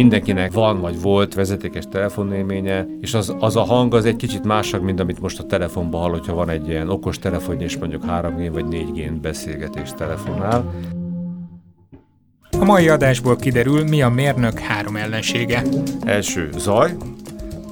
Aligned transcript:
mindenkinek 0.00 0.52
van 0.52 0.80
vagy 0.80 1.00
volt 1.00 1.34
vezetékes 1.34 1.84
telefonélménye, 1.90 2.86
és 3.00 3.14
az, 3.14 3.34
az 3.38 3.56
a 3.56 3.62
hang 3.62 3.94
az 3.94 4.04
egy 4.04 4.16
kicsit 4.16 4.44
másabb, 4.44 4.82
mint 4.82 5.00
amit 5.00 5.20
most 5.20 5.38
a 5.38 5.46
telefonban 5.46 6.00
hall, 6.00 6.10
hogyha 6.10 6.34
van 6.34 6.48
egy 6.48 6.68
ilyen 6.68 6.88
okos 6.88 7.18
telefon, 7.18 7.60
és 7.60 7.78
mondjuk 7.78 8.04
3G 8.06 8.48
vagy 8.52 8.64
4G 8.70 9.12
beszélgetés 9.20 9.90
telefonál. 9.96 10.74
A 12.60 12.64
mai 12.64 12.88
adásból 12.88 13.36
kiderül, 13.36 13.84
mi 13.84 14.02
a 14.02 14.08
mérnök 14.08 14.58
három 14.58 14.96
ellensége. 14.96 15.62
Első 16.04 16.50
zaj, 16.58 16.96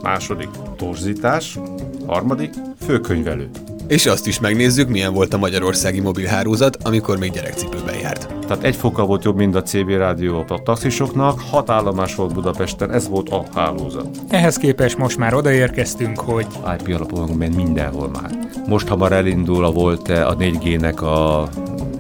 második 0.03 0.49
torzítás, 0.77 1.59
harmadik 2.07 2.55
főkönyvelő. 2.81 3.49
És 3.87 4.07
azt 4.07 4.27
is 4.27 4.41
megnézzük, 4.41 4.89
milyen 4.89 5.13
volt 5.13 5.35
a 5.35 5.39
magyarországi 5.39 6.01
mobilhálózat, 6.01 6.77
amikor 6.83 7.19
még 7.19 7.31
gyerekcipőben 7.31 7.99
járt. 7.99 8.18
Tehát 8.49 8.65
egy 8.65 8.77
fokkal 8.77 9.07
volt 9.07 9.25
jobb, 9.25 9.37
mint 9.37 9.55
a 9.55 9.63
CB 9.63 9.89
rádió 9.89 10.45
a 10.49 10.63
taxisoknak, 10.63 11.41
hat 11.51 11.71
állomás 11.71 12.15
volt 12.15 12.35
Budapesten, 12.35 12.93
ez 12.93 13.09
volt 13.09 13.29
a 13.29 13.45
hálózat. 13.55 14.19
Ehhez 14.29 14.57
képest 14.57 14.99
most 14.99 15.19
már 15.19 15.35
odaérkeztünk, 15.35 16.21
hogy 16.21 16.47
IP 16.79 16.95
alapon 16.95 17.29
ment 17.29 17.57
mindenhol 17.57 18.09
már. 18.09 18.31
Most 18.67 18.89
hamar 18.89 19.13
elindul 19.13 19.65
a 19.65 19.71
volt 19.71 20.09
a 20.09 20.37
4G-nek 20.37 21.03
a 21.03 21.49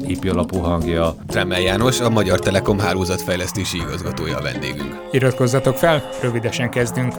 IP 0.07 0.31
alapú 0.31 0.59
hangja. 0.59 1.15
Tremmel 1.27 1.61
János, 1.61 2.01
a 2.01 2.11
Magyar 2.11 2.39
Telekom 2.39 2.79
hálózatfejlesztési 2.79 3.77
igazgatója 3.77 4.37
a 4.37 4.43
vendégünk. 4.43 5.09
Iratkozzatok 5.11 5.77
fel, 5.77 6.03
rövidesen 6.23 6.71
kezdünk. 6.71 7.15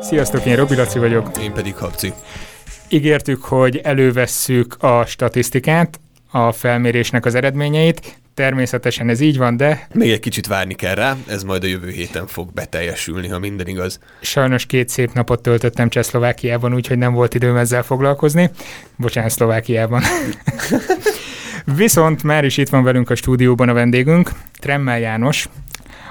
Sziasztok, 0.00 0.44
én 0.44 0.56
Robi 0.56 0.76
Laci 0.76 0.98
vagyok. 0.98 1.30
Én 1.42 1.52
pedig 1.52 1.76
Habci. 1.76 2.12
Ígértük, 2.88 3.44
hogy 3.44 3.76
elővesszük 3.76 4.76
a 4.82 5.04
statisztikát, 5.06 6.00
a 6.36 6.52
felmérésnek 6.52 7.24
az 7.24 7.34
eredményeit. 7.34 8.18
Természetesen 8.34 9.08
ez 9.08 9.20
így 9.20 9.38
van, 9.38 9.56
de... 9.56 9.86
Még 9.92 10.10
egy 10.10 10.20
kicsit 10.20 10.46
várni 10.46 10.74
kell 10.74 10.94
rá, 10.94 11.16
ez 11.26 11.42
majd 11.42 11.64
a 11.64 11.66
jövő 11.66 11.90
héten 11.90 12.26
fog 12.26 12.52
beteljesülni, 12.52 13.28
ha 13.28 13.38
minden 13.38 13.66
igaz. 13.66 13.98
Sajnos 14.20 14.66
két 14.66 14.88
szép 14.88 15.12
napot 15.12 15.42
töltöttem 15.42 15.88
Csehszlovákiában, 15.88 16.74
úgyhogy 16.74 16.98
nem 16.98 17.12
volt 17.12 17.34
időm 17.34 17.56
ezzel 17.56 17.82
foglalkozni. 17.82 18.50
Bocsánat, 18.96 19.30
Szlovákiában. 19.30 20.02
Viszont 21.76 22.22
már 22.22 22.44
is 22.44 22.56
itt 22.56 22.68
van 22.68 22.82
velünk 22.82 23.10
a 23.10 23.14
stúdióban 23.14 23.68
a 23.68 23.72
vendégünk, 23.72 24.30
Tremmel 24.58 24.98
János, 24.98 25.48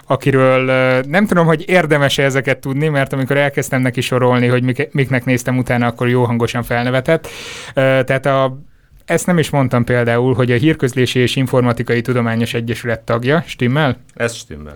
akiről 0.08 0.64
nem 1.08 1.26
tudom, 1.26 1.46
hogy 1.46 1.70
érdemes 1.70 2.18
-e 2.18 2.24
ezeket 2.24 2.60
tudni, 2.60 2.88
mert 2.88 3.14
amikor 3.14 3.38
elkezdtem 3.38 3.82
neki 3.82 4.02
sorolni, 4.02 4.48
hogy 4.48 4.64
mik, 4.64 4.90
miknek 4.92 5.26
néztem 5.26 5.58
utána, 5.58 5.86
akkor 5.88 6.10
jó 6.10 6.24
hangosan 6.24 6.64
felnevetett. 6.64 7.28
Tehát 7.74 8.26
a 8.26 8.60
ezt 9.06 9.26
nem 9.26 9.38
is 9.38 9.50
mondtam 9.50 9.84
például, 9.84 10.34
hogy 10.34 10.52
a 10.52 10.56
Hírközlési 10.56 11.20
és 11.20 11.36
Informatikai 11.36 12.02
Tudományos 12.02 12.54
Egyesület 12.54 13.00
tagja, 13.00 13.44
stimmel? 13.48 13.98
Ez 14.14 14.34
stimmel. 14.34 14.76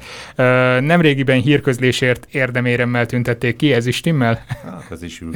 Nemrégiben 0.81 1.42
hírközlésért 1.42 2.28
érdeméremmel 2.31 3.05
tüntették 3.05 3.55
ki, 3.55 3.73
ez 3.73 3.86
is 3.86 3.95
stimmel? 3.95 4.45
Hát, 4.64 4.86
ez 4.92 5.03
is 5.03 5.22
ül. 5.22 5.31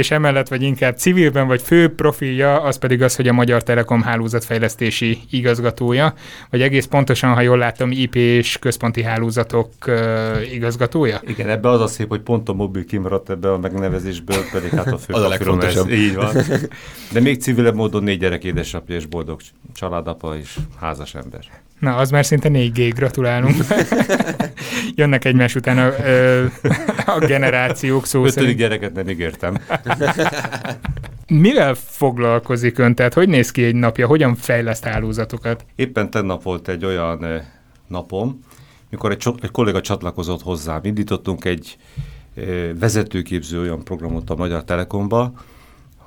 És 0.00 0.10
emellett 0.10 0.48
vagy 0.48 0.62
inkább 0.62 0.96
civilben, 0.96 1.46
vagy 1.46 1.62
fő 1.62 1.94
profilja, 1.94 2.62
az 2.62 2.76
pedig 2.76 3.02
az, 3.02 3.16
hogy 3.16 3.28
a 3.28 3.32
Magyar 3.32 3.62
Telekom 3.62 4.02
hálózatfejlesztési 4.02 5.18
igazgatója, 5.30 6.14
vagy 6.50 6.62
egész 6.62 6.84
pontosan, 6.84 7.34
ha 7.34 7.40
jól 7.40 7.58
látom, 7.58 7.90
IP 7.90 8.14
és 8.14 8.58
központi 8.58 9.02
hálózatok 9.02 9.72
igazgatója? 10.52 11.20
Igen, 11.26 11.48
ebbe 11.48 11.68
az 11.68 11.80
a 11.80 11.86
szép, 11.86 12.08
hogy 12.08 12.20
pont 12.20 12.48
a 12.48 12.52
mobil 12.52 12.84
kimaradt 12.84 13.30
ebbe 13.30 13.52
a 13.52 13.58
megnevezésből, 13.58 14.44
pedig 14.52 14.70
hát 14.70 14.92
a 14.92 14.98
fő 14.98 15.14
az 15.14 15.22
a 15.22 15.28
legfontosabb. 15.28 15.88
Ez, 15.90 15.98
így 15.98 16.14
van. 16.14 16.36
De 17.12 17.20
még 17.20 17.40
civilebb 17.40 17.74
módon 17.74 18.02
négy 18.02 18.18
gyerek 18.18 18.44
édesapja 18.44 18.94
és 18.94 19.06
boldog 19.06 19.40
családapa 19.74 20.36
és 20.36 20.56
házas 20.80 21.14
ember. 21.14 21.40
Na, 21.84 21.96
az 21.96 22.10
már 22.10 22.24
szinte 22.26 22.48
4G, 22.52 22.92
gratulálunk. 22.94 23.56
Jönnek 24.94 25.24
egymás 25.24 25.54
után 25.54 25.78
a, 25.78 25.92
a 27.14 27.18
generációk 27.18 28.06
szó 28.06 28.20
Ötödik 28.20 28.34
szerint. 28.34 28.58
gyereket 28.58 28.94
nem 28.94 29.08
ígértem. 29.08 29.56
Mivel 31.26 31.74
foglalkozik 31.74 32.78
ön? 32.78 32.94
Tehát 32.94 33.14
hogy 33.14 33.28
néz 33.28 33.50
ki 33.50 33.64
egy 33.64 33.74
napja? 33.74 34.06
Hogyan 34.06 34.34
fejleszt 34.34 34.84
hálózatokat? 34.84 35.64
Éppen 35.76 36.10
tennap 36.10 36.42
volt 36.42 36.68
egy 36.68 36.84
olyan 36.84 37.42
napom, 37.86 38.40
mikor 38.90 39.10
egy, 39.10 39.26
egy 39.40 39.50
kolléga 39.50 39.80
csatlakozott 39.80 40.42
hozzám. 40.42 40.80
Indítottunk 40.82 41.44
egy 41.44 41.76
vezetőképző 42.78 43.60
olyan 43.60 43.84
programot 43.84 44.30
a 44.30 44.34
Magyar 44.34 44.64
Telekomba, 44.64 45.32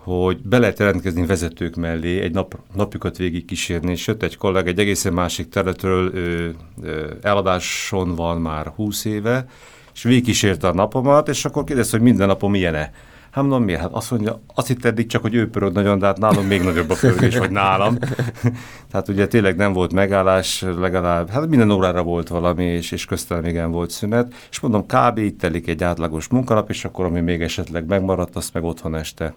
hogy 0.08 0.38
be 0.42 0.58
lehet 0.58 0.80
jelentkezni 0.80 1.26
vezetők 1.26 1.76
mellé, 1.76 2.22
egy 2.22 2.32
nap, 2.32 2.60
napjukat 2.76 3.18
végig 3.18 3.46
kísérni, 3.46 3.92
és 3.92 4.08
jött 4.08 4.24
egy 4.24 4.38
kollega 4.38 4.70
egy 4.70 4.80
egészen 4.80 5.14
másik 5.14 5.50
területről, 5.50 6.16
ő, 6.16 6.56
ő, 6.82 7.18
eladáson 7.22 8.16
van 8.16 8.42
már 8.42 8.68
20 8.76 9.06
éve, 9.06 9.46
és 9.94 10.04
végigkísérte 10.04 10.68
a 10.68 10.74
napomat, 10.74 11.30
és 11.30 11.46
akkor 11.46 11.64
kérdezte, 11.64 11.98
hogy 11.98 12.06
minden 12.06 12.28
napom 12.28 12.52
milyen-e. 12.52 12.92
Hát 13.32 13.44
mondom, 13.44 13.64
miért? 13.64 13.82
Hát 13.82 13.92
azt 13.92 14.12
mondja, 14.12 14.42
azt 14.56 14.68
hitt 14.68 14.86
eddig 14.86 15.08
csak, 15.08 15.22
hogy 15.22 15.36
ő 15.36 15.50
pörög 15.50 15.74
nagyon, 15.74 16.00
de 16.00 16.06
hát 16.06 16.18
nálam 16.18 16.46
még 16.46 16.62
nagyobb 16.62 16.90
a 16.90 16.96
pörgés, 17.00 17.38
vagy 17.38 17.52
nálam. 17.52 17.98
Tehát 18.92 19.08
ugye 19.08 19.28
tényleg 19.28 19.56
nem 19.56 19.74
volt 19.74 19.94
megállás, 19.94 20.66
legalább, 20.78 21.30
hát 21.30 21.48
minden 21.48 21.72
órára 21.72 22.04
volt 22.04 22.28
valami, 22.28 22.64
és, 22.64 22.92
és 22.92 23.06
köztem 23.06 23.46
igen 23.46 23.72
volt 23.72 23.90
szünet. 23.90 24.34
És 24.50 24.60
mondom, 24.60 24.86
kb. 24.86 25.18
itt 25.18 25.40
telik 25.40 25.68
egy 25.68 25.84
átlagos 25.84 26.28
munkanap, 26.28 26.70
és 26.70 26.86
akkor 26.86 27.06
ami 27.06 27.20
még 27.20 27.42
esetleg 27.42 27.86
megmaradt, 27.86 28.36
azt 28.36 28.54
meg 28.54 28.64
otthon 28.64 28.96
este 28.96 29.36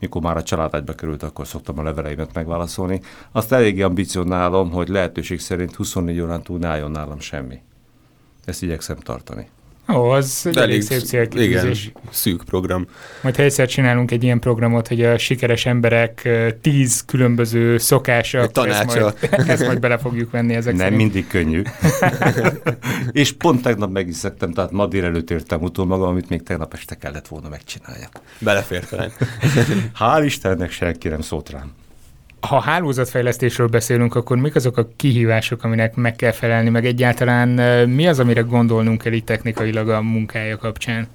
mikor 0.00 0.22
már 0.22 0.36
a 0.36 0.42
családegybe 0.42 0.94
került, 0.94 1.22
akkor 1.22 1.46
szoktam 1.46 1.78
a 1.78 1.82
leveleimet 1.82 2.34
megválaszolni. 2.34 3.00
Azt 3.32 3.52
eléggé 3.52 3.82
ambicionálom, 3.82 4.70
hogy 4.70 4.88
lehetőség 4.88 5.40
szerint 5.40 5.74
24 5.74 6.20
órán 6.20 6.42
túl 6.42 6.58
ne 6.58 6.68
álljon 6.68 6.90
nálam 6.90 7.20
semmi. 7.20 7.60
Ezt 8.44 8.62
igyekszem 8.62 8.96
tartani. 8.96 9.48
Ó, 9.94 10.08
az 10.08 10.42
egy 10.46 10.56
elég 10.56 10.82
szép 10.82 11.00
célkitűzés. 11.00 11.86
Igen, 11.86 12.02
szűk 12.10 12.42
program. 12.44 12.86
Majd 13.22 13.36
ha 13.36 13.42
egyszer 13.42 13.68
csinálunk 13.68 14.10
egy 14.10 14.22
ilyen 14.22 14.38
programot, 14.38 14.88
hogy 14.88 15.02
a 15.02 15.18
sikeres 15.18 15.66
emberek 15.66 16.28
tíz 16.60 17.04
különböző 17.04 17.78
szokása, 17.78 18.48
ezt 18.54 18.86
majd, 18.86 19.14
ezt 19.46 19.66
majd 19.66 19.80
bele 19.80 19.98
fogjuk 19.98 20.30
venni 20.30 20.54
ezek 20.54 20.72
Nem 20.74 20.82
szerint. 20.82 21.02
mindig 21.02 21.26
könnyű. 21.26 21.62
és 23.12 23.32
pont 23.32 23.62
tegnap 23.62 23.90
meg 23.90 24.08
is 24.08 24.16
szedtem, 24.16 24.52
tehát 24.52 24.70
ma 24.70 24.86
délelőtt 24.86 25.30
értem 25.30 25.62
utol 25.62 25.86
magam, 25.86 26.08
amit 26.08 26.28
még 26.28 26.42
tegnap 26.42 26.74
este 26.74 26.94
kellett 26.94 27.28
volna 27.28 27.48
megcsináljak. 27.48 28.20
Belefért. 28.38 28.94
Hál' 29.98 30.22
Istennek 30.24 30.70
senki 30.70 31.08
nem 31.08 31.20
szólt 31.20 31.50
rám. 31.50 31.72
Ha 32.40 32.60
hálózatfejlesztésről 32.60 33.66
beszélünk, 33.66 34.14
akkor 34.14 34.36
mik 34.36 34.54
azok 34.54 34.76
a 34.76 34.88
kihívások, 34.96 35.64
aminek 35.64 35.94
meg 35.94 36.16
kell 36.16 36.32
felelni, 36.32 36.68
meg 36.68 36.86
egyáltalán 36.86 37.48
mi 37.88 38.06
az, 38.06 38.18
amire 38.18 38.40
gondolnunk 38.40 39.02
kell 39.02 39.12
itt 39.12 39.26
technikailag 39.26 39.88
a 39.88 40.02
munkája 40.02 40.56
kapcsán? 40.56 41.08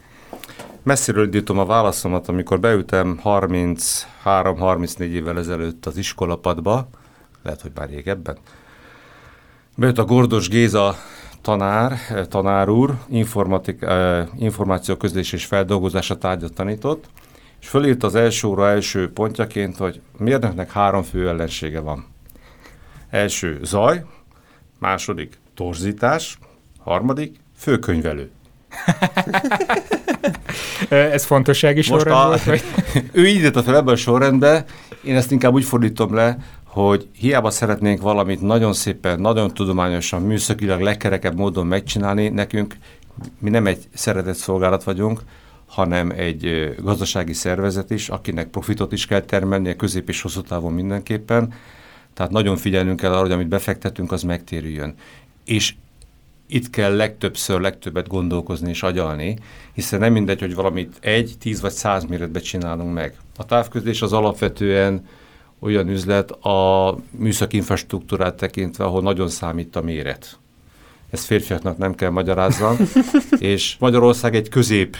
Messziről 0.83 1.23
indítom 1.23 1.59
a 1.59 1.65
válaszomat, 1.65 2.27
amikor 2.27 2.59
beültem 2.59 3.19
33-34 3.23 4.99
évvel 4.99 5.37
ezelőtt 5.37 5.85
az 5.85 5.97
iskolapadba, 5.97 6.87
lehet, 7.43 7.61
hogy 7.61 7.71
már 7.75 7.89
régebben. 7.89 8.37
Bejött 9.75 9.97
a 9.97 10.05
Gordos 10.05 10.49
Géza 10.49 10.95
tanár, 11.41 11.97
tanár 12.29 12.69
úr, 12.69 12.93
informatik, 13.09 13.81
eh, 13.81 14.27
információ 14.37 14.97
és 15.31 15.45
feldolgozása 15.45 16.17
tárgyat 16.17 16.53
tanított, 16.53 17.05
és 17.65 17.71
fölírt 17.71 18.03
az 18.03 18.15
első 18.15 18.47
óra 18.47 18.69
első 18.69 19.11
pontjaként, 19.11 19.77
hogy 19.77 20.01
mérnöknek 20.17 20.71
három 20.71 21.03
fő 21.03 21.27
ellensége 21.27 21.79
van. 21.79 22.05
Első 23.09 23.59
zaj, 23.63 24.05
második 24.79 25.37
torzítás, 25.55 26.37
harmadik 26.79 27.35
főkönyvelő. 27.57 28.29
Ez 30.89 31.25
fontossági 31.25 31.81
sorrend 31.81 32.17
a, 32.17 32.25
volt? 32.25 32.43
Vagy? 32.43 32.63
ő 33.11 33.27
így 33.27 33.45
a 33.45 33.63
fel 33.63 33.75
ebben 33.75 33.93
a 33.93 33.97
sorrendbe, 33.97 34.65
én 35.03 35.15
ezt 35.15 35.31
inkább 35.31 35.53
úgy 35.53 35.65
fordítom 35.65 36.13
le, 36.13 36.37
hogy 36.63 37.07
hiába 37.13 37.49
szeretnénk 37.49 38.01
valamit 38.01 38.41
nagyon 38.41 38.73
szépen, 38.73 39.19
nagyon 39.19 39.53
tudományosan, 39.53 40.21
műszakilag 40.21 40.81
legkerekebb 40.81 41.37
módon 41.37 41.67
megcsinálni, 41.67 42.29
nekünk 42.29 42.75
mi 43.39 43.49
nem 43.49 43.67
egy 43.67 43.83
szeretett 43.93 44.35
szolgálat 44.35 44.83
vagyunk, 44.83 45.21
hanem 45.67 46.11
egy 46.11 46.75
gazdasági 46.81 47.33
szervezet 47.33 47.89
is, 47.89 48.09
akinek 48.09 48.47
profitot 48.47 48.91
is 48.91 49.05
kell 49.05 49.21
termelnie 49.21 49.75
közép 49.75 50.09
és 50.09 50.21
hosszú 50.21 50.41
távon 50.41 50.73
mindenképpen. 50.73 51.53
Tehát 52.13 52.31
nagyon 52.31 52.57
figyelnünk 52.57 52.99
kell 52.99 53.11
arra, 53.11 53.21
hogy 53.21 53.31
amit 53.31 53.47
befektetünk, 53.47 54.11
az 54.11 54.23
megtérüljön. 54.23 54.93
És 55.45 55.75
itt 56.47 56.69
kell 56.69 56.95
legtöbbször, 56.95 57.61
legtöbbet 57.61 58.07
gondolkozni 58.07 58.69
és 58.69 58.83
agyalni, 58.83 59.37
hiszen 59.73 59.99
nem 59.99 60.11
mindegy, 60.11 60.39
hogy 60.39 60.55
valamit 60.55 60.97
egy, 60.99 61.35
tíz 61.39 61.61
vagy 61.61 61.71
száz 61.71 62.05
méretbe 62.05 62.39
csinálunk 62.39 62.93
meg. 62.93 63.17
A 63.35 63.45
távközlés 63.45 64.01
az 64.01 64.13
alapvetően 64.13 65.07
olyan 65.59 65.89
üzlet 65.89 66.31
a 66.31 66.97
műszaki 67.11 67.55
infrastruktúrát 67.55 68.35
tekintve, 68.35 68.83
ahol 68.83 69.01
nagyon 69.01 69.29
számít 69.29 69.75
a 69.75 69.81
méret 69.81 70.39
ezt 71.15 71.25
férfiaknak 71.25 71.77
nem 71.77 71.95
kell 71.95 72.09
magyarázzam, 72.09 72.77
és 73.39 73.75
Magyarország 73.79 74.35
egy 74.35 74.49
közép 74.49 74.95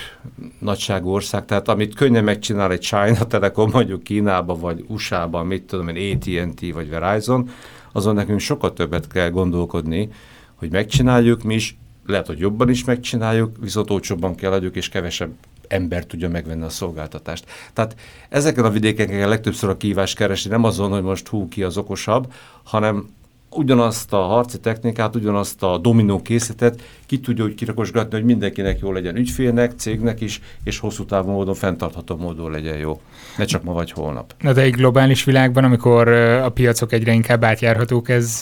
nagyságú 0.59 1.09
ország, 1.09 1.45
tehát 1.45 1.67
amit 1.67 1.95
könnyen 1.95 2.23
megcsinál 2.23 2.71
egy 2.71 2.81
China 2.81 3.25
Telekom, 3.27 3.69
mondjuk 3.73 4.03
Kínába, 4.03 4.55
vagy 4.55 4.85
USA-ban, 4.87 5.45
mit 5.45 5.63
tudom 5.63 5.87
én, 5.87 6.17
AT&T 6.17 6.73
vagy 6.73 6.89
Verizon, 6.89 7.49
azon 7.91 8.15
nekünk 8.15 8.39
sokkal 8.39 8.73
többet 8.73 9.07
kell 9.07 9.29
gondolkodni, 9.29 10.09
hogy 10.55 10.71
megcsináljuk, 10.71 11.43
mi 11.43 11.53
is 11.53 11.77
lehet, 12.05 12.27
hogy 12.27 12.39
jobban 12.39 12.69
is 12.69 12.83
megcsináljuk, 12.83 13.55
viszont 13.59 13.89
olcsóbban 13.89 14.35
kell 14.35 14.51
adjuk, 14.51 14.75
és 14.75 14.89
kevesebb 14.89 15.31
ember 15.67 16.05
tudja 16.05 16.29
megvenni 16.29 16.63
a 16.63 16.69
szolgáltatást. 16.69 17.45
Tehát 17.73 17.95
ezeken 18.29 18.65
a 18.65 18.69
vidéken 18.69 19.07
kell 19.07 19.29
legtöbbször 19.29 19.69
a 19.69 19.77
kívást 19.77 20.15
keresni, 20.15 20.49
nem 20.49 20.63
azon, 20.63 20.91
hogy 20.91 21.03
most 21.03 21.27
hú 21.27 21.47
ki 21.47 21.63
az 21.63 21.77
okosabb, 21.77 22.33
hanem 22.63 23.09
ugyanazt 23.55 24.13
a 24.13 24.21
harci 24.21 24.59
technikát, 24.59 25.15
ugyanazt 25.15 25.63
a 25.63 25.77
dominó 25.77 26.21
készletet 26.21 26.81
ki 27.05 27.19
tudja 27.19 27.43
úgy 27.43 27.55
kirakosgatni, 27.55 28.15
hogy 28.15 28.25
mindenkinek 28.25 28.79
jó 28.79 28.91
legyen 28.91 29.15
ügyfélnek, 29.15 29.71
cégnek 29.77 30.21
is, 30.21 30.41
és 30.63 30.79
hosszú 30.79 31.05
távon 31.05 31.33
módon, 31.33 31.53
fenntartható 31.53 32.15
módon 32.15 32.51
legyen 32.51 32.77
jó. 32.77 33.01
Ne 33.37 33.45
csak 33.45 33.63
ma 33.63 33.73
vagy 33.73 33.91
holnap. 33.91 34.33
Na 34.39 34.53
de 34.53 34.61
egy 34.61 34.73
globális 34.73 35.23
világban, 35.23 35.63
amikor 35.63 36.07
a 36.07 36.49
piacok 36.49 36.91
egyre 36.91 37.13
inkább 37.13 37.43
átjárhatók, 37.43 38.09
ez, 38.09 38.39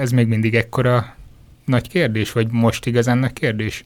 ez 0.00 0.10
még 0.10 0.26
mindig 0.26 0.54
ekkora 0.54 1.14
nagy 1.64 1.88
kérdés, 1.88 2.32
vagy 2.32 2.46
most 2.50 2.86
igazán 2.86 3.18
nagy 3.18 3.32
kérdés? 3.32 3.84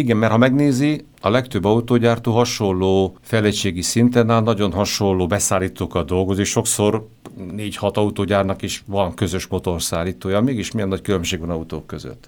Igen, 0.00 0.16
mert 0.16 0.32
ha 0.32 0.38
megnézi, 0.38 1.04
a 1.20 1.28
legtöbb 1.28 1.64
autógyártó 1.64 2.32
hasonló 2.32 3.16
fejlettségi 3.20 3.82
szinten 3.82 4.30
áll, 4.30 4.42
nagyon 4.42 4.72
hasonló 4.72 5.26
beszállítókkal 5.26 6.04
dolgozik, 6.04 6.44
sokszor 6.44 7.08
4-6 7.38 7.92
autógyárnak 7.92 8.62
is 8.62 8.82
van 8.86 9.14
közös 9.14 9.46
motorszállítója, 9.46 10.40
mégis 10.40 10.70
milyen 10.70 10.88
nagy 10.88 11.00
különbség 11.00 11.40
van 11.40 11.50
autók 11.50 11.86
között. 11.86 12.26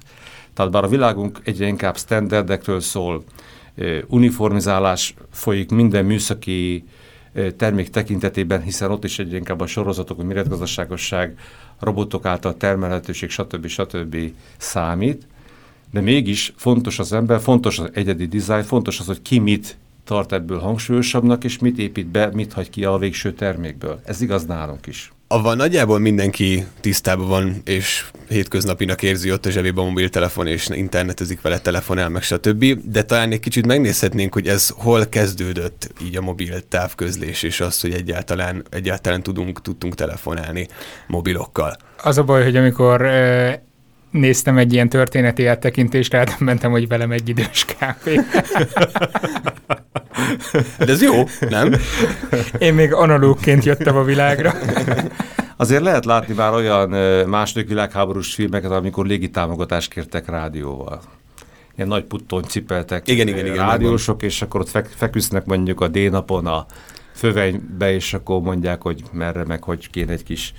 Tehát 0.55 0.73
bár 0.73 0.85
a 0.85 0.89
világunk 0.89 1.41
egyre 1.45 1.67
inkább 1.67 1.97
standardekről 1.97 2.81
szól, 2.81 3.25
uniformizálás 4.07 5.15
folyik 5.31 5.71
minden 5.71 6.05
műszaki 6.05 6.85
termék 7.57 7.91
tekintetében, 7.91 8.63
hiszen 8.63 8.91
ott 8.91 9.05
is 9.05 9.19
egyre 9.19 9.37
inkább 9.37 9.61
a 9.61 9.67
sorozatok, 9.67 10.19
a 10.19 10.25
méretgazdaságosság, 10.25 11.39
robotok 11.81 12.25
által 12.27 12.57
termelhetőség, 12.57 13.31
stb. 13.31 13.67
stb. 13.67 14.17
számít, 14.57 15.27
de 15.93 16.01
mégis 16.01 16.53
fontos 16.57 16.99
az 16.99 17.13
ember, 17.13 17.41
fontos 17.41 17.79
az 17.79 17.91
egyedi 17.93 18.27
dizájn, 18.27 18.63
fontos 18.63 19.01
az, 19.01 19.07
hogy 19.07 19.23
ki 19.23 19.39
mit 19.39 19.77
tart 20.05 20.33
ebből 20.33 20.59
hangsúlyosabbnak, 20.59 21.45
és 21.45 21.59
mit 21.59 21.79
épít 21.79 22.07
be, 22.07 22.31
mit 22.33 22.53
hagy 22.53 22.71
ki 22.71 22.85
a 22.85 22.97
végső 22.97 23.33
termékből. 23.33 24.01
Ez 24.05 24.21
igaz 24.21 24.45
nálunk 24.45 24.87
is. 24.87 25.13
Avval 25.29 25.55
nagyjából 25.55 25.99
mindenki 25.99 26.67
tisztában 26.81 27.29
van, 27.29 27.61
és 27.65 28.11
hétköznapinak 28.29 29.03
érzi 29.03 29.33
ott 29.33 29.47
a 29.47 29.51
zsebében 29.51 29.85
a 29.85 29.89
mobiltelefon, 29.89 30.47
és 30.47 30.69
internetezik 30.69 31.41
vele, 31.41 31.59
telefonál, 31.59 32.09
meg 32.09 32.23
stb. 32.23 32.65
De 32.85 33.03
talán 33.03 33.33
egy 33.33 33.41
kicsit 33.41 33.67
megnézhetnénk, 33.67 34.35
hogy 34.35 34.47
ez 34.47 34.69
hol 34.69 35.07
kezdődött 35.07 35.93
így 36.05 36.17
a 36.17 36.21
mobil 36.21 36.69
távközlés, 36.69 37.43
és 37.43 37.61
az, 37.61 37.81
hogy 37.81 37.93
egyáltalán, 37.93 38.65
egyáltalán 38.71 39.23
tudunk, 39.23 39.63
tudtunk 39.63 39.95
telefonálni 39.95 40.69
mobilokkal. 41.07 41.77
Az 42.03 42.19
a 42.19 42.23
baj, 42.23 42.43
hogy 42.43 42.57
amikor 42.57 43.07
néztem 44.13 44.59
egy 44.59 44.73
ilyen 44.73 44.89
történeti 44.89 45.47
áttekintést, 45.47 46.39
mentem, 46.39 46.71
hogy 46.71 46.89
velem 46.89 47.11
egy 47.11 47.29
idős 47.29 47.65
kávé. 47.79 48.21
De 50.79 50.93
ez 50.93 51.03
jó, 51.03 51.25
nem? 51.49 51.75
Én 52.59 52.75
még 52.75 52.93
analógként 52.93 53.65
jöttem 53.65 53.97
a 53.97 54.03
világra. 54.03 54.53
Azért 55.57 55.83
lehet 55.83 56.05
látni 56.05 56.35
már 56.35 56.53
olyan 56.53 56.91
második 57.29 57.69
világháborús 57.69 58.35
filmeket, 58.35 58.71
amikor 58.71 59.07
légitámogatást 59.07 59.93
kértek 59.93 60.29
rádióval. 60.29 61.01
Ilyen 61.77 61.89
nagy 61.89 62.05
puttony 62.05 62.43
cipeltek 62.43 63.09
igen, 63.09 63.29
igen, 63.29 63.47
igen, 63.47 63.67
rádiósok, 63.67 64.23
és 64.23 64.43
akkor 64.43 64.61
ott 64.61 64.69
fek, 64.69 64.89
feküsznek 64.97 65.45
mondjuk 65.45 65.81
a 65.81 65.89
D-napon 65.89 66.47
a 66.47 66.67
fővenybe, 67.15 67.95
és 67.95 68.15
akkor 68.15 68.41
mondják, 68.41 68.83
hogy 68.83 69.03
merre 69.13 69.45
meg, 69.45 69.63
hogy 69.63 69.91
kéne 69.91 70.13
egy 70.13 70.23
kis 70.23 70.55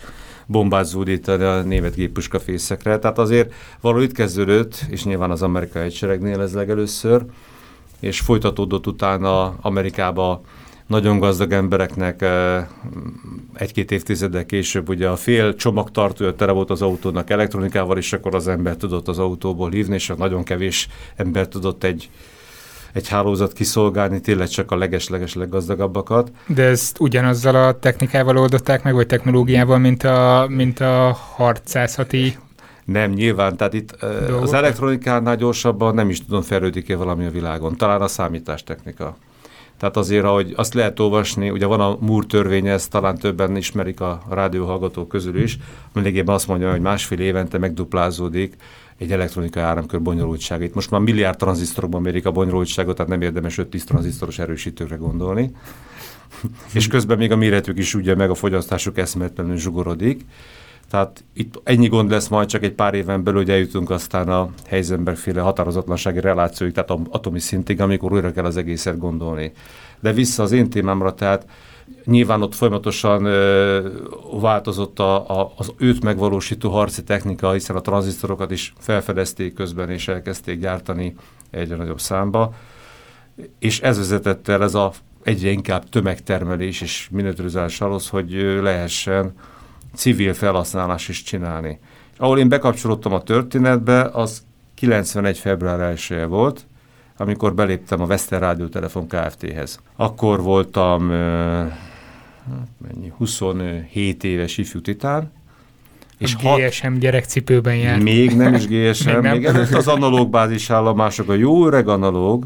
bombát 0.46 0.86
zúdítani 0.86 1.44
a 1.44 1.62
német 1.62 1.96
géppuska 1.96 2.40
fészekre. 2.40 3.00
Tehát 3.00 3.18
azért 3.18 3.54
való 3.82 4.00
itt 4.00 4.12
kezdődött, 4.12 4.86
és 4.90 5.04
nyilván 5.04 5.32
az 5.32 5.42
amerikai 5.42 5.84
egyseregnél 5.84 6.42
ez 6.42 6.54
legelőször, 6.54 7.26
és 8.00 8.20
folytatódott 8.20 8.88
utána 8.88 9.56
Amerikába 9.62 10.42
nagyon 10.88 11.20
gazdag 11.20 11.52
embereknek 11.52 12.22
eh, 12.22 12.68
egy-két 13.54 13.92
évtizeddel 13.92 14.46
később 14.46 14.90
ugye 14.90 15.10
a 15.10 15.16
fél 15.16 15.56
csomagtartója 15.56 16.36
tere 16.36 16.52
volt 16.52 16.70
az 16.70 16.82
autónak 16.82 17.30
elektronikával, 17.30 17.98
és 17.98 18.14
akkor 18.14 18.36
az 18.36 18.48
ember 18.48 18.76
tudott 18.76 19.08
az 19.08 19.20
autóból 19.20 19.70
hívni, 19.70 19.94
és 19.94 20.12
nagyon 20.18 20.44
kevés 20.44 20.88
ember 21.16 21.48
tudott 21.48 21.84
egy 21.84 22.10
egy 22.94 23.08
hálózat 23.08 23.54
kiszolgálni, 23.54 24.22
tényleg 24.22 24.48
csak 24.48 24.72
a 24.72 24.76
leges-leges 24.76 25.34
leggazdagabbakat. 25.36 26.32
De 26.48 26.64
ezt 26.64 27.00
ugyanazzal 27.00 27.56
a 27.56 27.80
technikával 27.80 28.38
oldották 28.38 28.84
meg, 28.84 28.94
vagy 28.94 29.08
technológiával, 29.08 29.78
mint 29.78 30.04
a, 30.04 30.46
mint 30.50 30.80
a 30.80 31.18
harcászati 31.36 32.38
nem, 32.86 33.12
nyilván, 33.12 33.58
tehát 33.58 33.74
itt 33.74 33.98
Dolgok? 34.00 34.42
az 34.42 34.54
elektronikánál 34.54 35.36
gyorsabban 35.36 35.94
nem 35.94 36.10
is 36.10 36.26
tudom 36.26 36.42
fejlődik-e 36.42 36.96
valami 36.96 37.26
a 37.26 37.32
világon. 37.32 37.78
Talán 37.78 38.02
a 38.02 38.08
számítástechnika. 38.08 39.18
Tehát 39.78 39.98
azért, 39.98 40.24
ahogy 40.24 40.54
azt 40.56 40.74
lehet 40.74 41.00
olvasni, 41.00 41.50
ugye 41.50 41.66
van 41.66 41.80
a 41.80 41.98
Moore 42.00 42.26
törvénye, 42.26 42.72
ezt 42.72 42.90
talán 42.90 43.18
többen 43.18 43.56
ismerik 43.56 44.02
a 44.02 44.22
rádióhallgatók 44.30 45.08
közül 45.08 45.42
is, 45.42 45.58
lényegében 45.94 46.36
azt 46.36 46.48
mondja, 46.48 46.72
hogy 46.72 46.82
másfél 46.82 47.20
évente 47.20 47.58
megduplázódik 47.58 48.56
egy 48.98 49.12
elektronikai 49.12 49.64
áramkör 49.64 50.02
bonyolultságait. 50.02 50.76
Most 50.76 50.92
már 50.92 51.02
milliárd 51.02 51.38
tranzisztorokban 51.38 52.02
mérik 52.02 52.26
a 52.26 52.32
bonyolultságot, 52.32 52.96
tehát 52.96 53.12
nem 53.12 53.22
érdemes 53.22 53.60
5-10 53.62 53.84
tranzisztoros 53.84 54.40
erősítőkre 54.40 54.96
gondolni. 54.96 55.52
és 56.74 56.88
közben 56.88 57.18
még 57.18 57.32
a 57.32 57.36
méretük 57.36 57.78
is 57.78 57.94
ugye 57.94 58.16
meg 58.16 58.30
a 58.30 58.36
fogyasztásuk 58.36 58.98
eszméletlenül 58.98 59.58
zsugorodik. 59.58 60.26
Tehát 60.90 61.24
itt 61.34 61.62
ennyi 61.64 61.88
gond 61.88 62.10
lesz 62.10 62.28
majd 62.28 62.48
csak 62.48 62.64
egy 62.64 62.74
pár 62.74 62.94
éven 62.94 63.24
belül, 63.24 63.40
hogy 63.40 63.50
eljutunk 63.50 63.90
aztán 63.90 64.30
a 64.30 64.50
Heisenberg 64.68 65.18
féle 65.18 65.42
határozatlansági 65.42 66.20
relációig, 66.20 66.74
tehát 66.74 66.90
atomi 67.10 67.40
szintig, 67.40 67.82
amikor 67.82 68.12
újra 68.12 68.32
kell 68.32 68.46
az 68.46 68.58
egészet 68.58 68.98
gondolni. 68.98 69.52
De 70.00 70.14
vissza 70.14 70.44
az 70.44 70.52
én 70.52 70.70
témámra, 70.70 71.14
tehát 71.14 71.46
Nyilván 72.06 72.42
ott 72.42 72.56
folyamatosan 72.56 73.24
változott 74.42 75.00
a, 75.00 75.40
a, 75.40 75.54
az 75.56 75.74
őt 75.78 76.04
megvalósító 76.04 76.70
harci 76.70 77.04
technika, 77.04 77.52
hiszen 77.52 77.76
a 77.76 77.82
tranzisztorokat 77.82 78.52
is 78.52 78.74
felfedezték 78.80 79.54
közben, 79.54 79.90
és 79.90 80.08
elkezdték 80.08 80.60
gyártani 80.60 81.16
egyre 81.50 81.76
nagyobb 81.76 82.00
számba. 82.00 82.54
És 83.60 83.82
ez 83.82 83.98
vezetett 83.98 84.48
el 84.48 84.64
ez 84.64 84.74
a 84.76 84.92
egyre 85.24 85.50
inkább 85.50 85.90
tömegtermelés 85.90 86.82
és 86.82 87.08
miniaturizálás 87.12 87.82
ahhoz, 87.82 88.10
hogy 88.10 88.32
lehessen 88.62 89.34
civil 89.96 90.34
felhasználás 90.34 91.08
is 91.08 91.24
csinálni. 91.24 91.80
Ahol 92.18 92.40
én 92.40 92.50
bekapcsolódtam 92.50 93.14
a 93.14 93.22
történetbe, 93.22 94.02
az 94.02 94.44
91. 94.76 95.38
február 95.38 95.80
1 95.80 96.26
volt, 96.28 96.66
amikor 97.24 97.54
beléptem 97.54 98.02
a 98.02 98.06
Veszter 98.06 98.40
Rádiótelefon 98.40 99.08
Kft-hez. 99.08 99.80
Akkor 99.96 100.42
voltam 100.42 101.10
hát 102.50 102.68
mennyi, 102.78 103.14
27 103.18 104.24
éves 104.24 104.58
ifjú 104.58 104.82
titán, 104.82 105.32
és 106.18 106.36
a 106.44 106.56
GSM 106.56 106.88
hat, 106.88 107.00
gyerekcipőben 107.00 107.76
járt. 107.76 108.04
Még 108.04 108.36
nem 108.36 108.54
is 108.54 108.68
GSM, 108.68 109.10
még, 109.10 109.22
nem. 109.22 109.32
még 109.32 109.46
előtt 109.46 109.74
az 109.74 109.88
analóg 109.88 110.30
bázisálomások, 110.30 111.30
a 111.30 111.34
jó 111.34 111.68
öreg 111.68 111.88
analóg, 111.88 112.46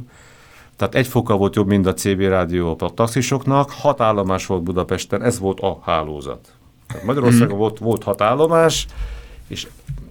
tehát 0.76 0.96
egy 0.96 1.08
foka 1.08 1.38
volt 1.38 1.56
jobb, 1.56 1.68
mint 1.68 1.88
a 1.88 1.94
CB 1.94 2.20
rádió 2.20 2.78
a 2.80 2.90
taxisoknak, 2.90 3.72
hat 3.72 4.02
állomás 4.02 4.46
volt 4.46 4.64
Budapesten, 4.64 5.24
ez 5.24 5.40
volt 5.40 5.60
a 5.60 5.80
hálózat. 5.84 6.48
Tehát 6.88 7.06
Magyarországon 7.06 7.48
hmm. 7.48 7.58
volt, 7.58 7.78
volt 7.78 8.04
hat 8.04 8.22
állomás, 8.22 8.86
és, 9.48 9.68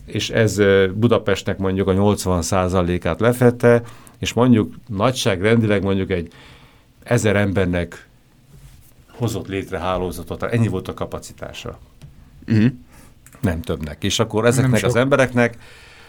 és 0.06 0.30
ez 0.30 0.60
Budapestnek 0.94 1.58
mondjuk 1.58 1.88
a 1.88 1.92
80%-át 1.92 3.20
lefette, 3.20 3.82
és 4.18 4.32
mondjuk 4.32 4.74
nagyságrendileg 4.88 5.82
mondjuk 5.82 6.10
egy 6.10 6.32
ezer 7.02 7.36
embernek 7.36 8.08
hozott 9.10 9.46
létre 9.46 9.78
hálózatot, 9.78 10.42
ennyi 10.42 10.68
volt 10.68 10.88
a 10.88 10.94
kapacitása. 10.94 11.78
Uh-huh. 12.48 12.72
Nem 13.40 13.60
többnek. 13.60 14.04
És 14.04 14.18
akkor 14.18 14.46
ezeknek 14.46 14.82
az 14.82 14.96
embereknek, 14.96 15.58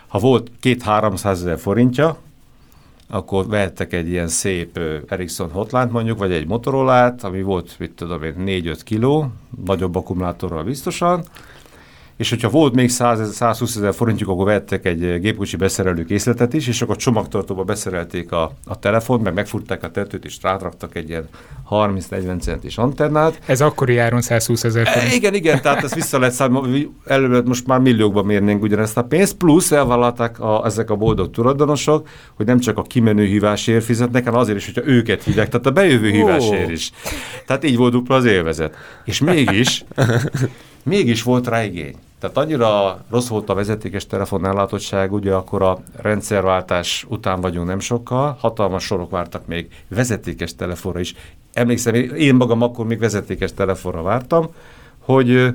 ha 0.07 0.19
volt 0.19 0.51
két-háromszáz 0.59 1.39
ezer 1.39 1.59
forintja, 1.59 2.17
akkor 3.09 3.47
vehettek 3.47 3.93
egy 3.93 4.09
ilyen 4.09 4.27
szép 4.27 4.79
Ericsson 5.07 5.51
hotline 5.51 5.85
mondjuk, 5.85 6.17
vagy 6.17 6.31
egy 6.31 6.47
motorola 6.47 7.15
ami 7.21 7.41
volt, 7.41 7.75
mit 7.79 7.91
tudom 7.91 8.23
én, 8.23 8.33
4-5 8.37 8.79
kiló, 8.83 9.31
nagyobb 9.65 9.95
akkumulátorral 9.95 10.63
biztosan, 10.63 11.23
és 12.17 12.29
hogyha 12.29 12.49
volt 12.49 12.73
még 12.73 12.89
100, 12.89 13.35
120 13.35 13.75
ezer 13.75 13.93
forintjuk, 13.93 14.29
akkor 14.29 14.45
vettek 14.45 14.85
egy 14.85 15.19
gépkocsi 15.19 15.55
beszerelő 15.55 16.05
készletet 16.05 16.53
is, 16.53 16.67
és 16.67 16.81
akkor 16.81 16.95
csomagtartóba 16.95 17.63
beszerelték 17.63 18.31
a, 18.31 18.51
a 18.65 18.79
telefont, 18.79 19.23
meg 19.23 19.33
megfurták 19.33 19.83
a 19.83 19.91
tetőt, 19.91 20.25
és 20.25 20.37
rátraktak 20.41 20.95
egy 20.95 21.09
ilyen 21.09 21.27
30-40 21.69 22.39
centis 22.41 22.77
antennát. 22.77 23.39
Ez 23.45 23.61
akkori 23.61 23.97
áron 23.97 24.21
120 24.21 24.63
ezer 24.63 24.87
forint. 24.87 25.11
E, 25.11 25.15
igen, 25.15 25.33
igen, 25.33 25.61
tehát 25.61 25.83
ezt 25.83 25.95
vissza 25.95 26.19
lehet 26.19 26.33
számolni, 26.33 26.91
előbb 27.05 27.47
most 27.47 27.67
már 27.67 27.79
milliókban 27.79 28.25
mérnénk 28.25 28.63
ugyanezt 28.63 28.97
a 28.97 29.03
pénzt, 29.03 29.33
plusz 29.33 29.71
elvállalták 29.71 30.39
a, 30.39 30.65
ezek 30.65 30.89
a 30.89 30.95
boldog 30.95 31.31
tulajdonosok, 31.31 32.07
hogy 32.35 32.45
nem 32.45 32.59
csak 32.59 32.77
a 32.77 32.81
kimenő 32.81 33.25
hívásért 33.25 33.83
fizetnek, 33.83 34.23
hanem 34.23 34.39
azért 34.39 34.57
is, 34.57 34.65
hogyha 34.65 34.89
őket 34.89 35.23
hívják, 35.23 35.49
tehát 35.49 35.65
a 35.65 35.71
bejövő 35.71 36.09
hívásért 36.09 36.69
is. 36.69 36.91
Tehát 37.45 37.63
így 37.63 37.77
volt 37.77 37.91
dupla 37.91 38.15
az 38.15 38.25
élvezet. 38.25 38.75
És 39.05 39.19
mégis, 39.19 39.83
mégis 40.83 41.23
volt 41.23 41.47
rá 41.47 41.63
igény. 41.63 41.95
Tehát 42.19 42.37
annyira 42.37 42.99
rossz 43.09 43.27
volt 43.27 43.49
a 43.49 43.53
vezetékes 43.53 44.07
telefon 44.07 44.45
ellátottság, 44.45 45.13
ugye 45.13 45.33
akkor 45.33 45.61
a 45.61 45.79
rendszerváltás 45.95 47.05
után 47.09 47.41
vagyunk 47.41 47.67
nem 47.67 47.79
sokkal, 47.79 48.37
hatalmas 48.39 48.83
sorok 48.83 49.09
vártak 49.09 49.47
még 49.47 49.69
vezetékes 49.87 50.55
telefonra 50.55 50.99
is. 50.99 51.15
Emlékszem, 51.53 51.93
én 51.95 52.35
magam 52.35 52.61
akkor 52.61 52.85
még 52.85 52.99
vezetékes 52.99 53.53
telefonra 53.53 54.01
vártam, 54.01 54.53
hogy, 54.99 55.47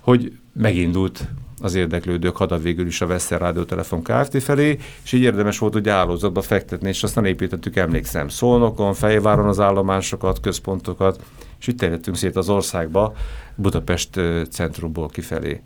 hogy 0.00 0.32
megindult 0.52 1.28
az 1.60 1.74
érdeklődők 1.74 2.36
hada 2.36 2.58
végül 2.58 2.86
is 2.86 3.00
a 3.00 3.06
Veszter 3.06 3.40
Rádiótelefon 3.40 4.02
Kft. 4.02 4.42
felé, 4.42 4.78
és 5.02 5.12
így 5.12 5.22
érdemes 5.22 5.58
volt, 5.58 5.72
hogy 5.72 5.88
állózatba 5.88 6.42
fektetni, 6.42 6.88
és 6.88 7.02
aztán 7.02 7.24
építettük, 7.24 7.76
emlékszem, 7.76 8.28
Szolnokon, 8.28 8.94
Fejváron 8.94 9.48
az 9.48 9.60
állomásokat, 9.60 10.40
központokat, 10.40 11.20
és 11.60 11.66
így 11.66 11.76
terjedtünk 11.76 12.16
szét 12.16 12.36
az 12.36 12.48
országba, 12.48 13.14
Budapest 13.54 14.20
centrumból 14.50 15.08
kifelé. 15.08 15.60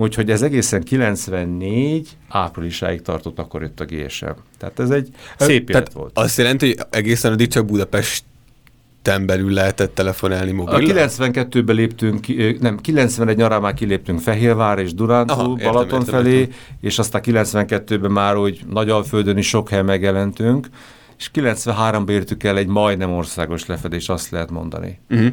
Úgyhogy 0.00 0.30
ez 0.30 0.42
egészen 0.42 0.82
94 0.82 2.08
áprilisáig 2.28 3.02
tartott, 3.02 3.38
akkor 3.38 3.62
jött 3.62 3.80
a 3.80 3.84
GSM. 3.84 4.30
Tehát 4.58 4.78
ez 4.80 4.90
egy 4.90 5.08
szép 5.38 5.70
élet 5.70 5.92
volt. 5.92 6.18
Azt 6.18 6.38
jelenti, 6.38 6.66
hogy 6.66 6.86
egészen 6.90 7.32
addig 7.32 7.48
csak 7.48 7.66
Budapest 7.66 8.24
belül 9.02 9.52
lehetett 9.52 9.94
telefonálni 9.94 10.50
mobil. 10.50 10.74
A 10.74 10.78
92-ben 10.78 11.76
léptünk, 11.76 12.26
nem, 12.60 12.78
91 12.78 13.36
nyarán 13.36 13.60
már 13.60 13.74
kiléptünk 13.74 14.20
Fehérvár 14.20 14.78
és 14.78 14.94
Durántúl, 14.94 15.56
Balaton 15.56 16.00
értem, 16.00 16.14
felé, 16.14 16.38
értem. 16.38 16.54
és 16.80 16.98
aztán 16.98 17.22
92-ben 17.24 18.10
már 18.10 18.36
úgy 18.36 18.60
Nagyalföldön 18.70 19.36
is 19.36 19.48
sok 19.48 19.68
hely 19.68 19.82
megjelentünk, 19.82 20.68
és 21.18 21.30
93-ban 21.34 22.10
értük 22.10 22.42
el 22.42 22.56
egy 22.56 22.66
majdnem 22.66 23.12
országos 23.12 23.66
lefedés, 23.66 24.08
azt 24.08 24.30
lehet 24.30 24.50
mondani. 24.50 24.98
Uh-huh. 25.10 25.32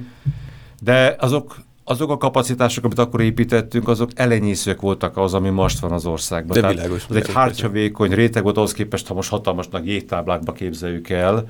De 0.82 1.16
azok 1.20 1.66
azok 1.90 2.12
a 2.12 2.18
kapacitások, 2.18 2.84
amit 2.84 3.00
akkor 3.00 3.22
építettünk, 3.22 3.88
azok 3.88 4.10
elenyészők 4.16 4.82
voltak 4.82 5.18
az, 5.18 5.34
ami 5.34 5.50
most 5.50 5.80
van 5.80 5.92
az 5.92 6.06
országban. 6.06 6.62
De 6.62 6.68
világos. 6.68 7.06
Ez 7.10 7.16
egy 7.16 7.34
hártyavékony 7.34 8.12
réteg 8.12 8.44
volt 8.44 8.58
ahhoz 8.58 8.74
képest, 8.74 9.08
ha 9.08 9.14
most 9.14 9.30
hatalmasnak 9.30 9.86
jégtáblákba 9.86 10.52
képzeljük 10.52 11.10
el 11.10 11.50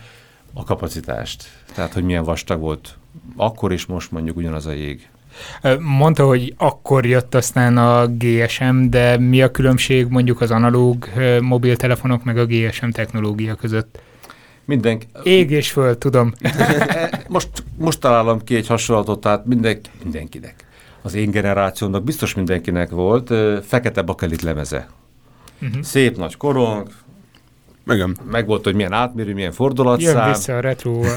a 0.53 0.63
kapacitást. 0.63 1.43
Tehát, 1.75 1.93
hogy 1.93 2.03
milyen 2.03 2.23
vastag 2.23 2.59
volt 2.59 2.97
akkor 3.35 3.71
és 3.71 3.85
most 3.85 4.11
mondjuk 4.11 4.37
ugyanaz 4.37 4.65
a 4.65 4.71
jég. 4.71 5.09
Mondta, 5.79 6.25
hogy 6.25 6.53
akkor 6.57 7.05
jött 7.05 7.35
aztán 7.35 7.77
a 7.77 8.07
GSM, 8.07 8.89
de 8.89 9.17
mi 9.17 9.41
a 9.41 9.51
különbség 9.51 10.07
mondjuk 10.07 10.41
az 10.41 10.51
analóg 10.51 11.05
mobiltelefonok 11.41 12.23
meg 12.23 12.37
a 12.37 12.45
GSM 12.45 12.89
technológia 12.89 13.55
között? 13.55 13.99
Mindenki... 14.67 15.07
Ég 15.23 15.51
és 15.51 15.71
föl, 15.71 15.97
tudom. 15.97 16.33
most, 17.27 17.49
most 17.77 17.99
találom 17.99 18.43
ki 18.43 18.55
egy 18.55 18.67
hasonlatot, 18.67 19.21
tehát 19.21 19.45
mindenki, 19.45 19.89
mindenkinek. 20.03 20.55
Az 21.01 21.13
én 21.13 21.31
generációnak 21.31 22.03
biztos 22.03 22.33
mindenkinek 22.33 22.89
volt 22.89 23.33
fekete 23.65 24.01
bakelit 24.01 24.41
lemeze. 24.41 24.87
Uh-huh. 25.61 25.81
Szép 25.81 26.17
nagy 26.17 26.37
korong, 26.37 26.87
igen. 27.93 28.17
Meg 28.31 28.45
volt, 28.45 28.63
hogy 28.63 28.75
milyen 28.75 28.93
átmérő, 28.93 29.33
milyen 29.33 29.51
fordulatszám. 29.51 30.15
Jön 30.15 30.27
vissza 30.27 30.57
a 30.57 30.59
retróval. 30.59 31.15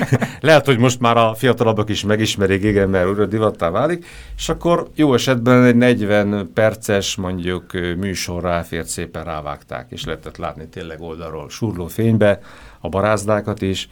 Lehet, 0.40 0.66
hogy 0.66 0.78
most 0.78 1.00
már 1.00 1.16
a 1.16 1.34
fiatalabbak 1.34 1.90
is 1.90 2.04
megismerik, 2.04 2.62
igen, 2.62 2.88
mert 2.88 3.08
újra 3.08 3.26
divattá 3.26 3.70
válik, 3.70 4.06
és 4.36 4.48
akkor 4.48 4.88
jó 4.94 5.14
esetben 5.14 5.64
egy 5.64 5.76
40 5.76 6.50
perces 6.54 7.16
mondjuk 7.16 7.72
műsor 7.98 8.42
ráfért, 8.42 8.86
szépen 8.86 9.24
rávágták, 9.24 9.86
és 9.88 10.04
lehetett 10.04 10.36
látni 10.36 10.68
tényleg 10.68 11.00
oldalról 11.00 11.50
surló 11.50 11.86
fénybe 11.86 12.40
a 12.82 12.88
barázdákat 12.88 13.62
is, 13.62 13.88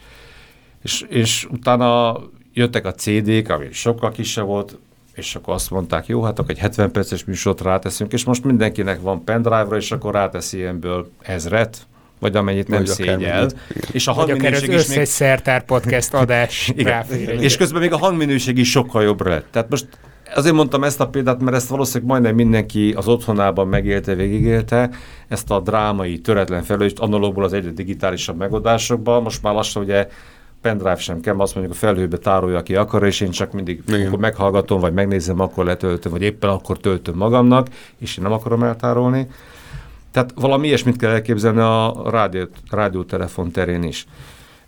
és, 0.83 1.05
és 1.09 1.47
utána 1.51 2.19
jöttek 2.53 2.85
a 2.85 2.93
CD-k, 2.93 3.49
ami 3.49 3.67
sokkal 3.71 4.11
kisebb 4.11 4.45
volt, 4.45 4.77
és 5.13 5.35
akkor 5.35 5.53
azt 5.53 5.69
mondták, 5.69 6.07
jó, 6.07 6.23
hát 6.23 6.39
akkor 6.39 6.51
egy 6.51 6.57
70 6.57 6.91
perces 6.91 7.25
műsort 7.25 7.61
ráteszünk, 7.61 8.13
és 8.13 8.23
most 8.23 8.43
mindenkinek 8.43 9.01
van 9.01 9.23
pendrive-ra, 9.23 9.75
és 9.75 9.91
akkor 9.91 10.13
ráteszi 10.13 10.57
ilyenből 10.57 11.09
ezret, 11.21 11.87
vagy 12.19 12.35
amennyit 12.35 12.67
nem 12.67 12.85
szégyel. 12.85 13.49
És 13.91 14.07
a 14.07 14.11
hangminőség 14.11 14.71
is 14.71 14.87
még... 14.87 15.05
szertár 15.05 15.65
podcast 15.65 16.13
adás 16.23 16.71
Igen. 16.75 17.05
És 17.39 17.57
közben 17.57 17.81
még 17.81 17.93
a 17.93 17.97
hangminőség 17.97 18.57
is 18.57 18.69
sokkal 18.69 19.03
jobbra 19.03 19.29
lett. 19.29 19.45
Tehát 19.51 19.69
most 19.69 19.87
azért 20.35 20.55
mondtam 20.55 20.83
ezt 20.83 20.99
a 20.99 21.07
példát, 21.07 21.41
mert 21.41 21.55
ezt 21.55 21.69
valószínűleg 21.69 22.09
majdnem 22.09 22.35
mindenki 22.35 22.93
az 22.97 23.07
otthonában 23.07 23.67
megélte, 23.67 24.15
végigélte, 24.15 24.89
ezt 25.27 25.51
a 25.51 25.59
drámai, 25.59 26.19
töretlen 26.19 26.63
felelőst 26.63 26.99
analógból 26.99 27.43
az 27.43 27.53
egyre 27.53 27.69
digitálisabb 27.69 28.37
megoldásokban. 28.37 29.21
Most 29.21 29.43
már 29.43 29.53
lassan 29.53 29.83
ugye 29.83 30.07
pendrive 30.61 30.95
sem 30.95 31.19
kell, 31.19 31.39
azt 31.39 31.55
mondjuk 31.55 31.75
a 31.75 31.79
felhőbe 31.79 32.17
tárolja, 32.17 32.57
aki 32.57 32.75
akar, 32.75 33.03
és 33.03 33.21
én 33.21 33.29
csak 33.29 33.51
mindig 33.51 33.83
akkor 34.07 34.19
meghallgatom, 34.19 34.79
vagy 34.79 34.93
megnézem, 34.93 35.39
akkor 35.39 35.65
letöltöm, 35.65 36.11
vagy 36.11 36.21
éppen 36.21 36.49
akkor 36.49 36.77
töltöm 36.77 37.15
magamnak, 37.15 37.67
és 37.97 38.17
én 38.17 38.23
nem 38.23 38.33
akarom 38.33 38.63
eltárolni. 38.63 39.27
Tehát 40.11 40.33
valami 40.35 40.67
ilyesmit 40.67 40.97
kell 40.97 41.11
elképzelni 41.11 41.59
a 41.59 42.03
rádió, 42.09 42.47
rádiótelefon 42.69 43.51
terén 43.51 43.83
is. 43.83 44.05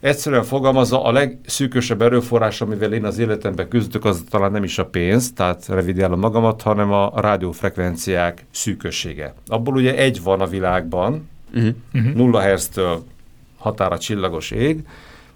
Egyszerűen 0.04 0.44
fogalmazza, 0.44 1.04
a 1.04 1.12
legszűkösebb 1.12 2.02
erőforrás, 2.02 2.62
amivel 2.62 2.94
én 2.94 3.06
az 3.06 3.18
életemben 3.18 3.68
küzdök, 3.68 4.06
az 4.06 4.24
talán 4.30 4.52
nem 4.52 4.64
is 4.64 4.78
a 4.78 4.86
pénz, 4.86 5.34
tehát 5.34 5.68
revidiálom 5.68 6.20
magamat, 6.20 6.62
hanem 6.62 6.92
a 6.92 7.12
rádiófrekvenciák 7.16 8.46
szűkössége. 8.52 9.34
Abból 9.48 9.76
ugye 9.76 9.96
egy 9.96 10.24
van 10.24 10.42
a 10.42 10.48
világban, 10.48 11.30
uh-huh. 11.54 11.76
uh-huh. 11.94 12.14
nulla 12.14 12.40
hertztől 12.40 13.04
határa 13.58 13.98
csillagos 13.98 14.52
ég, 14.52 14.84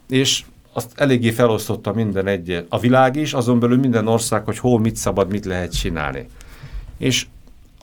és 0.10 0.44
azt 0.74 0.92
eléggé 0.96 1.30
felosztotta 1.30 1.94
minden 1.94 2.28
egyet. 2.28 2.66
A 2.70 2.80
világ 2.80 3.16
is, 3.16 3.34
azon 3.34 3.60
belül 3.60 3.78
minden 3.78 4.08
ország, 4.08 4.46
hogy 4.46 4.58
hol 4.58 4.80
mit 4.80 4.96
szabad, 4.96 5.32
mit 5.32 5.46
lehet 5.46 5.78
csinálni. 5.78 6.28
És 6.98 7.26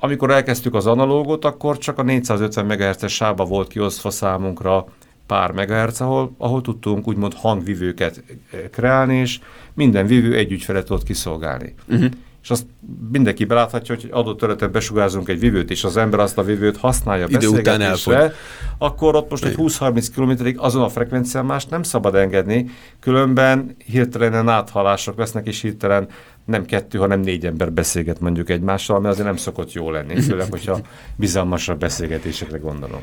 amikor 0.01 0.31
elkezdtük 0.31 0.75
az 0.75 0.87
analógot, 0.87 1.45
akkor 1.45 1.79
csak 1.79 1.99
a 1.99 2.03
450 2.03 2.65
MHz-es 2.67 3.15
sába 3.15 3.45
volt 3.45 3.69
kiosztva 3.69 4.11
számunkra 4.11 4.87
pár 5.27 5.51
megahertz, 5.51 6.01
ahol, 6.01 6.35
ahol 6.39 6.61
tudtunk 6.61 7.09
úgymond 7.09 7.35
hangvivőket 7.35 8.25
eh, 8.53 8.61
kreálni, 8.73 9.17
és 9.17 9.41
minden 9.75 10.07
vívő 10.07 10.37
egy 10.37 10.53
ügyfelet 10.53 10.85
tudott 10.87 11.03
kiszolgálni. 11.03 11.75
Uh-huh. 11.89 12.11
És 12.45 12.51
azt 12.51 12.67
mindenki 13.11 13.45
beláthatja, 13.45 13.95
hogy 13.95 14.09
adott 14.13 14.39
területen 14.39 14.73
besugárzunk 14.73 15.29
egy 15.29 15.39
vívőt, 15.39 15.71
és 15.71 15.85
az 15.85 15.97
ember 15.97 16.21
azt 16.21 16.39
a 16.39 16.43
vívőt 16.43 16.77
használja 16.77 17.27
Idő 17.29 17.51
beszélgetésre, 17.51 18.33
akkor 18.79 19.15
ott 19.15 19.31
most 19.31 19.45
egy 19.45 19.55
20-30 19.57 20.07
kilométerig 20.15 20.59
azon 20.59 20.83
a 20.83 20.89
frekvencián 20.89 21.45
más 21.45 21.67
nem 21.67 21.83
szabad 21.83 22.15
engedni, 22.15 22.71
különben 23.01 23.77
hirtelen 23.87 24.49
áthalások 24.49 25.19
lesznek, 25.19 25.47
és 25.47 25.61
hirtelen 25.61 26.09
nem 26.45 26.65
kettő, 26.65 26.99
hanem 26.99 27.21
négy 27.21 27.47
ember 27.47 27.73
beszélget 27.73 28.21
mondjuk 28.21 28.51
egymással, 28.51 28.97
ami 28.97 29.07
azért 29.07 29.27
nem 29.27 29.37
szokott 29.37 29.73
jó 29.73 29.91
lenni, 29.91 30.21
főleg, 30.21 30.51
hogyha 30.51 30.81
bizalmasabb 31.17 31.79
beszélgetésekre 31.79 32.59
gondolom. 32.59 33.01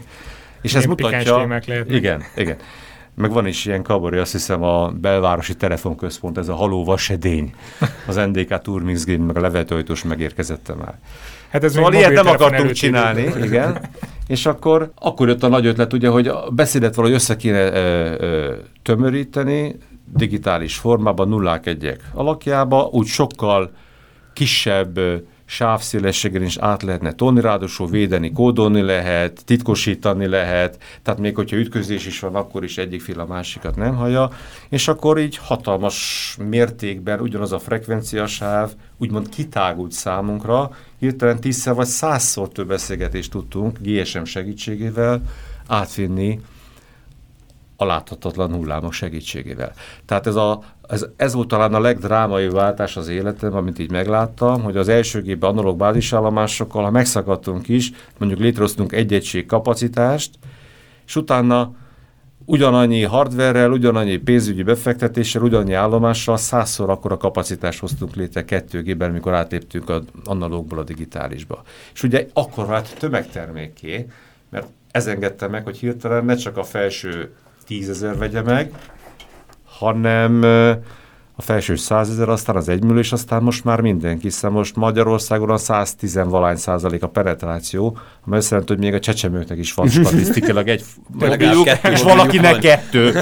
És 0.62 0.74
ez 0.74 0.86
mutatja... 0.86 1.62
Igen, 1.88 2.24
igen. 2.36 2.56
Meg 3.16 3.32
van 3.32 3.48
is 3.48 3.66
ilyen 3.66 3.84
kabaré, 3.84 4.20
azt 4.20 4.32
hiszem 4.32 4.64
a 4.64 4.90
belvárosi 4.90 5.56
telefonközpont, 5.56 6.38
ez 6.38 6.48
a 6.48 6.56
haló 6.56 6.84
vasedény. 6.84 7.54
Az 8.08 8.16
NDK 8.16 8.62
Turmix 8.62 9.06
Game, 9.06 9.26
meg 9.26 9.38
a 9.38 9.42
levetőjtős 9.42 10.04
megérkezette 10.04 10.74
már. 10.74 11.00
Hát 11.50 11.64
ez 11.64 11.74
szóval 11.74 11.94
ilyet 11.94 12.14
nem 12.14 12.28
akartunk 12.28 12.72
csinálni, 12.72 13.22
időben. 13.22 13.44
igen. 13.44 13.80
És 14.28 14.46
akkor, 14.46 14.92
akkor 14.96 15.28
jött 15.28 15.44
a 15.44 15.48
nagy 15.48 15.66
ötlet, 15.66 15.94
ugye, 15.94 16.10
hogy 16.10 16.28
a 16.28 16.50
beszédet 16.50 16.96
valahogy 16.96 17.16
össze 17.16 17.36
kéne 17.36 17.72
ö, 17.72 18.16
ö, 18.20 18.54
tömöríteni, 18.84 19.76
digitális 20.14 20.76
formában, 20.76 21.28
nullák 21.28 21.66
egyek 21.66 22.02
alakjába, 22.14 22.90
úgy 22.92 23.06
sokkal 23.06 23.72
kisebb 24.34 25.00
sávszélességen 25.52 26.44
is 26.44 26.58
át 26.58 26.84
lehetne 26.84 27.12
tolni, 27.12 27.42
ráadásul 27.42 27.88
védeni, 27.88 28.32
kódolni 28.32 28.82
lehet, 28.82 29.42
titkosítani 29.46 30.28
lehet, 30.28 30.84
tehát 31.04 31.20
még 31.20 31.36
hogyha 31.36 31.58
ütközés 31.58 32.06
is 32.06 32.20
van, 32.20 32.36
akkor 32.36 32.64
is 32.64 32.78
egyik 32.78 33.02
fél 33.02 33.20
a 33.20 33.26
másikat 33.26 33.76
nem 33.76 33.96
hallja, 33.96 34.30
és 34.70 34.88
akkor 34.88 35.20
így 35.20 35.38
hatalmas 35.38 36.38
mértékben 36.50 37.20
ugyanaz 37.20 37.52
a 37.52 37.60
frekvenciasáv 37.60 38.72
úgymond 38.98 39.30
kitágult 39.30 39.92
számunkra, 39.92 40.72
hirtelen 41.00 41.40
tízszer 41.40 41.74
vagy 41.74 41.88
százszor 41.88 42.50
több 42.50 42.68
beszélgetést 42.68 43.32
tudtunk 43.32 43.78
GSM 43.80 44.24
segítségével 44.24 45.22
átvinni 45.68 46.40
a 47.82 47.86
láthatatlan 47.86 48.54
hullámok 48.54 48.94
segítségével. 48.94 49.72
Tehát 50.06 50.28
ez, 50.28 50.36
a, 50.36 50.64
ez, 50.88 51.06
ez 51.16 51.34
volt 51.34 51.48
talán 51.48 51.74
a 51.74 51.80
legdrámai 51.80 52.50
váltás 52.50 52.98
az 52.98 53.08
életem, 53.08 53.56
amit 53.56 53.80
így 53.80 53.92
megláttam, 53.92 54.62
hogy 54.62 54.78
az 54.78 54.88
első 54.88 55.22
gépben 55.22 55.50
analóg 55.50 55.78
bázisállomásokkal, 55.78 56.84
ha 56.84 56.92
megszakadtunk 56.92 57.68
is, 57.68 57.92
mondjuk 58.18 58.40
létrehoztunk 58.42 58.92
egy 58.92 59.14
egység 59.14 59.46
kapacitást, 59.46 60.32
és 61.06 61.16
utána 61.16 61.72
ugyanannyi 62.46 63.04
hardverrel, 63.04 63.72
ugyanannyi 63.72 64.18
pénzügyi 64.18 64.64
befektetéssel, 64.64 65.42
ugyanannyi 65.42 65.74
állomással 65.74 66.38
százszor 66.38 66.90
akkor 66.90 67.12
a 67.12 67.18
kapacitást 67.18 67.80
hoztunk 67.80 68.16
létre 68.16 68.44
2G-ben, 68.48 69.12
mikor 69.12 69.34
átéptünk 69.34 69.90
az 69.90 70.02
analógból 70.26 70.80
a 70.80 70.84
digitálisba. 70.84 71.62
És 71.94 72.04
ugye 72.04 72.28
akkor 72.34 72.66
vált 72.66 72.96
tömegtermékké, 73.00 74.06
mert 74.50 74.68
ez 74.92 75.08
engedte 75.08 75.48
meg, 75.48 75.64
hogy 75.64 75.78
hirtelen 75.78 76.26
ne 76.26 76.36
csak 76.36 76.58
a 76.58 76.64
felső 76.64 77.34
tízezer 77.66 78.18
vegye 78.18 78.42
meg, 78.42 78.72
hanem 79.66 80.44
a 81.36 81.42
felső 81.42 81.76
100 81.76 82.10
ezer, 82.10 82.30
aztán 82.30 82.56
az 82.56 82.70
1 82.70 82.84
millió, 82.84 83.00
és 83.00 83.12
aztán 83.12 83.44
most 83.44 83.64
már 83.64 83.82
mindenki, 83.82 84.22
hiszen 84.22 84.52
most 84.52 84.76
Magyarországon 84.76 85.50
a 85.50 85.58
110 85.58 86.20
valány 86.26 86.56
százalék 86.56 87.04
a 87.04 87.08
penetráció, 87.08 87.98
ami 88.26 88.36
azt 88.36 88.50
jelenti, 88.50 88.74
hogy 88.74 88.82
még 88.82 88.94
a 88.94 89.00
csecsemőknek 89.00 89.58
is 89.58 89.74
van 89.74 89.88
statisztikailag 89.88 90.68
egy 90.68 90.84
mobiljuk, 91.08 91.68
és 91.84 92.02
valakinek 92.02 92.60
kettő. 92.60 93.12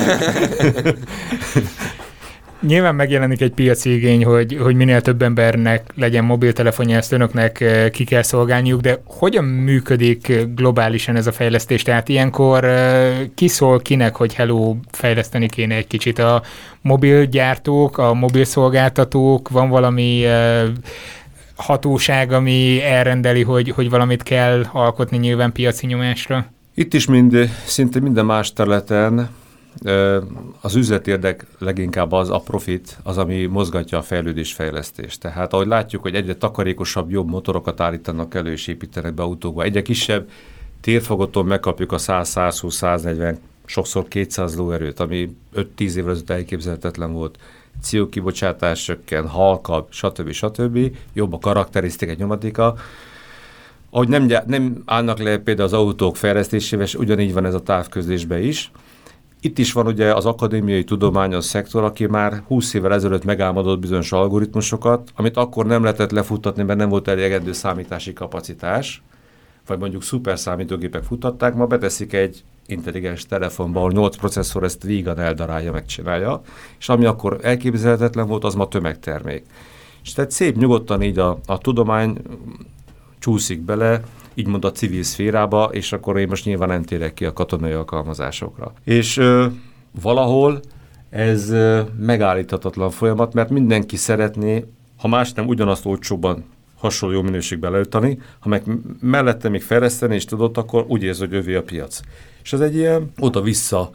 Nyilván 2.61 2.95
megjelenik 2.95 3.41
egy 3.41 3.51
piaci 3.51 3.93
igény, 3.93 4.25
hogy, 4.25 4.57
hogy 4.61 4.75
minél 4.75 5.01
több 5.01 5.21
embernek 5.21 5.91
legyen 5.95 6.23
mobiltelefonja, 6.23 6.97
ezt 6.97 7.11
önöknek 7.11 7.59
eh, 7.59 7.89
ki 7.89 8.03
kell 8.03 8.21
szolgálniuk, 8.21 8.81
de 8.81 9.01
hogyan 9.05 9.43
működik 9.43 10.33
globálisan 10.55 11.15
ez 11.15 11.27
a 11.27 11.31
fejlesztés? 11.31 11.81
Tehát 11.83 12.09
ilyenkor 12.09 12.63
eh, 12.63 13.17
ki 13.35 13.47
szól 13.47 13.79
kinek, 13.79 14.15
hogy 14.15 14.33
hello, 14.33 14.75
fejleszteni 14.91 15.47
kéne 15.47 15.75
egy 15.75 15.87
kicsit 15.87 16.19
a 16.19 16.43
mobilgyártók, 16.81 17.97
a 17.97 18.13
mobilszolgáltatók, 18.13 19.49
van 19.49 19.69
valami 19.69 20.25
eh, 20.25 20.63
hatóság, 21.55 22.31
ami 22.31 22.81
elrendeli, 22.83 23.43
hogy, 23.43 23.69
hogy 23.69 23.89
valamit 23.89 24.23
kell 24.23 24.65
alkotni 24.71 25.17
nyilván 25.17 25.51
piaci 25.51 25.85
nyomásra? 25.87 26.45
Itt 26.73 26.93
is 26.93 27.07
mind, 27.07 27.49
szinte 27.65 27.99
minden 27.99 28.25
más 28.25 28.53
területen 28.53 29.29
az 30.61 30.75
üzletérdek 30.75 31.45
leginkább 31.59 32.11
az 32.11 32.29
a 32.29 32.39
profit, 32.39 32.97
az, 33.03 33.17
ami 33.17 33.45
mozgatja 33.45 33.97
a 33.97 34.01
fejlődés 34.01 34.53
fejlesztést. 34.53 35.19
Tehát 35.19 35.53
ahogy 35.53 35.67
látjuk, 35.67 36.01
hogy 36.01 36.15
egyre 36.15 36.35
takarékosabb, 36.35 37.11
jobb 37.11 37.29
motorokat 37.29 37.79
állítanak 37.79 38.35
elő 38.35 38.51
és 38.51 38.67
építenek 38.67 39.13
be 39.13 39.23
autókba, 39.23 39.63
egyre 39.63 39.81
kisebb 39.81 40.29
térfogoton 40.81 41.45
megkapjuk 41.45 41.91
a 41.91 41.97
100-120-140, 41.97 43.35
sokszor 43.65 44.07
200 44.07 44.55
lóerőt, 44.55 44.99
ami 44.99 45.35
5-10 45.55 45.65
évvel 45.79 46.11
ezelőtt 46.11 46.29
elképzelhetetlen 46.29 47.13
volt. 47.13 47.37
CO 47.81 48.09
kibocsátás 48.09 48.83
csökken, 48.83 49.27
halkabb, 49.27 49.87
stb. 49.89 50.31
stb. 50.31 50.95
Jobb 51.13 51.33
a 51.33 51.39
karakterisztika, 51.39 52.13
nyomatika. 52.17 52.75
Ahogy 53.89 54.07
nem, 54.07 54.31
nem 54.45 54.81
állnak 54.85 55.19
le 55.19 55.37
például 55.37 55.67
az 55.67 55.73
autók 55.73 56.17
fejlesztésével, 56.17 56.85
és 56.85 56.95
ugyanígy 56.95 57.33
van 57.33 57.45
ez 57.45 57.53
a 57.53 57.63
távközlésben 57.63 58.41
is. 58.41 58.71
Itt 59.41 59.57
is 59.57 59.71
van 59.71 59.87
ugye 59.87 60.13
az 60.13 60.25
akadémiai 60.25 60.83
tudományos 60.83 61.45
szektor, 61.45 61.83
aki 61.83 62.05
már 62.05 62.43
20 62.47 62.73
évvel 62.73 62.93
ezelőtt 62.93 63.23
megálmodott 63.23 63.79
bizonyos 63.79 64.11
algoritmusokat, 64.11 65.11
amit 65.15 65.37
akkor 65.37 65.65
nem 65.65 65.83
lehetett 65.83 66.11
lefutatni, 66.11 66.63
mert 66.63 66.79
nem 66.79 66.89
volt 66.89 67.07
elegendő 67.07 67.51
számítási 67.51 68.13
kapacitás, 68.13 69.03
vagy 69.67 69.79
mondjuk 69.79 70.03
szuperszámítógépek 70.03 71.03
futatták, 71.03 71.55
ma 71.55 71.65
beteszik 71.65 72.13
egy 72.13 72.43
intelligens 72.65 73.25
telefonba, 73.25 73.79
ahol 73.79 73.91
8 73.91 74.17
processzor 74.17 74.63
ezt 74.63 74.83
vígan 74.83 75.19
eldarálja, 75.19 75.71
megcsinálja, 75.71 76.41
és 76.79 76.89
ami 76.89 77.05
akkor 77.05 77.39
elképzelhetetlen 77.41 78.27
volt, 78.27 78.43
az 78.43 78.55
ma 78.55 78.67
tömegtermék. 78.67 79.45
És 80.03 80.13
tehát 80.13 80.31
szép 80.31 80.57
nyugodtan 80.57 81.01
így 81.01 81.19
a, 81.19 81.39
a 81.45 81.57
tudomány 81.57 82.17
csúszik 83.19 83.61
bele, 83.61 84.01
így 84.33 84.47
mond 84.47 84.65
a 84.65 84.71
civil 84.71 85.03
szférába, 85.03 85.69
és 85.71 85.91
akkor 85.91 86.17
én 86.17 86.27
most 86.27 86.45
nyilván 86.45 86.69
nem 86.69 86.83
térek 86.83 87.13
ki 87.13 87.25
a 87.25 87.33
katonai 87.33 87.71
alkalmazásokra. 87.71 88.73
És 88.83 89.17
ö, 89.17 89.45
valahol 90.01 90.59
ez 91.09 91.49
ö, 91.49 91.81
megállíthatatlan 91.97 92.89
folyamat, 92.89 93.33
mert 93.33 93.49
mindenki 93.49 93.95
szeretné, 93.95 94.65
ha 94.97 95.07
más 95.07 95.33
nem 95.33 95.47
ugyanazt 95.47 95.85
olcsóban 95.85 96.43
hasonló 96.77 97.15
jó 97.15 97.21
minőségben 97.21 97.71
leütani, 97.71 98.19
ha 98.39 98.49
meg 98.49 98.63
mellette 98.99 99.49
még 99.49 99.61
fejleszteni 99.61 100.15
is 100.15 100.25
tudott, 100.25 100.57
akkor 100.57 100.85
úgy 100.87 101.03
érzi, 101.03 101.19
hogy 101.19 101.33
övé 101.33 101.55
a 101.55 101.63
piac. 101.63 101.99
És 102.43 102.53
ez 102.53 102.59
egy 102.59 102.75
ilyen 102.75 103.11
oda-vissza 103.19 103.89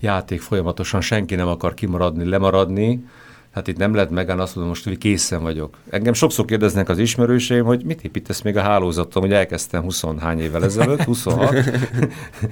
játék 0.00 0.40
folyamatosan, 0.40 1.00
senki 1.00 1.34
nem 1.34 1.48
akar 1.48 1.74
kimaradni, 1.74 2.28
lemaradni, 2.28 3.04
Hát 3.52 3.68
itt 3.68 3.76
nem 3.76 3.94
lehet 3.94 4.10
megállni 4.10 4.42
azt 4.42 4.54
mondom, 4.54 4.72
most 4.72 4.84
hogy 4.84 4.98
készen 4.98 5.42
vagyok. 5.42 5.78
Engem 5.90 6.12
sokszor 6.12 6.44
kérdeznek 6.44 6.88
az 6.88 6.98
ismerőseim, 6.98 7.64
hogy 7.64 7.84
mit 7.84 8.04
építesz 8.04 8.40
még 8.42 8.56
a 8.56 8.60
hálózatom, 8.60 9.22
hogy 9.22 9.32
elkezdtem 9.32 9.82
20 9.82 10.04
hány 10.18 10.40
évvel 10.40 10.64
ezelőtt, 10.64 11.02
26. 11.12 11.54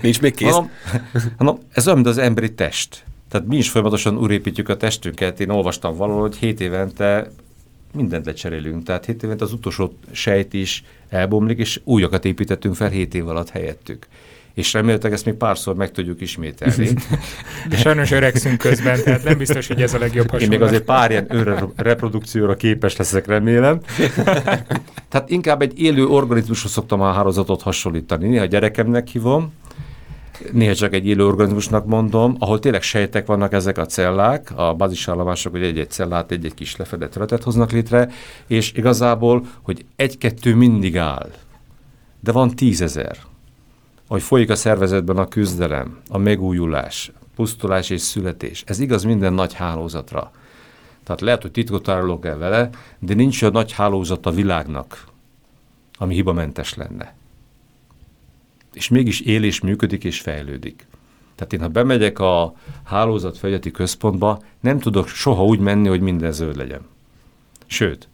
Nincs 0.02 0.20
még 0.20 0.34
kész? 0.34 0.50
Hanem, 0.50 0.70
hanem 1.36 1.58
ez 1.72 1.86
olyan, 1.86 1.98
mint 1.98 2.10
az 2.10 2.18
emberi 2.18 2.54
test. 2.54 3.04
Tehát 3.28 3.46
mi 3.46 3.56
is 3.56 3.70
folyamatosan 3.70 4.18
úrépítjük 4.18 4.68
a 4.68 4.76
testünket. 4.76 5.40
Én 5.40 5.50
olvastam 5.50 5.96
valahol, 5.96 6.20
hogy 6.20 6.36
7 6.36 6.60
évente 6.60 7.30
mindent 7.92 8.26
lecserélünk. 8.26 8.82
Tehát 8.82 9.04
7 9.04 9.22
évente 9.22 9.44
az 9.44 9.52
utolsó 9.52 9.94
sejt 10.10 10.52
is 10.52 10.84
elbomlik, 11.08 11.58
és 11.58 11.80
újakat 11.84 12.24
építettünk 12.24 12.74
fel 12.74 12.88
7 12.88 13.14
év 13.14 13.28
alatt 13.28 13.48
helyettük 13.48 14.06
és 14.54 14.72
remélhetőleg 14.72 15.12
ezt 15.12 15.24
még 15.24 15.34
párszor 15.34 15.74
meg 15.74 15.90
tudjuk 15.90 16.20
ismételni. 16.20 16.88
De 17.70 17.76
sajnos 17.76 18.10
öregszünk 18.10 18.58
közben, 18.58 19.02
tehát 19.02 19.24
nem 19.24 19.38
biztos, 19.38 19.66
hogy 19.66 19.82
ez 19.82 19.94
a 19.94 19.98
legjobb 19.98 20.30
hasonlat. 20.30 20.52
Én 20.52 20.58
még 20.58 20.68
azért 20.68 20.84
pár 20.84 21.10
ilyen 21.10 21.72
reprodukcióra 21.76 22.56
képes 22.56 22.96
leszek, 22.96 23.26
remélem. 23.26 23.80
tehát 25.10 25.30
inkább 25.30 25.62
egy 25.62 25.80
élő 25.80 26.06
organizmushoz 26.06 26.70
szoktam 26.70 27.00
a 27.00 27.12
hálózatot 27.12 27.62
hasonlítani. 27.62 28.28
Néha 28.28 28.44
gyerekemnek 28.44 29.08
hívom, 29.08 29.52
néha 30.52 30.74
csak 30.74 30.94
egy 30.94 31.06
élő 31.06 31.26
organizmusnak 31.26 31.86
mondom, 31.86 32.36
ahol 32.38 32.58
tényleg 32.58 32.82
sejtek 32.82 33.26
vannak 33.26 33.52
ezek 33.52 33.78
a 33.78 33.86
cellák, 33.86 34.52
a 34.54 34.74
bázisállomások, 34.74 35.52
hogy 35.52 35.62
egy-egy 35.62 35.90
cellát, 35.90 36.30
egy-egy 36.30 36.54
kis 36.54 36.76
lefedett 36.76 37.10
területet 37.10 37.42
hoznak 37.42 37.72
létre, 37.72 38.08
és 38.46 38.72
igazából, 38.72 39.46
hogy 39.62 39.84
egy-kettő 39.96 40.54
mindig 40.54 40.98
áll, 40.98 41.30
de 42.20 42.32
van 42.32 42.56
tízezer 42.56 43.16
hogy 44.10 44.22
folyik 44.22 44.50
a 44.50 44.56
szervezetben 44.56 45.16
a 45.16 45.28
küzdelem, 45.28 45.98
a 46.08 46.18
megújulás, 46.18 47.12
pusztulás 47.34 47.90
és 47.90 48.00
születés. 48.00 48.62
Ez 48.66 48.78
igaz 48.78 49.04
minden 49.04 49.32
nagy 49.32 49.54
hálózatra. 49.54 50.32
Tehát 51.02 51.20
lehet, 51.20 51.42
hogy 51.42 51.50
titkot 51.50 51.88
árulok 51.88 52.24
el 52.24 52.38
vele, 52.38 52.70
de 52.98 53.14
nincs 53.14 53.42
olyan 53.42 53.54
nagy 53.54 53.72
hálózat 53.72 54.26
a 54.26 54.30
világnak, 54.30 55.04
ami 55.98 56.14
hibamentes 56.14 56.74
lenne. 56.74 57.14
És 58.72 58.88
mégis 58.88 59.20
él 59.20 59.44
és 59.44 59.60
működik 59.60 60.04
és 60.04 60.20
fejlődik. 60.20 60.86
Tehát 61.34 61.52
én, 61.52 61.60
ha 61.60 61.68
bemegyek 61.68 62.18
a 62.18 62.54
hálózat 62.84 63.40
központba, 63.72 64.42
nem 64.60 64.78
tudok 64.78 65.08
soha 65.08 65.44
úgy 65.44 65.58
menni, 65.58 65.88
hogy 65.88 66.00
minden 66.00 66.32
zöld 66.32 66.56
legyen. 66.56 66.80
Sőt, 67.66 68.08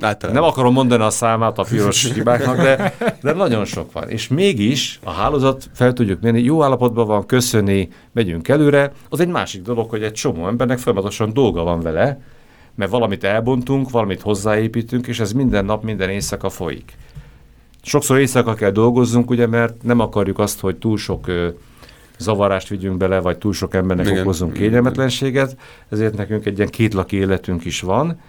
Általában. 0.00 0.42
Nem 0.42 0.50
akarom 0.50 0.72
mondani 0.72 1.02
a 1.02 1.10
számát 1.10 1.58
a 1.58 1.62
piros 1.62 2.12
hibáknak, 2.12 2.56
de, 2.56 2.94
de 3.22 3.32
nagyon 3.32 3.64
sok 3.64 3.92
van. 3.92 4.08
És 4.08 4.28
mégis 4.28 5.00
a 5.04 5.10
hálózat 5.10 5.70
fel 5.74 5.92
tudjuk 5.92 6.20
menni, 6.20 6.42
jó 6.42 6.62
állapotban 6.62 7.06
van, 7.06 7.26
köszöni, 7.26 7.88
megyünk 8.12 8.48
előre. 8.48 8.92
Az 9.08 9.20
egy 9.20 9.28
másik 9.28 9.62
dolog, 9.62 9.90
hogy 9.90 10.02
egy 10.02 10.12
csomó 10.12 10.46
embernek 10.46 10.78
folyamatosan 10.78 11.32
dolga 11.32 11.62
van 11.62 11.80
vele, 11.80 12.20
mert 12.74 12.90
valamit 12.90 13.24
elbontunk, 13.24 13.90
valamit 13.90 14.20
hozzáépítünk, 14.20 15.06
és 15.06 15.20
ez 15.20 15.32
minden 15.32 15.64
nap, 15.64 15.84
minden 15.84 16.10
éjszaka 16.10 16.50
folyik. 16.50 16.96
Sokszor 17.82 18.18
éjszaka 18.18 18.54
kell 18.54 18.70
dolgozzunk, 18.70 19.30
ugye, 19.30 19.46
mert 19.46 19.82
nem 19.82 20.00
akarjuk 20.00 20.38
azt, 20.38 20.60
hogy 20.60 20.76
túl 20.76 20.96
sok 20.96 21.28
ö, 21.28 21.48
zavarást 22.18 22.68
vigyünk 22.68 22.96
bele, 22.96 23.20
vagy 23.20 23.38
túl 23.38 23.52
sok 23.52 23.74
embernek 23.74 24.06
Igen. 24.06 24.20
okozunk 24.20 24.52
kényelmetlenséget, 24.52 25.56
ezért 25.88 26.16
nekünk 26.16 26.46
egy 26.46 26.56
ilyen 26.56 26.70
kétlaki 26.70 27.16
életünk 27.16 27.64
is 27.64 27.80
van, 27.80 28.20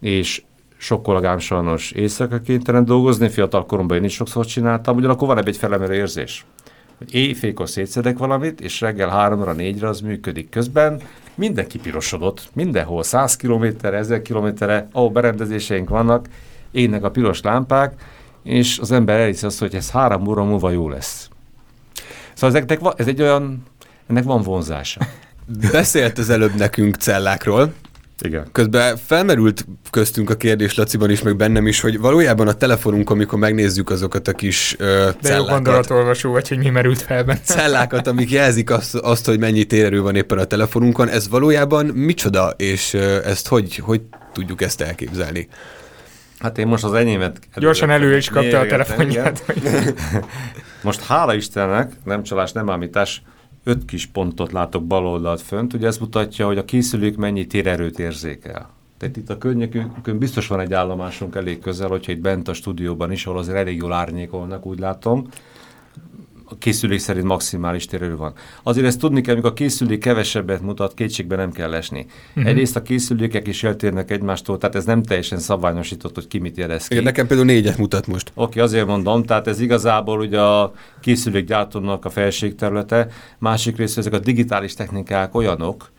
és 0.00 0.42
sok 0.78 1.02
kollégám 1.02 1.38
sajnos 1.38 1.90
éjszaka 1.90 2.40
kénytelen 2.40 2.84
dolgozni, 2.84 3.28
fiatal 3.28 3.66
koromban 3.66 3.96
én 3.96 4.04
is 4.04 4.14
sokszor 4.14 4.46
csináltam, 4.46 4.96
ugyanakkor 4.96 5.28
van 5.28 5.46
egy 5.46 5.56
felemelő 5.56 5.94
érzés, 5.94 6.46
hogy 6.98 7.14
éjfélkor 7.14 7.68
szétszedek 7.68 8.18
valamit, 8.18 8.60
és 8.60 8.80
reggel 8.80 9.08
háromra, 9.08 9.52
négyre 9.52 9.88
az 9.88 10.00
működik. 10.00 10.48
Közben 10.48 11.00
mindenki 11.34 11.78
pirosodott, 11.78 12.48
mindenhol, 12.54 13.02
100 13.02 13.36
kilométerre, 13.36 13.96
1000 13.96 14.22
kilométerre, 14.22 14.88
ahol 14.92 15.10
berendezéseink 15.10 15.88
vannak, 15.88 16.26
égnek 16.70 17.04
a 17.04 17.10
piros 17.10 17.42
lámpák, 17.42 17.94
és 18.42 18.78
az 18.78 18.92
ember 18.92 19.20
elhiszi 19.20 19.46
azt, 19.46 19.58
hogy 19.58 19.74
ez 19.74 19.90
három 19.90 20.26
óra 20.26 20.44
múlva 20.44 20.70
jó 20.70 20.88
lesz. 20.88 21.28
Szóval 22.34 22.56
ezeknek 22.56 22.94
ez 22.96 23.06
egy 23.06 23.22
olyan, 23.22 23.62
ennek 24.06 24.24
van 24.24 24.42
vonzása. 24.42 25.00
Beszélt 25.72 26.18
az 26.18 26.30
előbb 26.30 26.54
nekünk 26.54 26.94
cellákról, 26.94 27.72
igen. 28.20 28.46
Közben 28.52 28.96
felmerült 28.96 29.66
köztünk 29.90 30.30
a 30.30 30.36
kérdés 30.36 30.74
Laciban 30.74 31.10
is, 31.10 31.22
meg 31.22 31.36
bennem 31.36 31.66
is, 31.66 31.80
hogy 31.80 31.98
valójában 31.98 32.48
a 32.48 32.52
telefonunk, 32.52 33.10
amikor 33.10 33.38
megnézzük 33.38 33.90
azokat 33.90 34.28
a 34.28 34.32
kis 34.32 34.72
uh, 34.72 34.86
cellákat. 34.86 35.20
De 35.22 35.34
jó 35.34 35.44
gondolatolvasó 35.44 36.32
vagy, 36.32 36.48
hogy 36.48 36.58
mi 36.58 36.70
merült 36.70 37.02
fel 37.02 37.24
benne. 37.24 37.40
Cellákat, 37.40 38.06
amik 38.06 38.30
jelzik 38.30 38.70
azt, 38.70 38.94
azt, 38.94 39.26
hogy 39.26 39.38
mennyi 39.38 39.64
térerő 39.64 40.00
van 40.00 40.16
éppen 40.16 40.38
a 40.38 40.44
telefonunkon, 40.44 41.08
ez 41.08 41.28
valójában 41.28 41.86
micsoda, 41.86 42.54
és 42.56 42.94
uh, 42.94 43.02
ezt 43.24 43.48
hogy, 43.48 43.76
hogy 43.76 44.00
tudjuk 44.32 44.62
ezt 44.62 44.80
elképzelni? 44.80 45.48
Hát 46.38 46.58
én 46.58 46.66
most 46.66 46.84
az 46.84 46.92
enyémet... 46.92 47.38
Gyorsan 47.56 47.90
elő 47.90 48.16
is 48.16 48.28
kapta 48.28 48.58
a 48.58 48.66
telefonját. 48.66 49.44
most 50.82 51.04
hála 51.04 51.34
Istennek, 51.34 51.92
nem 52.04 52.22
csalás, 52.22 52.52
nem 52.52 52.70
ámítás, 52.70 53.22
öt 53.68 53.84
kis 53.84 54.06
pontot 54.06 54.52
látok 54.52 54.86
bal 54.86 55.06
oldalt 55.06 55.40
fönt, 55.40 55.72
ugye 55.72 55.86
ez 55.86 55.98
mutatja, 55.98 56.46
hogy 56.46 56.58
a 56.58 56.64
készülők 56.64 57.16
mennyi 57.16 57.46
térerőt 57.46 57.98
érzékel. 57.98 58.70
Tehát 58.98 59.16
itt 59.16 59.30
a 59.30 59.38
környékünkön 59.38 60.18
biztos 60.18 60.46
van 60.46 60.60
egy 60.60 60.72
állomásunk 60.72 61.34
elég 61.34 61.58
közel, 61.58 61.88
hogyha 61.88 62.12
itt 62.12 62.20
bent 62.20 62.48
a 62.48 62.52
stúdióban 62.52 63.12
is, 63.12 63.26
ahol 63.26 63.38
azért 63.38 63.56
elég 63.56 63.76
jól 63.76 63.92
árnyékolnak, 63.92 64.66
úgy 64.66 64.78
látom. 64.78 65.28
A 66.50 66.58
készülék 66.58 66.98
szerint 66.98 67.24
maximális 67.24 67.84
térerő 67.84 68.16
van. 68.16 68.32
Azért 68.62 68.86
ezt 68.86 68.98
tudni 68.98 69.20
kell, 69.20 69.34
amikor 69.34 69.50
a 69.50 69.54
készülék 69.54 70.00
kevesebbet 70.00 70.60
mutat, 70.60 70.94
kétségbe 70.94 71.36
nem 71.36 71.52
kell 71.52 71.74
esni. 71.74 72.06
Uh-huh. 72.28 72.46
Egyrészt 72.46 72.76
a 72.76 72.82
készülékek 72.82 73.46
is 73.46 73.64
eltérnek 73.64 74.10
egymástól, 74.10 74.58
tehát 74.58 74.74
ez 74.74 74.84
nem 74.84 75.02
teljesen 75.02 75.38
szabványosított, 75.38 76.14
hogy 76.14 76.28
ki 76.28 76.38
mit 76.38 76.56
jelez 76.56 76.86
ki. 76.86 76.92
Igen, 76.92 77.04
nekem 77.04 77.26
például 77.26 77.48
négyet 77.48 77.78
mutat 77.78 78.06
most. 78.06 78.30
Oké, 78.34 78.42
okay, 78.44 78.62
azért 78.62 78.86
mondom, 78.86 79.24
tehát 79.24 79.46
ez 79.46 79.60
igazából 79.60 80.20
ugye 80.20 80.40
a 80.40 80.72
készülékgyártónak 81.00 82.04
a 82.04 82.10
felségterülete. 82.10 83.08
Másik 83.38 83.76
rész, 83.76 83.96
ezek 83.96 84.12
a 84.12 84.18
digitális 84.18 84.74
technikák 84.74 85.34
olyanok, 85.34 85.90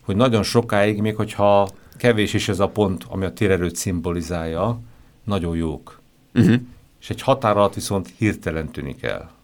hogy 0.00 0.16
nagyon 0.16 0.42
sokáig, 0.42 1.00
még 1.00 1.16
hogyha 1.16 1.68
kevés 1.96 2.34
is 2.34 2.48
ez 2.48 2.60
a 2.60 2.68
pont, 2.68 3.04
ami 3.08 3.24
a 3.24 3.32
térerőt 3.32 3.76
szimbolizálja, 3.76 4.80
nagyon 5.24 5.56
jók. 5.56 6.00
Uh-huh. 6.34 6.54
És 7.00 7.10
egy 7.10 7.22
határ 7.22 7.56
alatt 7.56 7.74
viszont 7.74 8.12
hirtelen 8.18 8.70
tűnik 8.70 9.02
el. 9.02 9.36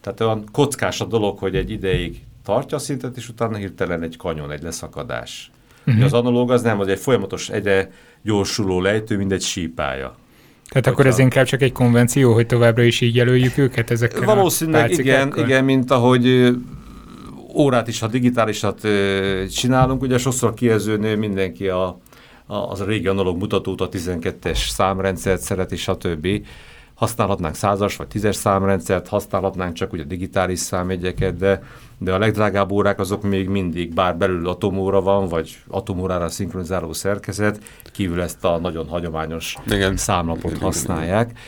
Tehát 0.00 0.20
olyan 0.20 0.44
kockás 0.52 1.00
a 1.00 1.04
dolog, 1.04 1.38
hogy 1.38 1.56
egy 1.56 1.70
ideig 1.70 2.20
tartja 2.44 2.76
a 2.76 2.80
szintet, 2.80 3.16
és 3.16 3.28
utána 3.28 3.56
hirtelen 3.56 4.02
egy 4.02 4.16
kanyon, 4.16 4.50
egy 4.50 4.62
leszakadás. 4.62 5.50
Uh-huh. 5.86 6.04
Az 6.04 6.12
analóg 6.12 6.50
az 6.50 6.62
nem, 6.62 6.80
az 6.80 6.88
egy 6.88 6.98
folyamatos, 6.98 7.48
egyre 7.48 7.90
gyorsuló 8.22 8.80
lejtő, 8.80 9.16
mint 9.16 9.32
egy 9.32 9.42
sípája. 9.42 10.16
Tehát 10.68 10.72
Hogyha... 10.72 10.90
akkor 10.90 11.06
ez 11.06 11.18
inkább 11.18 11.44
csak 11.44 11.62
egy 11.62 11.72
konvenció, 11.72 12.32
hogy 12.32 12.46
továbbra 12.46 12.82
is 12.82 13.00
így 13.00 13.14
jelöljük 13.14 13.58
őket 13.58 13.90
ezekkel 13.90 14.24
Valószínűleg 14.24 14.90
igen, 14.90 15.32
igen, 15.36 15.64
mint 15.64 15.90
ahogy 15.90 16.54
órát 17.54 17.88
is, 17.88 17.98
ha 18.00 18.06
digitálisat 18.06 18.88
csinálunk, 19.50 20.02
ugye 20.02 20.18
sokszor 20.18 20.54
kijelzőnél 20.54 21.16
mindenki 21.16 21.68
a, 21.68 22.00
a, 22.46 22.54
az 22.56 22.80
a 22.80 22.84
régi 22.84 23.06
analóg 23.06 23.38
mutatót, 23.38 23.80
a 23.80 23.88
12-es 23.88 24.68
számrendszert 24.68 25.40
szeret, 25.40 25.72
és 25.72 25.80
stb. 25.80 26.28
Használhatnánk 26.98 27.54
százas 27.54 27.96
vagy 27.96 28.06
tízes 28.06 28.36
számrendszert, 28.36 29.08
használhatnánk 29.08 29.72
csak 29.72 29.92
ugye 29.92 30.02
digitális 30.02 30.58
számjegyeket, 30.58 31.36
de, 31.36 31.62
de 31.98 32.12
a 32.12 32.18
legdrágább 32.18 32.72
órák 32.72 32.98
azok 32.98 33.22
még 33.22 33.48
mindig, 33.48 33.94
bár 33.94 34.16
belül 34.16 34.48
atomóra 34.48 35.00
van, 35.00 35.28
vagy 35.28 35.58
atomórára 35.68 36.28
szinkronizáló 36.28 36.92
szerkezet, 36.92 37.60
kívül 37.92 38.20
ezt 38.20 38.44
a 38.44 38.58
nagyon 38.58 38.88
hagyományos 38.88 39.56
igen. 39.66 39.96
számlapot 39.96 40.50
igen, 40.50 40.62
használják. 40.62 41.30
Igen. 41.30 41.42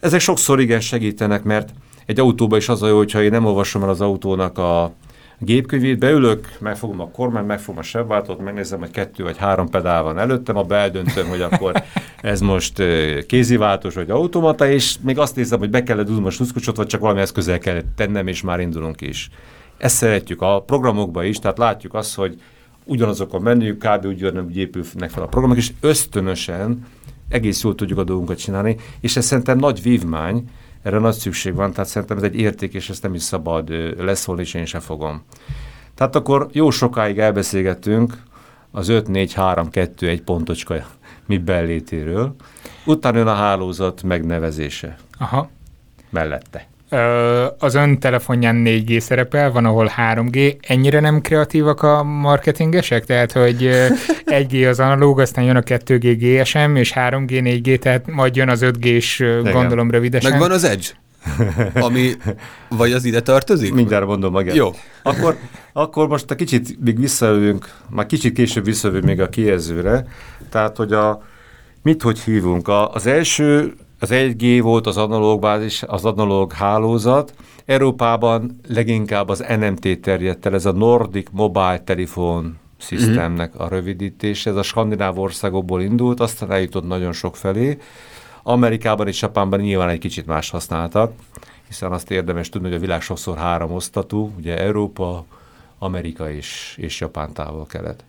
Ezek 0.00 0.20
sokszor 0.20 0.60
igen 0.60 0.80
segítenek, 0.80 1.42
mert 1.42 1.68
egy 2.06 2.20
autóban 2.20 2.58
is 2.58 2.68
az 2.68 2.82
a 2.82 2.88
jó, 2.88 2.96
hogyha 2.96 3.22
én 3.22 3.30
nem 3.30 3.44
olvasom 3.44 3.82
el 3.82 3.88
az 3.88 4.00
autónak 4.00 4.58
a, 4.58 4.92
gépkönyvét, 5.38 5.98
beülök, 5.98 6.48
megfogom 6.60 7.00
a 7.00 7.10
kormány, 7.10 7.44
megfogom 7.44 7.78
a 7.78 7.82
sebváltót, 7.82 8.44
megnézem, 8.44 8.78
hogy 8.78 8.90
kettő 8.90 9.22
vagy 9.22 9.36
három 9.36 9.68
pedál 9.68 10.02
van 10.02 10.18
előttem, 10.18 10.56
a 10.56 10.62
beeldöntöm, 10.62 11.28
hogy 11.28 11.40
akkor 11.40 11.82
ez 12.20 12.40
most 12.40 12.82
kéziváltós 13.26 13.94
vagy 13.94 14.10
automata, 14.10 14.68
és 14.68 14.96
még 15.00 15.18
azt 15.18 15.36
nézem, 15.36 15.58
hogy 15.58 15.70
be 15.70 15.82
kellett 15.82 16.06
dugnom 16.06 16.24
a 16.24 16.30
sluszkucsot, 16.30 16.76
vagy 16.76 16.86
csak 16.86 17.00
valami 17.00 17.20
eszközzel 17.20 17.58
kellett 17.58 17.86
tennem, 17.96 18.26
és 18.26 18.42
már 18.42 18.60
indulunk 18.60 19.00
is. 19.00 19.30
Ezt 19.78 19.96
szeretjük 19.96 20.42
a 20.42 20.62
programokban 20.66 21.24
is, 21.24 21.38
tehát 21.38 21.58
látjuk 21.58 21.94
azt, 21.94 22.14
hogy 22.14 22.40
ugyanazok 22.84 23.34
a 23.34 23.38
menük, 23.38 23.78
kb. 23.78 24.04
ugyanúgy 24.04 24.56
épülnek 24.56 25.10
fel 25.10 25.22
a 25.22 25.26
programok, 25.26 25.56
és 25.56 25.72
ösztönösen 25.80 26.86
egész 27.28 27.62
jól 27.62 27.74
tudjuk 27.74 27.98
a 27.98 28.04
dolgunkat 28.04 28.38
csinálni, 28.38 28.76
és 29.00 29.16
ez 29.16 29.24
szerintem 29.24 29.58
nagy 29.58 29.82
vívmány, 29.82 30.44
erre 30.84 30.98
nagy 30.98 31.14
szükség 31.14 31.54
van, 31.54 31.72
tehát 31.72 31.90
szerintem 31.90 32.16
ez 32.16 32.22
egy 32.22 32.36
érték, 32.36 32.74
és 32.74 32.90
ezt 32.90 33.02
nem 33.02 33.14
is 33.14 33.22
szabad 33.22 33.68
leszólni, 33.98 34.40
és 34.40 34.54
én 34.54 34.64
sem 34.64 34.80
fogom. 34.80 35.22
Tehát 35.94 36.14
akkor 36.16 36.48
jó 36.52 36.70
sokáig 36.70 37.18
elbeszélgettünk 37.18 38.22
az 38.70 38.88
5-4-3-2-1 38.90 40.20
pontocska 40.24 40.74
mi 41.26 41.38
bellétéről, 41.38 42.34
utána 42.84 43.18
jön 43.18 43.26
a 43.26 43.34
hálózat 43.34 44.02
megnevezése. 44.02 44.96
Aha. 45.18 45.50
Mellette 46.10 46.72
az 47.58 47.74
ön 47.74 47.98
telefonján 47.98 48.62
4G 48.66 48.98
szerepel, 48.98 49.52
van, 49.52 49.64
ahol 49.64 49.90
3G. 49.96 50.56
Ennyire 50.68 51.00
nem 51.00 51.20
kreatívak 51.20 51.82
a 51.82 52.02
marketingesek? 52.02 53.04
Tehát, 53.04 53.32
hogy 53.32 53.70
1G 54.26 54.68
az 54.70 54.80
analóg, 54.80 55.20
aztán 55.20 55.44
jön 55.44 55.56
a 55.56 55.60
2G 55.60 56.16
GSM, 56.18 56.76
és 56.76 56.92
3G, 56.94 57.60
4G, 57.62 57.78
tehát 57.78 58.06
majd 58.10 58.36
jön 58.36 58.48
az 58.48 58.60
5G-s, 58.62 59.24
gondolom 59.52 59.90
rövidesen. 59.90 60.30
Meg 60.30 60.40
van 60.40 60.50
az 60.50 60.64
Edge? 60.64 60.86
Ami, 61.86 62.12
vagy 62.68 62.92
az 62.92 63.04
ide 63.04 63.20
tartozik? 63.20 63.74
Mindjárt 63.74 64.06
mondom 64.06 64.32
meg. 64.32 64.54
Jó. 64.54 64.70
Akkor, 65.02 65.36
akkor 65.72 66.08
most 66.08 66.30
a 66.30 66.34
kicsit 66.34 66.84
még 66.84 66.98
visszajövünk, 66.98 67.74
már 67.90 68.06
kicsit 68.06 68.34
később 68.34 68.64
visszajövünk 68.64 69.04
még 69.04 69.20
a 69.20 69.28
kijelzőre. 69.28 70.06
Tehát, 70.50 70.76
hogy 70.76 70.92
a, 70.92 71.22
mit 71.82 72.02
hogy 72.02 72.20
hívunk? 72.20 72.68
A, 72.68 72.92
az 72.92 73.06
első 73.06 73.74
az 73.98 74.08
1G 74.12 74.58
volt 74.62 74.86
az 74.86 74.96
analóg 74.96 75.40
bázis, 75.40 75.82
az 75.82 76.04
analóg 76.04 76.52
hálózat. 76.52 77.34
Európában 77.64 78.60
leginkább 78.68 79.28
az 79.28 79.44
NMT 79.58 80.00
terjedt 80.00 80.46
el, 80.46 80.54
ez 80.54 80.66
a 80.66 80.72
Nordic 80.72 81.28
Mobile 81.32 81.80
Telephone 81.84 82.48
Systemnek 82.76 83.60
a 83.60 83.68
rövidítése. 83.68 84.50
Ez 84.50 84.56
a 84.56 84.62
skandináv 84.62 85.18
országokból 85.18 85.82
indult, 85.82 86.20
aztán 86.20 86.50
eljutott 86.50 86.86
nagyon 86.86 87.12
sok 87.12 87.36
felé. 87.36 87.78
Amerikában 88.42 89.08
és 89.08 89.22
Japánban 89.22 89.60
nyilván 89.60 89.88
egy 89.88 89.98
kicsit 89.98 90.26
más 90.26 90.50
használtak, 90.50 91.12
hiszen 91.66 91.92
azt 91.92 92.10
érdemes 92.10 92.48
tudni, 92.48 92.68
hogy 92.68 92.76
a 92.76 92.80
világ 92.80 93.02
sokszor 93.02 93.36
három 93.36 93.72
osztatú, 93.72 94.32
ugye 94.38 94.58
Európa, 94.58 95.24
Amerika 95.78 96.30
és, 96.30 96.76
és 96.80 97.00
Japán 97.00 97.32
távol-kelet. 97.32 98.04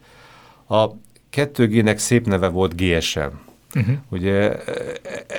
A 0.68 0.90
2G-nek 1.32 1.98
szép 1.98 2.26
neve 2.26 2.48
volt 2.48 2.76
GSM, 2.76 3.20
Uh-huh. 3.76 3.96
Ugye 4.10 4.56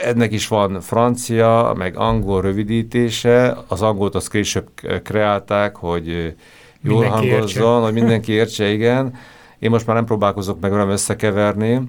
ennek 0.05 0.33
is 0.33 0.49
van 0.49 0.81
francia, 0.81 1.72
meg 1.77 1.96
angol 1.96 2.40
rövidítése, 2.42 3.57
az 3.66 3.83
angolt 3.83 4.14
azt 4.14 4.31
később 4.31 4.68
kreálták, 5.03 5.77
hogy 5.77 6.07
jól 6.81 7.01
mindenki 7.01 7.29
hangozzon, 7.29 7.72
értse. 7.75 7.85
hogy 7.85 7.92
mindenki 7.92 8.33
értse, 8.33 8.68
igen. 8.79 9.14
Én 9.59 9.70
most 9.70 9.87
már 9.87 9.96
nem 9.96 10.05
próbálkozok 10.05 10.61
meg 10.61 10.72
olyan 10.72 10.90
összekeverni, 10.90 11.83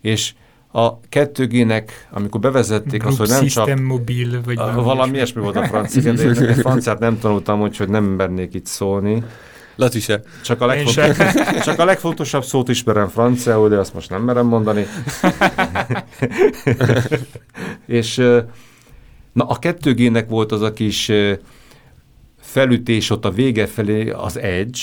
és 0.00 0.34
a 0.72 1.00
2G-nek, 1.00 1.88
amikor 2.10 2.40
bevezették 2.40 3.00
Group 3.00 3.06
azt, 3.06 3.18
hogy 3.18 3.28
nem 3.28 3.46
csak... 3.46 3.80
mobil, 3.82 4.40
vagy 4.44 4.56
valami, 4.56 4.82
valami 4.82 5.14
ilyesmi 5.14 5.42
volt 5.42 5.56
a 5.56 5.64
francia, 5.64 6.12
de 6.12 6.22
én 6.22 6.54
franciát 6.66 6.98
nem 6.98 7.18
tanultam, 7.18 7.60
úgyhogy 7.60 7.88
nem 7.88 8.04
mernék 8.04 8.54
itt 8.54 8.66
szólni. 8.66 9.24
Laci 9.76 10.00
se. 10.00 10.22
Csak 10.42 10.60
a, 10.60 10.66
legfontosabb, 10.66 11.16
csak 11.64 11.78
a 11.78 11.84
legfontosabb 11.84 12.44
szót 12.44 12.68
ismerem 12.68 13.08
franciául, 13.08 13.68
de 13.68 13.76
azt 13.76 13.94
most 13.94 14.10
nem 14.10 14.22
merem 14.22 14.46
mondani. 14.46 14.86
és 17.86 18.16
na, 19.32 19.44
a 19.44 19.58
2G-nek 19.58 20.24
volt 20.28 20.52
az 20.52 20.62
a 20.62 20.72
kis 20.72 21.12
felütés 22.40 23.10
ott 23.10 23.24
a 23.24 23.30
vége 23.30 23.66
felé, 23.66 24.10
az 24.10 24.38
edge, 24.38 24.78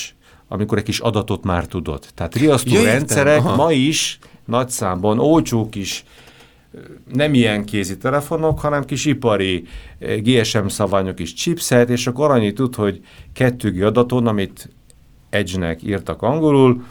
amikor 0.48 0.78
egy 0.78 0.84
kis 0.84 1.00
adatot 1.00 1.44
már 1.44 1.66
tudott. 1.66 2.12
Tehát 2.16 2.36
riasztó 2.36 2.74
ja, 2.74 2.84
rendszerek 2.84 3.40
Aha. 3.40 3.56
ma 3.56 3.72
is 3.72 4.20
nagy 4.46 4.70
számban 4.70 5.20
olcsók 5.20 5.76
is, 5.76 6.04
nem 7.14 7.34
ilyen 7.34 7.66
kézi 7.66 7.98
telefonok, 7.98 8.60
hanem 8.60 8.86
kis 8.86 9.06
ipari 9.06 9.64
GSM 10.00 10.66
szabványok 10.66 11.20
is 11.20 11.34
chipset, 11.34 11.90
és 11.90 12.08
akkor 12.08 12.32
annyit 12.32 12.56
tud, 12.56 12.76
hogy 12.76 13.00
2G 13.36 13.86
adaton, 13.86 14.28
amit 14.28 14.70
Edge-nek 15.32 15.84
írtak 15.84 16.22
angolul, 16.22 16.84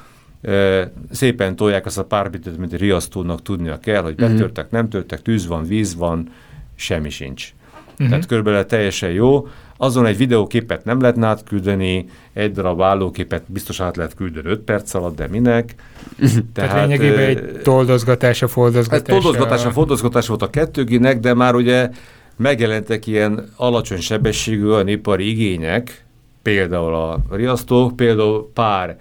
szépen 1.11 1.57
tolják 1.57 1.87
azt 1.87 1.98
a 1.98 2.05
pár 2.05 2.31
bitet, 2.31 2.59
mint 2.59 2.72
riasztónak 2.72 3.42
tudnia 3.42 3.79
kell, 3.79 4.03
hogy 4.03 4.14
mhm. 4.16 4.33
betörtek, 4.33 4.70
nem 4.70 4.88
törtek, 4.88 5.22
tűz 5.22 5.46
van, 5.46 5.64
víz 5.64 5.96
van, 5.96 6.29
semmi 6.74 7.11
sincs. 7.11 7.53
Uh-huh. 7.92 8.09
Tehát 8.09 8.26
körülbelül 8.26 8.66
teljesen 8.66 9.11
jó. 9.11 9.48
Azon 9.76 10.07
egy 10.07 10.16
videóképet 10.16 10.85
nem 10.85 11.00
lehetne 11.00 11.26
átküldeni, 11.26 12.07
egy 12.33 12.53
darab 12.53 12.83
állóképet 12.83 13.42
biztos 13.46 13.81
át 13.81 13.96
lehet 13.96 14.14
küldeni 14.14 14.48
5 14.48 14.61
perc 14.61 14.94
alatt, 14.94 15.16
de 15.16 15.26
minek? 15.29 15.74
Tehát, 16.18 16.44
Tehát 16.53 16.88
lényegében 16.88 17.18
egy 17.18 17.61
toldozgatás 17.62 18.42
a 18.42 18.48
foldozgatás. 18.48 19.16
Ez 19.16 19.22
toldozgatás 19.22 19.64
a 19.64 19.70
foldozgatás 19.70 20.26
volt 20.26 20.42
a 20.42 20.50
kettőginek, 20.50 21.20
de 21.20 21.35
már 21.35 21.55
ugye 21.55 21.90
megjelentek 22.37 23.07
ilyen 23.07 23.48
alacsony 23.57 24.00
sebességű 24.00 24.66
olyan 24.66 24.88
ipari 24.88 25.29
igények, 25.29 26.05
például 26.42 26.94
a 26.94 27.20
riasztó, 27.31 27.92
például 27.96 28.50
pár 28.55 28.96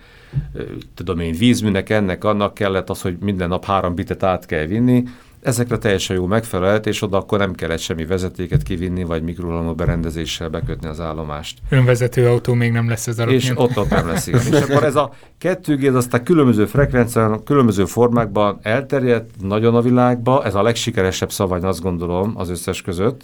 tudom 0.94 1.20
én, 1.20 1.34
vízműnek, 1.38 1.90
ennek, 1.90 2.24
annak 2.24 2.54
kellett 2.54 2.90
az, 2.90 3.02
hogy 3.02 3.18
minden 3.20 3.48
nap 3.48 3.66
három 3.66 3.96
bitet 3.96 4.24
át 4.24 4.46
kell 4.46 4.66
vinni, 4.66 5.04
ezekre 5.42 5.78
teljesen 5.78 6.16
jó 6.16 6.26
megfelelt, 6.26 6.86
és 6.88 7.02
oda 7.02 7.18
akkor 7.18 7.38
nem 7.38 7.54
kellett 7.54 7.80
semmi 7.80 8.06
vezetéket 8.06 8.64
kivinni, 8.64 9.04
vagy 9.04 9.24
mikrohalmú 9.24 9.74
berendezéssel 9.74 10.50
bekötni 10.50 10.88
az 10.88 11.00
állomást. 11.00 11.60
Önvezető 11.70 12.28
autó 12.28 12.54
még 12.54 12.72
nem 12.72 12.90
lesz 12.90 13.08
ez 13.08 13.20
a 13.20 13.24
És 13.24 13.52
ott, 13.56 13.78
ott 13.78 13.90
nem 13.90 14.08
lesz, 14.08 14.28
igen. 14.28 14.42
és 14.52 14.62
akkor 14.62 14.84
ez 14.84 14.96
a 14.96 15.14
2G, 15.42 15.88
ez 15.88 15.96
aztán 15.96 16.24
különböző 16.24 16.66
frekvencián, 16.66 17.44
különböző 17.44 17.86
formákban 17.86 18.60
elterjedt 18.62 19.30
nagyon 19.42 19.76
a 19.76 19.82
világba, 19.82 20.46
ez 20.46 20.56
a 20.56 20.62
legsikeresebb 20.62 21.32
szabvány, 21.32 21.64
azt 21.64 21.82
gondolom, 21.82 22.34
az 22.36 22.50
összes 22.50 22.82
között, 22.82 23.24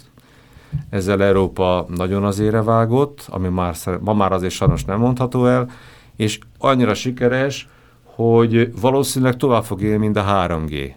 ezzel 0.90 1.22
Európa 1.22 1.86
nagyon 1.96 2.24
az 2.24 2.38
ére 2.38 2.62
vágott, 2.62 3.26
ami 3.28 3.48
már, 3.48 3.74
ma 4.00 4.14
már 4.14 4.32
azért 4.32 4.52
sajnos 4.52 4.84
nem 4.84 4.98
mondható 4.98 5.46
el, 5.46 5.70
és 6.16 6.38
annyira 6.58 6.94
sikeres, 6.94 7.68
hogy 8.04 8.80
valószínűleg 8.80 9.36
tovább 9.36 9.64
fog 9.64 9.82
élni, 9.82 9.96
mint 9.96 10.16
a 10.16 10.24
3G. 10.24 10.92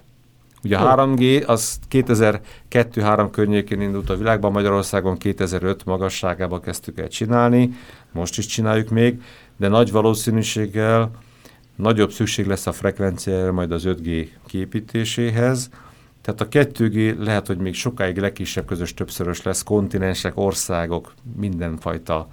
Ugye 0.63 0.77
a 0.77 0.95
3G 0.95 1.45
az 1.45 1.79
2002-3 1.91 3.27
környékén 3.31 3.81
indult 3.81 4.09
a 4.09 4.15
világban, 4.15 4.51
Magyarországon 4.51 5.17
2005 5.17 5.85
magasságába 5.85 6.59
kezdtük 6.59 6.99
el 6.99 7.07
csinálni, 7.07 7.71
most 8.11 8.37
is 8.37 8.45
csináljuk 8.45 8.89
még, 8.89 9.21
de 9.57 9.67
nagy 9.67 9.91
valószínűséggel 9.91 11.11
nagyobb 11.75 12.11
szükség 12.11 12.47
lesz 12.47 12.67
a 12.67 12.71
frekvenciára 12.71 13.51
majd 13.51 13.71
az 13.71 13.83
5G 13.85 14.27
kiépítéséhez, 14.47 15.69
tehát 16.33 16.55
a 16.55 16.59
2G 16.83 17.17
lehet, 17.17 17.47
hogy 17.47 17.57
még 17.57 17.73
sokáig 17.73 18.17
legkisebb 18.17 18.65
közös 18.65 18.93
többszörös 18.93 19.43
lesz 19.43 19.63
kontinensek, 19.63 20.31
országok, 20.35 21.13
mindenfajta 21.37 22.27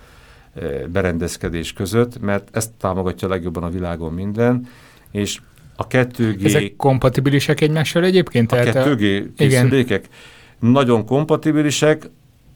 berendezkedés 0.88 1.72
között, 1.72 2.20
mert 2.20 2.56
ezt 2.56 2.70
támogatja 2.80 3.28
legjobban 3.28 3.62
a 3.62 3.70
világon 3.70 4.12
minden, 4.12 4.66
és 5.10 5.38
a 5.76 5.86
2G... 5.86 6.44
Ezek 6.44 6.76
kompatibilisek 6.76 7.60
egymással 7.60 8.04
egyébként? 8.04 8.52
A 8.52 8.56
2G 8.56 9.28
készülékek 9.36 10.04
igen. 10.04 10.72
nagyon 10.72 11.06
kompatibilisek, 11.06 12.10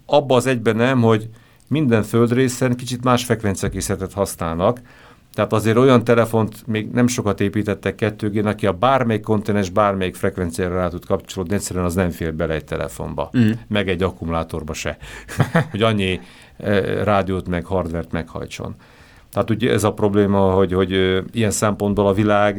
abba 0.07 0.37
az 0.37 0.47
egyben 0.47 0.77
nem, 0.77 1.01
hogy 1.01 1.29
minden 1.69 2.03
földrészen 2.03 2.77
kicsit 2.77 3.05
más 3.05 3.25
frekvenciakészletet 3.25 4.13
használnak, 4.13 4.81
tehát 5.41 5.55
azért 5.55 5.77
olyan 5.77 6.05
telefont 6.05 6.67
még 6.67 6.91
nem 6.91 7.07
sokat 7.07 7.41
építettek 7.41 7.95
2G, 7.99 8.45
aki 8.45 8.67
a 8.67 8.73
bármelyik 8.73 9.23
kontinens, 9.23 9.71
bármelyik 9.71 10.15
frekvenciára 10.15 10.75
rá 10.75 10.89
tud 10.89 11.07
kapcsolódni, 11.07 11.55
egyszerűen 11.55 11.85
az 11.85 11.95
nem 11.95 12.11
fér 12.11 12.35
bele 12.35 12.55
egy 12.55 12.65
telefonba, 12.65 13.31
mm. 13.39 13.51
meg 13.69 13.89
egy 13.89 14.03
akkumulátorba 14.03 14.73
se, 14.73 14.97
hogy 15.71 15.83
annyi 15.83 16.21
eh, 16.57 17.05
rádiót 17.05 17.49
meg 17.49 17.65
hardvert 17.65 18.13
meghajtson. 18.13 18.75
Tehát 19.33 19.51
ugye 19.51 19.73
ez 19.73 19.85
a 19.85 19.93
probléma, 19.93 20.51
hogy, 20.51 20.73
hogy 20.73 21.23
ilyen 21.33 21.51
szempontból 21.51 22.07
a 22.07 22.13
világ 22.13 22.57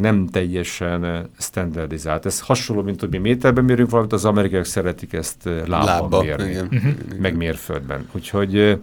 nem 0.00 0.26
teljesen 0.26 1.30
standardizált. 1.38 2.26
Ez 2.26 2.40
hasonló, 2.40 2.82
mint 2.82 3.00
hogy 3.00 3.10
mi 3.10 3.18
méterben 3.18 3.64
mérünk 3.64 3.90
valamit, 3.90 4.12
az 4.12 4.24
amerikaiak 4.24 4.64
szeretik 4.64 5.12
ezt 5.12 5.44
lábban 5.44 5.84
Lábba, 5.84 6.22
mérni, 6.22 6.50
igen. 6.50 6.66
Mhm. 6.70 6.88
meg 7.18 7.36
mérföldben. 7.36 8.08
Úgyhogy 8.12 8.78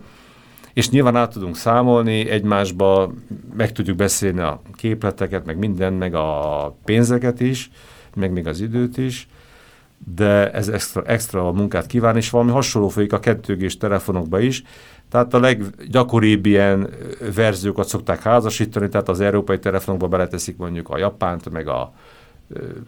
és 0.74 0.90
nyilván 0.90 1.16
át 1.16 1.32
tudunk 1.32 1.56
számolni 1.56 2.30
egymásba, 2.30 3.14
meg 3.54 3.72
tudjuk 3.72 3.98
beszélni 3.98 4.40
a 4.40 4.62
képleteket, 4.76 5.46
meg 5.46 5.58
minden, 5.58 5.94
meg 5.94 6.16
a 6.16 6.76
pénzeket 6.86 7.40
is, 7.40 7.72
meg 8.16 8.32
még 8.32 8.48
az 8.48 8.60
időt 8.60 8.98
is, 8.98 9.28
de 10.16 10.52
ez 10.52 10.68
extra, 10.68 11.04
extra 11.06 11.52
munkát 11.52 11.86
kíván, 11.86 12.16
és 12.16 12.30
valami 12.30 12.52
hasonló 12.52 12.88
folyik 12.88 13.14
a 13.14 13.20
2 13.20 13.68
telefonokba 13.68 14.40
is, 14.40 14.64
tehát 15.10 15.34
a 15.34 15.40
leggyakoribb 15.40 16.46
ilyen 16.46 16.90
verziókat 17.36 17.88
szokták 17.88 18.22
házasítani, 18.22 18.90
tehát 18.90 19.10
az 19.10 19.20
európai 19.20 19.60
telefonokba 19.60 20.08
beleteszik 20.08 20.58
mondjuk 20.58 20.90
a 20.90 20.98
japánt, 20.98 21.50
meg 21.50 21.68
a, 21.68 21.94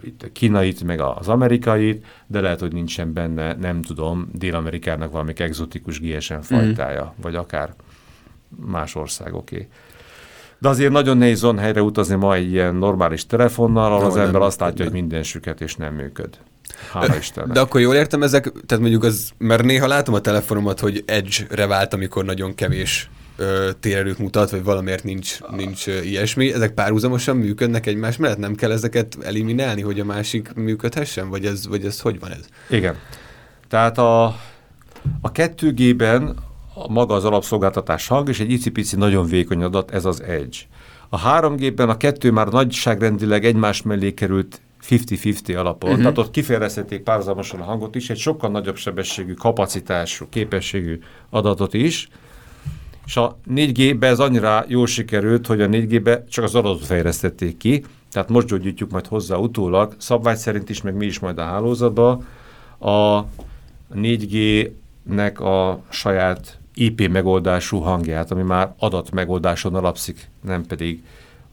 itt 0.04 0.24
a 0.24 0.28
kínait, 0.32 0.84
meg 0.84 1.00
az 1.00 1.28
amerikait, 1.28 2.06
de 2.28 2.42
lehet, 2.42 2.60
hogy 2.60 2.74
nincsen 2.74 3.14
benne, 3.14 3.54
nem 3.54 3.82
tudom, 3.82 4.30
Dél-Amerikának 4.34 5.12
valami 5.12 5.34
egzotikus 5.38 6.00
GSM 6.00 6.40
fajtája, 6.40 7.04
mm. 7.04 7.22
vagy 7.22 7.36
akár 7.36 7.74
más 8.66 8.96
országoké. 8.96 9.68
De 10.60 10.70
azért 10.70 10.92
nagyon 10.92 11.18
nehéz 11.18 11.44
on 11.44 11.58
helyre 11.58 11.82
utazni 11.82 12.16
ma 12.16 12.36
egy 12.36 12.52
ilyen 12.52 12.76
normális 12.76 13.26
telefonnal, 13.26 13.94
ahol 13.94 14.06
az 14.06 14.18
ember 14.18 14.42
azt 14.42 14.60
látja, 14.60 14.84
hogy 14.84 14.94
minden 14.94 15.24
süket 15.24 15.62
és 15.62 15.76
nem 15.76 15.94
működ. 15.94 16.38
Hála 16.92 17.16
Istennek. 17.16 17.52
De 17.52 17.60
akkor 17.60 17.82
jól 17.82 17.96
értem 17.96 18.24
ezek, 18.24 18.44
tehát 18.44 18.80
mondjuk 18.84 19.04
az, 19.04 19.32
mert 19.38 19.64
néha 19.64 19.88
látom 19.88 20.14
a 20.14 20.20
telefonomat, 20.20 20.80
hogy 20.80 21.04
Edge-re 21.06 21.68
vált, 21.68 21.94
amikor 21.94 22.26
nagyon 22.26 22.56
kevés 22.56 23.10
térerőt 23.80 24.18
mutat, 24.18 24.50
vagy 24.50 24.64
valamiért 24.64 25.04
nincs, 25.04 25.40
nincs 25.56 25.88
ö, 25.88 26.02
ilyesmi. 26.02 26.54
Ezek 26.54 26.72
párhuzamosan 26.72 27.38
működnek 27.38 27.86
egymás 27.86 28.18
mellett? 28.18 28.38
Nem 28.38 28.56
kell 28.56 28.72
ezeket 28.72 29.18
eliminálni, 29.22 29.82
hogy 29.82 30.00
a 30.00 30.06
másik 30.06 30.54
működhessen? 30.54 31.30
Vagy 31.30 31.46
ez, 31.46 31.68
vagy 31.68 31.86
ez 31.86 32.00
hogy 32.00 32.20
van 32.20 32.32
ez? 32.32 32.46
Igen. 32.70 32.96
Tehát 33.68 33.98
a, 33.98 34.24
a 35.22 35.32
2G-ben 35.32 36.36
a 36.74 36.92
maga 36.92 37.14
az 37.14 37.26
alapszolgáltatás 37.26 38.08
hang, 38.08 38.30
és 38.30 38.40
egy 38.40 38.52
icipici 38.52 38.96
nagyon 38.96 39.26
vékony 39.26 39.64
adat, 39.64 39.92
ez 39.92 40.06
az 40.06 40.22
Edge. 40.22 40.58
A 41.10 41.40
3G-ben 41.40 41.90
a 41.90 41.98
kettő 41.98 42.32
már 42.32 42.48
nagyságrendileg 42.48 43.46
egymás 43.46 43.82
mellé 43.82 44.14
került 44.14 44.62
50-50 44.90 45.58
alapon. 45.58 45.90
Uh-huh. 45.90 46.04
Tehát 46.04 46.18
ott 46.18 46.32
kifejezhették 46.32 47.02
párhuzamosan 47.02 47.60
a 47.60 47.64
hangot 47.64 47.96
is, 47.96 48.10
egy 48.10 48.18
sokkal 48.18 48.50
nagyobb 48.50 48.76
sebességű, 48.76 49.34
kapacitású, 49.34 50.26
képességű 50.30 51.00
adatot 51.30 51.74
is, 51.74 52.10
és 53.06 53.18
a 53.18 53.38
4G-be 53.50 54.08
ez 54.08 54.20
annyira 54.20 54.64
jól 54.68 54.88
sikerült, 54.88 55.48
hogy 55.48 55.62
a 55.62 55.68
4G-be 55.68 56.26
csak 56.30 56.44
az 56.44 56.56
adatot 56.56 56.86
fejlesztették 56.86 57.58
ki, 57.58 57.84
tehát 58.12 58.30
most 58.30 58.48
gyógyítjuk 58.48 58.92
majd 58.92 59.08
hozzá 59.08 59.36
utólag, 59.36 59.96
szabvány 59.98 60.36
szerint 60.36 60.70
is, 60.70 60.82
meg 60.82 60.96
mi 60.96 61.06
is 61.06 61.20
majd 61.20 61.38
a 61.38 61.44
hálózatba. 61.44 62.24
A 62.80 63.26
4G-nek 63.96 65.36
a 65.36 65.80
saját 65.90 66.58
IP 66.74 67.08
megoldású 67.08 67.80
hangját, 67.80 68.32
ami 68.32 68.42
már 68.42 68.74
adat 68.78 69.12
megoldáson 69.12 69.76
alapszik, 69.76 70.30
nem 70.42 70.66
pedig 70.66 71.04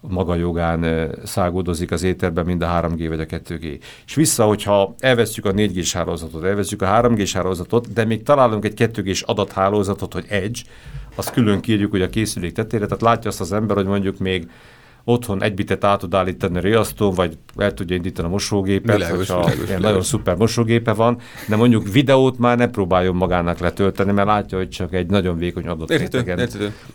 maga 0.01 0.35
jogán 0.35 1.11
szágódozik 1.25 1.91
az 1.91 2.03
éterben, 2.03 2.45
mind 2.45 2.63
a 2.63 2.67
3G 2.67 3.05
vagy 3.09 3.21
a 3.21 3.25
2G. 3.25 3.79
És 4.07 4.15
vissza, 4.15 4.45
hogyha 4.45 4.95
elvesztjük 4.99 5.45
a 5.45 5.53
4G-s 5.53 5.93
hálózatot, 5.93 6.45
elvesztjük 6.45 6.83
a 6.83 6.87
3G-s 6.87 7.33
hálózatot, 7.33 7.93
de 7.93 8.05
még 8.05 8.23
találunk 8.23 8.65
egy 8.65 8.75
2G-s 8.77 9.23
adathálózatot, 9.23 10.13
hogy 10.13 10.25
Edge, 10.29 10.61
azt 11.15 11.33
külön 11.33 11.61
kírjuk 11.61 11.91
hogy 11.91 12.03
a 12.03 12.09
készülék 12.09 12.53
tetére, 12.53 12.85
tehát 12.85 13.03
látja 13.03 13.31
azt 13.31 13.41
az 13.41 13.53
ember, 13.53 13.77
hogy 13.77 13.87
mondjuk 13.87 14.19
még 14.19 14.51
otthon 15.05 15.43
egy 15.43 15.55
bitet 15.55 15.85
át 15.85 15.99
tud 15.99 16.15
állítani 16.15 16.59
a 16.59 16.61
riasztó, 16.61 17.13
vagy 17.13 17.39
el 17.57 17.75
tudja 17.75 17.97
indítani 17.97 18.29
a 18.29 18.31
mosógépet, 18.31 18.97
világos, 18.97 19.17
hogyha 19.17 19.41
világos, 19.41 19.65
világos. 19.65 19.85
nagyon 19.85 20.03
szuper 20.03 20.37
mosógépe 20.37 20.93
van, 20.93 21.19
de 21.49 21.57
mondjuk 21.57 21.93
videót 21.93 22.39
már 22.39 22.57
ne 22.57 22.69
próbáljon 22.69 23.17
magának 23.17 23.59
letölteni, 23.59 24.13
mert 24.13 24.29
látja, 24.29 24.59
hogy 24.59 24.69
csak 24.69 24.95
egy 24.95 25.11
nagyon 25.11 25.39
vékony 25.39 25.67
adott 25.67 25.91
rétegen. 25.91 26.49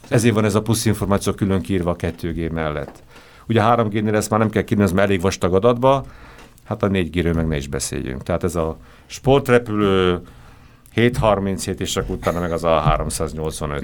Ezért 0.08 0.34
van 0.34 0.45
ez 0.45 0.56
a 0.56 0.62
plusz 0.62 0.86
információ 0.86 1.34
külön 1.34 1.62
kiírva 1.62 1.91
a 1.91 1.95
2G 1.95 2.51
mellett. 2.51 3.04
Ugye 3.47 3.62
a 3.62 3.75
3G-nél 3.75 4.13
ezt 4.13 4.30
már 4.30 4.39
nem 4.39 4.49
kell 4.49 4.63
kírni, 4.63 4.84
ez 4.84 4.91
már 4.91 5.06
elég 5.06 5.21
vastag 5.21 5.54
adatba, 5.54 6.06
hát 6.65 6.84
a 6.84 6.88
4G-ről 6.89 7.36
meg 7.36 7.47
ne 7.47 7.56
is 7.56 7.67
beszéljünk. 7.67 8.23
Tehát 8.23 8.43
ez 8.43 8.56
a 8.56 8.78
sportrepülő, 9.06 10.21
737, 10.95 11.79
és 11.79 11.95
akkor 11.95 12.15
utána 12.15 12.39
meg 12.39 12.51
az 12.51 12.63
a 12.63 12.79
385 12.79 13.84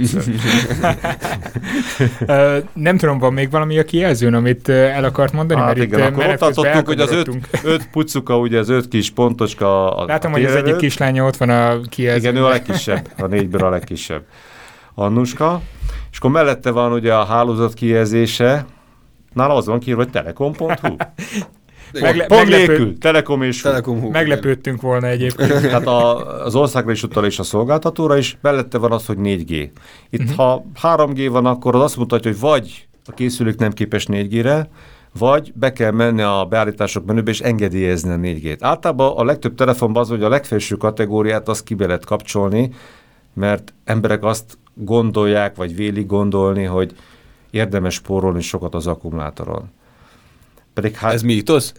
Nem 2.73 2.97
tudom, 2.97 3.17
van 3.17 3.33
még 3.33 3.49
valami 3.49 3.79
a 3.79 3.83
kijelzőn, 3.83 4.33
amit 4.33 4.69
el 4.69 5.03
akart 5.03 5.33
mondani? 5.33 5.59
Hát 5.59 5.75
mert 5.75 5.87
igen, 5.87 5.99
itt 5.99 6.05
akkor 6.05 6.25
ott 6.25 6.37
tartottuk, 6.37 6.87
hogy 6.87 6.99
az 6.99 7.11
öt, 7.11 7.29
öt 7.63 7.89
pucuka, 7.89 8.37
ugye 8.37 8.59
az 8.59 8.69
öt 8.69 8.87
kis 8.87 9.09
pontoska. 9.09 9.95
A, 9.95 10.05
Látom, 10.05 10.31
a 10.31 10.35
hogy 10.35 10.45
az 10.45 10.55
egyik 10.55 10.75
kislánya 10.75 11.25
ott 11.25 11.37
van 11.37 11.49
a 11.49 11.79
kijelzőn. 11.89 12.31
Igen, 12.31 12.43
ő 12.43 12.45
a 12.45 12.49
legkisebb, 12.49 13.07
a 13.17 13.25
négyből 13.25 13.63
a 13.63 13.69
legkisebb. 13.69 14.23
Annuska. 14.93 15.61
És 16.11 16.17
akkor 16.17 16.31
mellette 16.31 16.71
van 16.71 16.91
ugye 16.91 17.13
a 17.13 17.25
hálózat 17.25 17.73
kijelzése, 17.73 18.65
Nála 19.33 19.55
az 19.55 19.65
van 19.65 19.79
kiírva, 19.79 20.03
hogy 20.03 20.11
telekom.hu. 20.11 20.95
Megle- 21.93 22.27
Pont 22.27 22.41
meglepő... 22.41 22.67
nélkül, 22.67 22.97
Telekom 22.97 23.41
és 23.41 23.61
Telekom 23.61 23.99
hú, 23.99 24.09
Meglepődtünk 24.09 24.81
volna 24.81 25.07
egyébként. 25.07 25.61
Tehát 25.61 25.87
a, 25.99 26.43
az 26.45 26.55
országra 26.55 26.91
is 26.91 27.03
utal 27.03 27.25
és 27.25 27.39
a 27.39 27.43
szolgáltatóra 27.43 28.17
is, 28.17 28.37
mellette 28.41 28.77
van 28.77 28.91
az, 28.91 29.05
hogy 29.05 29.17
4G. 29.19 29.69
Itt 30.09 30.21
uh-huh. 30.21 30.35
ha 30.35 30.65
3G 30.81 31.27
van, 31.31 31.45
akkor 31.45 31.75
az 31.75 31.81
azt 31.81 31.97
mutatja, 31.97 32.31
hogy 32.31 32.39
vagy 32.39 32.87
a 33.05 33.11
készülék 33.11 33.55
nem 33.55 33.71
képes 33.71 34.05
4G-re, 34.09 34.69
vagy 35.17 35.53
be 35.55 35.71
kell 35.71 35.91
menni 35.91 36.21
a 36.21 36.45
beállítások 36.49 37.05
menübe 37.05 37.31
és 37.31 37.39
engedélyezni 37.39 38.11
a 38.11 38.15
4G-t. 38.15 38.57
Általában 38.59 39.17
a 39.17 39.23
legtöbb 39.23 39.55
telefonban 39.55 40.01
az, 40.01 40.09
hogy 40.09 40.23
a 40.23 40.29
legfelső 40.29 40.75
kategóriát 40.75 41.47
azt 41.47 41.63
ki 41.63 41.75
lehet 41.77 42.05
kapcsolni, 42.05 42.71
mert 43.33 43.73
emberek 43.83 44.23
azt 44.23 44.57
gondolják, 44.73 45.55
vagy 45.55 45.75
vélik 45.75 46.05
gondolni, 46.05 46.63
hogy 46.63 46.95
érdemes 47.49 47.93
spórolni 47.93 48.41
sokat 48.41 48.75
az 48.75 48.87
akkumulátoron. 48.87 49.69
Pedig 50.73 50.95
hát, 50.95 51.13
Ez 51.13 51.21
mítosz? 51.21 51.73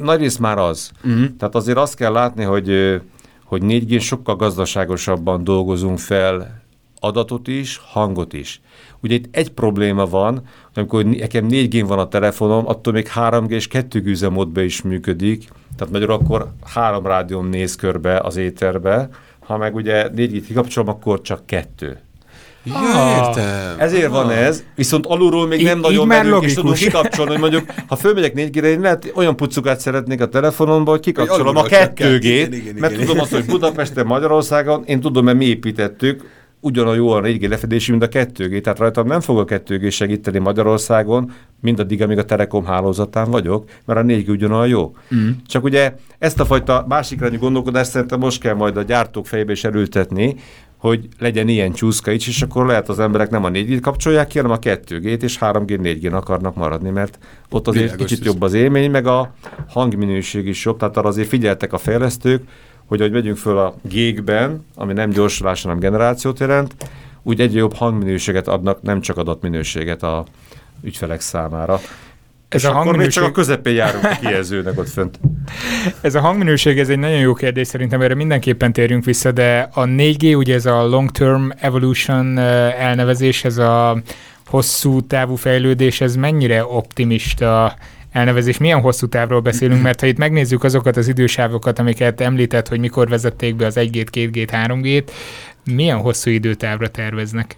Nagy 0.00 0.20
rész 0.20 0.36
már 0.36 0.58
az. 0.58 0.90
Uh-huh. 1.04 1.36
Tehát 1.38 1.54
azért 1.54 1.78
azt 1.78 1.94
kell 1.94 2.12
látni, 2.12 2.44
hogy, 2.44 3.00
hogy 3.44 3.62
4 3.62 4.00
sokkal 4.00 4.36
gazdaságosabban 4.36 5.44
dolgozunk 5.44 5.98
fel 5.98 6.62
adatot 7.00 7.48
is, 7.48 7.80
hangot 7.84 8.32
is. 8.32 8.60
Ugye 9.00 9.14
itt 9.14 9.36
egy 9.36 9.50
probléma 9.50 10.06
van, 10.06 10.42
amikor 10.74 11.04
nekem 11.04 11.46
4G 11.50 11.84
van 11.86 11.98
a 11.98 12.08
telefonom, 12.08 12.68
attól 12.68 12.92
még 12.92 13.10
3G 13.14 13.48
és 13.48 13.68
2G 13.70 14.04
üzemmódban 14.04 14.64
is 14.64 14.82
működik, 14.82 15.48
tehát 15.76 15.92
magyarul 15.92 16.14
akkor 16.14 16.52
három 16.64 17.06
rádióm 17.06 17.48
néz 17.48 17.76
körbe 17.76 18.18
az 18.18 18.36
éterbe, 18.36 19.08
ha 19.38 19.56
meg 19.56 19.74
ugye 19.74 20.08
4G-t 20.16 20.42
kikapcsolom, 20.46 20.88
akkor 20.88 21.20
csak 21.20 21.46
kettő. 21.46 21.98
Ja, 22.64 22.74
ah, 22.74 23.26
értem. 23.26 23.74
Ezért 23.78 24.08
van 24.08 24.26
ah. 24.26 24.38
ez, 24.38 24.62
viszont 24.74 25.06
alulról 25.06 25.46
még 25.46 25.60
I- 25.60 25.64
nem 25.64 25.78
nagyon 25.78 26.06
megyünk, 26.06 26.44
és 26.44 26.54
tudunk 26.54 26.76
kikapcsolni, 26.76 27.30
hogy 27.30 27.40
mondjuk, 27.40 27.64
ha 27.86 27.96
fölmegyek 27.96 28.34
4 28.34 28.50
g 28.50 28.80
lehet 28.80 29.12
olyan 29.14 29.36
pucukát 29.36 29.80
szeretnék 29.80 30.20
a 30.20 30.28
telefonomba, 30.28 30.90
hogy 30.90 31.00
kikapcsolom 31.00 31.56
a 31.56 31.62
2 31.62 32.18
g 32.18 32.80
mert 32.80 32.98
tudom 32.98 33.18
azt, 33.18 33.32
hogy 33.32 33.44
Budapesten, 33.44 34.06
Magyarországon, 34.06 34.82
én 34.86 35.00
tudom, 35.00 35.24
mert 35.24 35.38
mi 35.38 35.44
építettük, 35.44 36.24
ugyanolyan 36.64 36.96
jó 36.96 37.10
a 37.10 37.20
4G 37.20 37.48
lefedési, 37.48 37.90
mint 37.90 38.02
a 38.02 38.08
2G, 38.08 38.60
tehát 38.60 38.78
rajtam 38.78 39.06
nem 39.06 39.20
fog 39.20 39.38
a 39.38 39.44
2G 39.44 39.92
segíteni 39.92 40.38
Magyarországon, 40.38 41.32
mindaddig, 41.60 42.02
amíg 42.02 42.18
a 42.18 42.24
Telekom 42.24 42.64
hálózatán 42.64 43.30
vagyok, 43.30 43.64
mert 43.84 43.98
a 43.98 44.02
4G 44.02 44.28
ugyanolyan 44.28 44.68
jó. 44.68 44.96
Mm. 45.14 45.28
Csak 45.46 45.64
ugye 45.64 45.94
ezt 46.18 46.40
a 46.40 46.44
fajta 46.44 46.84
másikrányú 46.88 47.38
gondolkodást 47.38 47.90
szerintem 47.90 48.18
most 48.18 48.40
kell 48.40 48.54
majd 48.54 48.76
a 48.76 48.82
gyártók 48.82 49.26
fejébe 49.26 49.52
is 49.52 49.64
erőltetni, 49.64 50.36
hogy 50.82 51.08
legyen 51.18 51.48
ilyen 51.48 51.72
csúszka 51.72 52.10
is, 52.10 52.28
és 52.28 52.42
akkor 52.42 52.66
lehet 52.66 52.88
az 52.88 52.98
emberek 52.98 53.30
nem 53.30 53.44
a 53.44 53.48
4G-t 53.50 53.78
kapcsolják 53.82 54.26
ki, 54.26 54.38
hanem 54.38 54.52
a 54.52 54.58
2G-t, 54.58 55.22
és 55.22 55.38
3G, 55.40 55.78
4G-n 55.82 56.12
akarnak 56.12 56.54
maradni, 56.54 56.90
mert 56.90 57.18
ott 57.50 57.68
azért 57.68 57.84
Világos 57.84 58.06
kicsit 58.06 58.24
jobb 58.24 58.42
az 58.42 58.52
élmény, 58.52 58.90
meg 58.90 59.06
a 59.06 59.34
hangminőség 59.68 60.46
is 60.46 60.64
jobb, 60.64 60.78
tehát 60.78 60.96
arra 60.96 61.08
azért 61.08 61.28
figyeltek 61.28 61.72
a 61.72 61.78
fejlesztők, 61.78 62.42
hogy 62.86 63.00
ahogy 63.00 63.12
megyünk 63.12 63.36
föl 63.36 63.58
a 63.58 63.74
gégben, 63.82 64.64
ami 64.74 64.92
nem 64.92 65.10
gyorsulás, 65.10 65.62
hanem 65.62 65.78
generációt 65.78 66.38
jelent, 66.38 66.74
úgy 67.22 67.40
egyre 67.40 67.58
jobb 67.58 67.74
hangminőséget 67.74 68.48
adnak, 68.48 68.82
nem 68.82 69.00
csak 69.00 69.16
adatminőséget 69.16 70.02
a 70.02 70.24
ügyfelek 70.80 71.20
számára. 71.20 71.80
Ez 72.52 72.62
és 72.62 72.68
a 72.68 72.78
akkor 72.78 72.96
még 72.96 73.08
csak 73.08 73.24
a 73.24 73.30
közepén 73.30 73.74
járunk 73.74 74.04
a 74.04 74.16
kijelzőnek 74.20 74.78
ott 74.78 74.88
fönt. 74.88 75.18
Ez 76.00 76.14
a 76.14 76.20
hangminőség, 76.20 76.78
ez 76.78 76.88
egy 76.88 76.98
nagyon 76.98 77.18
jó 77.18 77.34
kérdés, 77.34 77.66
szerintem 77.66 78.00
erre 78.00 78.14
mindenképpen 78.14 78.72
térjünk 78.72 79.04
vissza, 79.04 79.32
de 79.32 79.68
a 79.72 79.84
4G, 79.84 80.36
ugye 80.36 80.54
ez 80.54 80.66
a 80.66 80.86
Long 80.86 81.10
Term 81.10 81.48
Evolution 81.58 82.38
elnevezés, 82.38 83.44
ez 83.44 83.58
a 83.58 84.02
hosszú 84.46 85.00
távú 85.00 85.34
fejlődés, 85.34 86.00
ez 86.00 86.16
mennyire 86.16 86.64
optimista 86.64 87.76
elnevezés. 88.12 88.58
Milyen 88.58 88.80
hosszú 88.80 89.06
távról 89.06 89.40
beszélünk, 89.40 89.82
mert 89.82 90.00
ha 90.00 90.06
itt 90.06 90.18
megnézzük 90.18 90.64
azokat 90.64 90.96
az 90.96 91.08
idősávokat, 91.08 91.78
amiket 91.78 92.20
említett, 92.20 92.68
hogy 92.68 92.80
mikor 92.80 93.08
vezették 93.08 93.56
be 93.56 93.66
az 93.66 93.74
1G-t, 93.78 94.08
2G-t, 94.12 94.48
3G-t, 94.66 95.10
milyen 95.64 95.98
hosszú 95.98 96.30
időtávra 96.30 96.88
terveznek? 96.88 97.56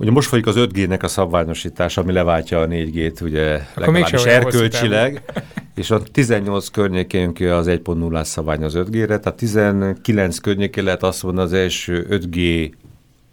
Ugye 0.00 0.10
most 0.10 0.28
folyik 0.28 0.46
az 0.46 0.54
5G-nek 0.58 1.02
a 1.02 1.08
szabványosítása, 1.08 2.00
ami 2.00 2.12
leváltja 2.12 2.60
a 2.60 2.66
4G-t, 2.66 3.22
ugye 3.22 3.54
Akkor 3.54 3.86
legalábbis 3.86 4.24
erkölcsileg, 4.24 5.22
és 5.74 5.90
a 5.90 6.02
18 6.02 6.68
környékén 6.68 7.32
ki 7.32 7.44
az 7.44 7.66
1.0-ás 7.68 8.26
szabvány 8.26 8.64
az 8.64 8.74
5G-re, 8.76 9.18
tehát 9.18 9.38
19 9.38 10.38
környékén 10.38 10.84
lehet 10.84 11.02
azt 11.02 11.22
mondani, 11.22 11.46
az 11.46 11.52
első 11.52 12.06
5G 12.10 12.70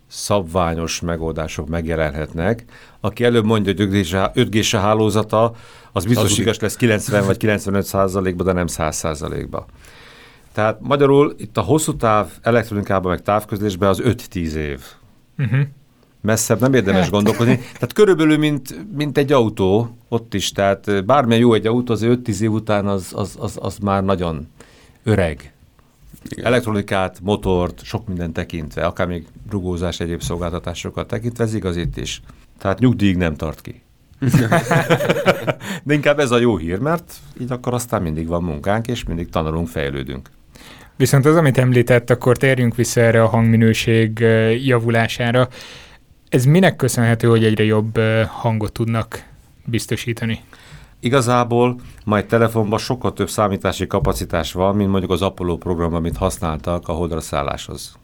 szabványos 0.07 0.99
megoldások 0.99 1.67
megjelenhetnek. 1.67 2.63
Aki 2.99 3.23
előbb 3.23 3.45
mondja, 3.45 3.73
hogy 3.77 4.07
5G-s 4.35 4.73
a 4.73 4.79
hálózata, 4.79 5.53
az 5.91 6.05
biztos 6.05 6.37
igaz 6.37 6.59
lesz 6.59 6.75
90 6.75 7.25
vagy 7.25 7.37
95 7.37 7.85
százalékban, 7.85 8.45
de 8.45 8.53
nem 8.53 8.67
100 8.67 8.95
százalékban. 8.95 9.65
Tehát 10.53 10.77
magyarul 10.81 11.35
itt 11.37 11.57
a 11.57 11.61
hosszú 11.61 11.95
táv 11.95 12.27
elektronikában, 12.41 13.11
meg 13.11 13.21
távközlésben 13.21 13.89
az 13.89 14.01
5-10 14.03 14.35
év. 14.53 14.79
Uh-huh. 15.37 15.59
Messzebb 16.21 16.59
nem 16.59 16.73
érdemes 16.73 17.01
hát. 17.01 17.09
gondolkodni. 17.09 17.55
Tehát 17.55 17.93
körülbelül, 17.93 18.37
mint, 18.37 18.95
mint 18.95 19.17
egy 19.17 19.31
autó, 19.31 19.97
ott 20.09 20.33
is. 20.33 20.51
Tehát 20.51 21.05
bármilyen 21.05 21.41
jó 21.41 21.53
egy 21.53 21.67
autó, 21.67 21.93
az 21.93 22.01
5-10 22.05 22.39
év 22.39 22.51
után 22.51 22.87
az, 22.87 23.11
az, 23.15 23.35
az, 23.39 23.57
az 23.61 23.77
már 23.77 24.03
nagyon 24.03 24.47
öreg. 25.03 25.51
Igen. 26.29 26.45
Elektronikát, 26.45 27.19
motort, 27.21 27.83
sok 27.83 28.07
minden 28.07 28.33
tekintve, 28.33 28.85
akár 28.85 29.07
még 29.07 29.25
rugózás, 29.49 29.99
egyéb 29.99 30.21
szolgáltatásokat 30.21 31.07
tekintve, 31.07 31.43
ez 31.43 31.53
igaz 31.53 31.77
itt 31.77 31.97
is. 31.97 32.21
Tehát 32.57 32.79
nyugdíjig 32.79 33.17
nem 33.17 33.35
tart 33.35 33.61
ki. 33.61 33.81
De 35.83 35.93
inkább 35.93 36.19
ez 36.19 36.31
a 36.31 36.39
jó 36.39 36.57
hír, 36.57 36.79
mert 36.79 37.13
így 37.41 37.51
akkor 37.51 37.73
aztán 37.73 38.01
mindig 38.01 38.27
van 38.27 38.43
munkánk, 38.43 38.87
és 38.87 39.03
mindig 39.03 39.29
tanulunk, 39.29 39.67
fejlődünk. 39.67 40.29
Viszont 40.95 41.25
az, 41.25 41.35
amit 41.35 41.57
említett, 41.57 42.09
akkor 42.09 42.37
térjünk 42.37 42.75
vissza 42.75 43.01
erre 43.01 43.21
a 43.21 43.27
hangminőség 43.27 44.19
javulására. 44.63 45.47
Ez 46.29 46.45
minek 46.45 46.75
köszönhető, 46.75 47.27
hogy 47.27 47.43
egyre 47.43 47.63
jobb 47.63 47.99
hangot 48.27 48.71
tudnak 48.71 49.23
biztosítani? 49.65 50.43
Igazából 50.99 51.75
majd 52.05 52.25
telefonban 52.25 52.79
sokkal 52.79 53.13
több 53.13 53.29
számítási 53.29 53.87
kapacitás 53.87 54.51
van, 54.51 54.75
mint 54.75 54.89
mondjuk 54.89 55.11
az 55.11 55.21
Apollo 55.21 55.57
program, 55.57 55.93
amit 55.93 56.17
használtak 56.17 56.87
a 56.87 56.91
holdra 56.91 57.21
szálláshoz. 57.21 57.97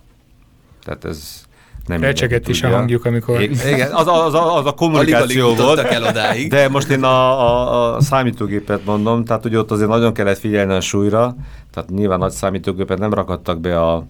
Tehát 0.83 1.05
ez 1.05 1.43
nem 1.85 2.01
Recsegett 2.01 2.47
is 2.47 2.63
a 2.63 2.69
hangjuk, 2.69 3.05
amikor... 3.05 3.41
Igen, 3.41 3.91
az, 3.91 4.07
az, 4.07 4.33
az, 4.33 4.33
az 4.33 4.65
a 4.65 4.73
kommunikáció 4.73 5.45
alig, 5.45 5.59
alig 5.59 5.65
volt, 5.65 5.79
el 5.79 6.03
odáig. 6.03 6.49
de 6.49 6.69
most 6.69 6.89
én 6.89 7.03
a, 7.03 7.41
a, 7.41 7.95
a 7.95 8.01
számítógépet 8.01 8.85
mondom, 8.85 9.25
tehát 9.25 9.45
ugye 9.45 9.57
ott 9.57 9.71
azért 9.71 9.89
nagyon 9.89 10.13
kellett 10.13 10.37
figyelni 10.37 10.73
a 10.73 10.81
súlyra, 10.81 11.35
tehát 11.73 11.89
nyilván 11.89 12.19
nagy 12.19 12.31
számítógépet 12.31 12.99
nem 12.99 13.13
rakadtak 13.13 13.59
be 13.59 13.81
a, 13.81 14.07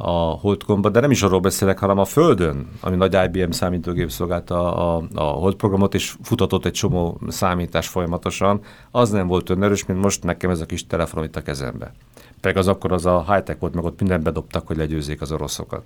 a 0.00 0.10
holdkomba, 0.10 0.88
de 0.88 1.00
nem 1.00 1.10
is 1.10 1.22
arról 1.22 1.40
beszélek, 1.40 1.78
hanem 1.78 1.98
a 1.98 2.04
Földön, 2.04 2.68
ami 2.80 2.96
nagy 2.96 3.16
IBM 3.24 3.50
számítógép 3.50 4.10
szolgálta 4.10 4.74
a, 4.74 5.02
a, 5.14 5.22
hold 5.22 5.94
és 5.94 6.14
futatott 6.22 6.64
egy 6.64 6.72
csomó 6.72 7.20
számítás 7.28 7.88
folyamatosan, 7.88 8.60
az 8.90 9.10
nem 9.10 9.26
volt 9.26 9.50
olyan 9.50 9.62
erős, 9.62 9.86
mint 9.86 10.00
most 10.00 10.22
nekem 10.24 10.50
ez 10.50 10.60
a 10.60 10.66
kis 10.66 10.86
telefon 10.86 11.24
itt 11.24 11.36
a 11.36 11.42
kezembe. 11.42 11.92
Pedig 12.40 12.56
az 12.56 12.68
akkor 12.68 12.92
az 12.92 13.06
a 13.06 13.24
high-tech 13.32 13.60
volt, 13.60 13.74
meg 13.74 13.84
ott 13.84 14.00
mindent 14.00 14.22
bedobtak, 14.22 14.66
hogy 14.66 14.76
legyőzzék 14.76 15.20
az 15.20 15.32
oroszokat. 15.32 15.82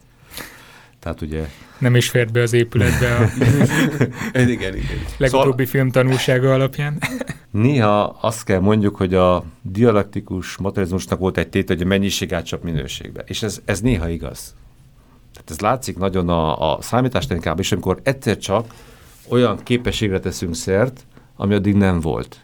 Tehát 1.02 1.20
ugye... 1.20 1.48
Nem 1.78 1.96
is 1.96 2.08
fért 2.08 2.32
be 2.32 2.42
az 2.42 2.52
épületbe 2.52 3.16
a 3.16 3.22
igen, 4.38 4.76
igen. 4.76 4.98
legutóbbi 5.16 5.50
szóval... 5.50 5.66
film 5.66 5.90
tanulsága 5.90 6.52
alapján. 6.52 6.98
Néha 7.50 8.18
azt 8.20 8.44
kell 8.44 8.60
mondjuk, 8.60 8.96
hogy 8.96 9.14
a 9.14 9.44
dialektikus 9.62 10.56
materializmusnak 10.56 11.18
volt 11.18 11.38
egy 11.38 11.48
tét, 11.48 11.68
hogy 11.68 11.82
a 11.82 11.84
mennyiség 11.84 12.34
átcsap 12.34 12.62
minőségbe. 12.62 13.24
És 13.26 13.42
ez, 13.42 13.60
ez 13.64 13.80
néha 13.80 14.08
igaz. 14.08 14.54
Tehát 15.32 15.50
ez 15.50 15.60
látszik 15.60 15.98
nagyon 15.98 16.28
a, 16.28 16.72
a 16.72 16.82
számítástechnikában 16.82 17.60
is, 17.60 17.72
amikor 17.72 18.00
egyszer 18.02 18.38
csak 18.38 18.74
olyan 19.28 19.62
képességre 19.62 20.20
teszünk 20.20 20.54
szert, 20.54 21.06
ami 21.36 21.54
addig 21.54 21.74
nem 21.74 22.00
volt. 22.00 22.36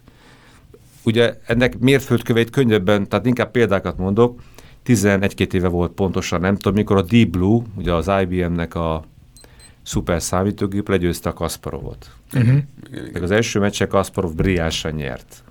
Ugye 1.02 1.38
ennek 1.46 1.78
mérföldköveit 1.78 2.50
könnyebben, 2.50 3.08
tehát 3.08 3.26
inkább 3.26 3.50
példákat 3.50 3.98
mondok, 3.98 4.40
11-2 4.88 5.52
éve 5.52 5.68
volt 5.68 5.92
pontosan, 5.92 6.40
nem 6.40 6.56
tudom, 6.56 6.74
mikor 6.74 6.96
a 6.96 7.02
Deep 7.02 7.28
Blue, 7.28 7.62
ugye 7.76 7.92
az 7.94 8.10
IBM-nek 8.20 8.74
a 8.74 9.04
szuper 9.82 10.22
számítógép 10.22 10.88
legyőzte 10.88 11.28
a 11.28 11.32
Kasparovot. 11.32 12.10
Uh-huh. 12.34 12.58
Meg 13.12 13.22
az 13.22 13.30
első 13.30 13.58
meccse 13.60 13.86
Kasparov 13.86 14.34
briánsan 14.34 14.92
nyert. 14.92 15.42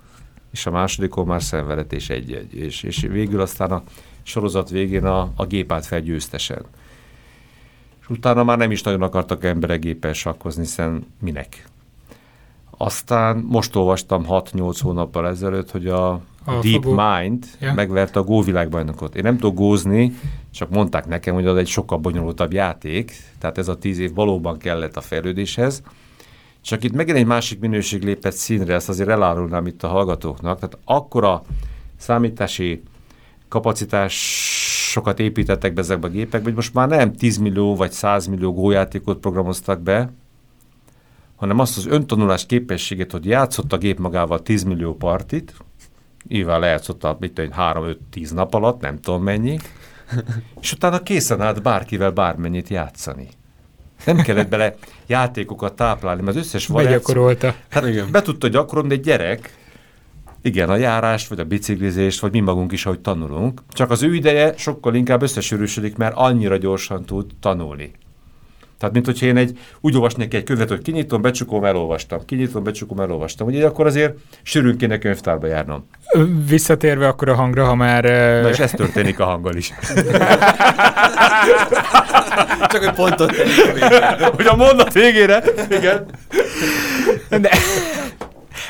És 0.52 0.66
a 0.66 0.70
másodikon 0.70 1.26
már 1.26 1.42
szenvedett 1.42 1.92
és 1.92 2.10
egy-egy. 2.10 2.54
És, 2.54 2.82
és 2.82 3.00
végül 3.00 3.40
aztán 3.40 3.70
a 3.70 3.82
sorozat 4.22 4.70
végén 4.70 5.04
a, 5.04 5.32
a 5.36 5.46
gép 5.46 5.72
állt 5.72 5.86
fel 5.86 6.00
győztesen. 6.00 6.62
És 8.00 8.08
utána 8.08 8.44
már 8.44 8.58
nem 8.58 8.70
is 8.70 8.82
nagyon 8.82 9.02
akartak 9.02 9.44
emberek 9.44 9.80
géppel 9.80 10.12
sakkozni, 10.12 10.62
hiszen 10.62 11.06
minek? 11.20 11.64
Aztán 12.70 13.36
most 13.36 13.76
olvastam 13.76 14.24
6-8 14.28 14.78
hónappal 14.80 15.28
ezelőtt, 15.28 15.70
hogy 15.70 15.86
a 15.86 16.20
a 16.48 16.60
Deep 16.60 16.82
fogó. 16.82 17.02
Mind 17.02 17.46
ja. 17.60 17.74
megverte 17.74 18.18
a 18.18 18.22
Go 18.22 18.42
világbajnokot. 18.42 19.16
Én 19.16 19.22
nem 19.22 19.38
tudok 19.38 19.56
gózni, 19.56 20.12
csak 20.50 20.70
mondták 20.70 21.06
nekem, 21.06 21.34
hogy 21.34 21.46
az 21.46 21.56
egy 21.56 21.66
sokkal 21.66 21.98
bonyolultabb 21.98 22.52
játék, 22.52 23.12
tehát 23.38 23.58
ez 23.58 23.68
a 23.68 23.78
tíz 23.78 23.98
év 23.98 24.14
valóban 24.14 24.58
kellett 24.58 24.96
a 24.96 25.00
fejlődéshez. 25.00 25.82
Csak 26.60 26.84
itt 26.84 26.92
megint 26.92 27.16
egy 27.16 27.26
másik 27.26 27.60
minőség 27.60 28.02
lépett 28.02 28.32
színre, 28.32 28.74
ezt 28.74 28.88
azért 28.88 29.08
elárulnám 29.08 29.66
itt 29.66 29.82
a 29.82 29.88
hallgatóknak. 29.88 30.58
Tehát 30.58 30.78
akkora 30.84 31.42
számítási 31.96 32.82
kapacitásokat 33.48 35.20
építettek 35.20 35.72
be 35.72 35.80
ezekbe 35.80 36.06
a 36.06 36.10
gépekbe, 36.10 36.44
hogy 36.44 36.54
most 36.54 36.74
már 36.74 36.88
nem 36.88 37.12
10 37.12 37.36
millió 37.36 37.76
vagy 37.76 37.90
100 37.90 38.26
millió 38.26 38.52
gójátékot 38.52 39.18
programoztak 39.18 39.80
be, 39.80 40.12
hanem 41.36 41.58
azt 41.58 41.76
az 41.76 41.86
öntanulás 41.86 42.46
képességet, 42.46 43.12
hogy 43.12 43.26
játszott 43.26 43.72
a 43.72 43.78
gép 43.78 43.98
magával 43.98 44.42
10 44.42 44.62
millió 44.62 44.94
partit, 44.94 45.54
nyilván 46.28 46.60
lejátszott 46.60 47.04
a 47.04 47.18
3-5-10 47.20 48.34
nap 48.34 48.54
alatt, 48.54 48.80
nem 48.80 49.00
tudom 49.00 49.22
mennyi, 49.22 49.58
és 50.60 50.72
utána 50.72 51.02
készen 51.02 51.40
állt 51.40 51.62
bárkivel 51.62 52.10
bármennyit 52.10 52.68
játszani. 52.68 53.28
Nem 54.04 54.16
kellett 54.16 54.48
bele 54.48 54.74
játékokat 55.06 55.76
táplálni, 55.76 56.22
mert 56.22 56.36
az 56.36 56.42
összes 56.42 56.66
variáció... 56.66 56.96
Begyakorolta. 56.96 57.54
Hát 57.68 57.86
Igen. 57.86 58.10
be 58.10 58.22
tudta 58.22 58.48
gyakorolni 58.48 58.94
egy 58.94 59.00
gyerek, 59.00 59.56
igen, 60.42 60.70
a 60.70 60.76
járást, 60.76 61.28
vagy 61.28 61.40
a 61.40 61.44
biciklizést, 61.44 62.20
vagy 62.20 62.32
mi 62.32 62.40
magunk 62.40 62.72
is, 62.72 62.86
ahogy 62.86 63.00
tanulunk. 63.00 63.62
Csak 63.70 63.90
az 63.90 64.02
ő 64.02 64.14
ideje 64.14 64.54
sokkal 64.56 64.94
inkább 64.94 65.22
összesűrűsödik, 65.22 65.96
mert 65.96 66.16
annyira 66.16 66.56
gyorsan 66.56 67.04
tud 67.04 67.30
tanulni. 67.40 67.90
Tehát, 68.78 68.94
mint 68.94 69.06
hogyha 69.06 69.26
én 69.26 69.36
egy, 69.36 69.58
úgy 69.80 69.94
olvasnék 69.94 70.34
egy 70.34 70.42
könyvet, 70.42 70.68
hogy 70.68 70.82
kinyitom, 70.82 71.22
becsukom, 71.22 71.64
elolvastam. 71.64 72.24
Kinyitom, 72.24 72.62
becsukom, 72.62 73.00
elolvastam. 73.00 73.46
Ugye 73.46 73.66
akkor 73.66 73.86
azért 73.86 74.14
sűrűn 74.42 74.76
kéne 74.76 74.98
könyvtárba 74.98 75.46
járnom. 75.46 75.88
Visszatérve 76.48 77.06
akkor 77.06 77.28
a 77.28 77.34
hangra, 77.34 77.64
ha 77.64 77.74
már... 77.74 78.04
Na 78.42 78.48
és 78.48 78.58
ez 78.58 78.70
történik 78.70 79.20
a 79.20 79.24
hanggal 79.24 79.54
is. 79.54 79.72
Csak 82.72 82.84
egy 82.84 82.92
pontot 82.92 83.36
Hogy 84.36 84.46
a 84.46 84.56
mondat 84.56 84.92
végére, 84.92 85.42
igen. 85.70 86.06
De, 87.28 87.50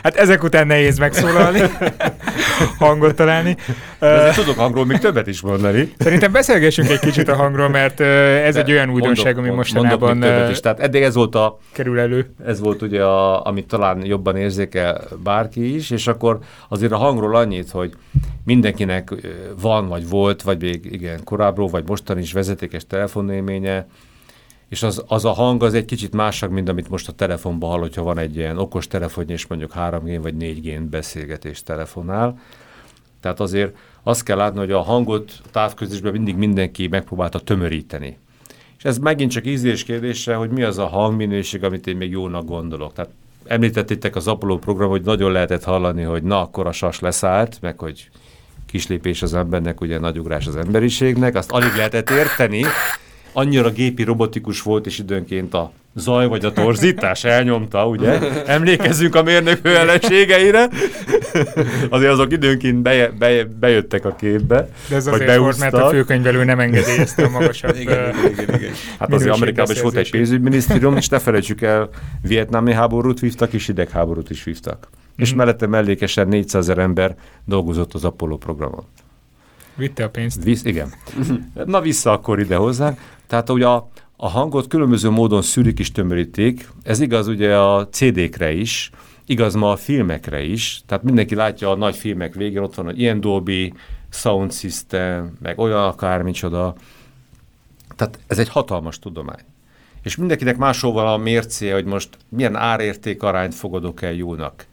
hát 0.02 0.16
ezek 0.16 0.42
után 0.42 0.66
nehéz 0.66 0.98
megszólalni. 0.98 1.60
hangot 2.78 3.14
találni. 3.14 3.56
De 3.98 4.30
tudok 4.30 4.56
hangról 4.56 4.86
még 4.86 4.98
többet 4.98 5.26
is 5.26 5.40
mondani. 5.40 5.92
Szerintem 5.98 6.32
beszélgessünk 6.32 6.88
egy 6.88 6.98
kicsit 6.98 7.28
a 7.28 7.34
hangról, 7.34 7.68
mert 7.68 8.00
ez 8.00 8.54
De 8.54 8.60
egy 8.60 8.72
olyan 8.72 8.90
újdonság, 8.90 9.34
mondok, 9.34 9.44
ami 9.44 9.56
mostanában 9.56 10.16
mondok 10.16 10.50
is. 10.50 10.60
Tehát 10.60 10.80
eddig 10.80 11.02
ez 11.02 11.14
volt 11.14 11.34
a... 11.34 11.58
Kerül 11.72 11.98
elő. 11.98 12.34
Ez 12.46 12.60
volt 12.60 12.82
ugye, 12.82 13.02
a, 13.04 13.46
amit 13.46 13.66
talán 13.66 14.04
jobban 14.04 14.36
érzékel 14.36 15.00
bárki 15.22 15.74
is, 15.74 15.90
és 15.90 16.06
akkor 16.06 16.38
azért 16.68 16.92
a 16.92 16.96
hangról 16.96 17.36
annyit, 17.36 17.70
hogy 17.70 17.92
mindenkinek 18.44 19.14
van, 19.60 19.88
vagy 19.88 20.08
volt, 20.08 20.42
vagy 20.42 20.60
még 20.60 20.88
igen, 20.92 21.24
korábbról, 21.24 21.68
vagy 21.68 21.84
mostan 21.86 22.18
is 22.18 22.32
vezetékes 22.32 22.86
telefonélménye, 22.86 23.86
és 24.68 24.82
az, 24.82 25.02
az 25.06 25.24
a 25.24 25.32
hang 25.32 25.62
az 25.62 25.74
egy 25.74 25.84
kicsit 25.84 26.12
másabb, 26.12 26.50
mint 26.50 26.68
amit 26.68 26.88
most 26.88 27.08
a 27.08 27.12
telefonban 27.12 27.70
hall, 27.70 27.80
hogyha 27.80 28.02
van 28.02 28.18
egy 28.18 28.36
ilyen 28.36 28.58
okos 28.58 28.86
telefonja, 28.86 29.34
és 29.34 29.46
mondjuk 29.46 29.72
3G 29.76 30.18
vagy 30.22 30.34
4G 30.38 30.82
beszélgetés 30.90 31.62
telefonál. 31.62 32.38
Tehát 33.20 33.40
azért 33.40 33.76
azt 34.02 34.22
kell 34.22 34.36
látni, 34.36 34.58
hogy 34.58 34.72
a 34.72 34.82
hangot 34.82 35.32
a 35.44 35.50
távközlésben 35.50 36.12
mindig 36.12 36.36
mindenki 36.36 36.86
megpróbálta 36.86 37.38
tömöríteni. 37.38 38.18
És 38.78 38.84
ez 38.84 38.98
megint 38.98 39.30
csak 39.30 39.46
ízlés 39.46 39.84
kérdése, 39.84 40.34
hogy 40.34 40.50
mi 40.50 40.62
az 40.62 40.78
a 40.78 40.86
hangminőség, 40.86 41.64
amit 41.64 41.86
én 41.86 41.96
még 41.96 42.10
jónak 42.10 42.44
gondolok. 42.44 42.92
Tehát 42.92 43.10
említettétek 43.46 44.16
az 44.16 44.28
Apollo 44.28 44.58
program, 44.58 44.90
hogy 44.90 45.02
nagyon 45.02 45.32
lehetett 45.32 45.64
hallani, 45.64 46.02
hogy 46.02 46.22
na, 46.22 46.40
akkor 46.40 46.66
a 46.66 46.72
sas 46.72 47.00
leszállt, 47.00 47.58
meg 47.60 47.78
hogy 47.78 48.10
kislépés 48.66 49.22
az 49.22 49.34
embernek, 49.34 49.80
ugye 49.80 49.98
nagy 49.98 50.18
ugrás 50.18 50.46
az 50.46 50.56
emberiségnek, 50.56 51.34
azt 51.34 51.50
alig 51.50 51.74
lehetett 51.76 52.10
érteni, 52.10 52.64
annyira 53.38 53.70
gépi 53.70 54.02
robotikus 54.02 54.62
volt, 54.62 54.86
és 54.86 54.98
időnként 54.98 55.54
a 55.54 55.72
zaj 55.94 56.26
vagy 56.26 56.44
a 56.44 56.52
torzítás 56.52 57.24
elnyomta, 57.24 57.86
ugye? 57.86 58.18
Emlékezzünk 58.46 59.14
a 59.14 59.22
mérnök 59.22 59.66
ellenségeire. 59.66 60.68
azért 61.90 62.12
azok 62.12 62.32
időnként 62.32 62.76
beje, 62.76 63.10
beje, 63.18 63.44
bejöttek 63.44 64.04
a 64.04 64.14
képbe. 64.14 64.68
De 64.88 64.96
ez 64.96 65.06
azért 65.06 65.36
volt, 65.36 65.58
mert 65.58 65.74
a 65.74 65.88
főkönyvelő 65.88 66.44
nem 66.44 66.60
engedélyezte 66.60 67.24
a 67.24 67.30
magasabb 67.30 67.76
igen, 67.76 68.14
igen, 68.30 68.54
igen. 68.54 68.72
Hát 68.98 69.12
azért 69.12 69.34
Amerikában 69.34 69.74
is 69.74 69.80
volt 69.80 69.96
egy 69.96 70.10
pénzügyminisztérium, 70.10 70.96
és 70.96 71.08
ne 71.08 71.18
felejtsük 71.18 71.62
el, 71.62 71.88
vietnámi 72.22 72.72
háborút 72.72 73.20
vívtak, 73.20 73.52
és 73.52 73.68
idegháborút 73.68 74.30
is 74.30 74.44
vívtak. 74.44 74.78
Mm-hmm. 74.78 75.22
És 75.22 75.28
mhm. 75.28 75.38
mellette 75.38 75.66
mellékesen 75.66 76.28
400 76.28 76.68
ezer 76.68 76.78
ember 76.78 77.14
dolgozott 77.44 77.94
az 77.94 78.04
Apollo 78.04 78.36
programon. 78.36 78.84
Vitte 79.78 80.04
a 80.04 80.08
pénzt. 80.08 80.44
Visz, 80.44 80.64
igen. 80.64 80.92
Na 81.64 81.80
vissza 81.80 82.12
akkor 82.12 82.40
ide 82.40 82.56
hozzánk. 82.56 82.98
Tehát 83.28 83.50
ugye 83.50 83.66
a, 83.66 83.88
a 84.16 84.28
hangot 84.28 84.66
különböző 84.66 85.10
módon 85.10 85.42
szűrik 85.42 85.78
és 85.78 85.92
tömörítik. 85.92 86.68
Ez 86.82 87.00
igaz 87.00 87.26
ugye 87.26 87.56
a 87.56 87.88
CD-kre 87.88 88.52
is, 88.52 88.90
igaz 89.26 89.54
ma 89.54 89.70
a 89.70 89.76
filmekre 89.76 90.42
is. 90.42 90.82
Tehát 90.86 91.04
mindenki 91.04 91.34
látja 91.34 91.70
a 91.70 91.76
nagy 91.76 91.96
filmek 91.96 92.34
végén, 92.34 92.62
ott 92.62 92.74
van, 92.74 92.84
hogy 92.84 93.00
ilyen 93.00 93.20
Dolby, 93.20 93.72
sound 94.10 94.52
system, 94.52 95.36
meg 95.42 95.58
olyan 95.58 95.82
akármicsoda. 95.82 96.74
Tehát 97.96 98.18
ez 98.26 98.38
egy 98.38 98.48
hatalmas 98.48 98.98
tudomány. 98.98 99.44
És 100.02 100.16
mindenkinek 100.16 100.56
máshol 100.56 100.92
van 100.92 101.06
a 101.06 101.16
mércéje, 101.16 101.74
hogy 101.74 101.84
most 101.84 102.08
milyen 102.28 102.56
árérték 102.56 103.22
arányt 103.22 103.54
fogadok 103.54 104.02
el 104.02 104.12
jónak 104.12 104.66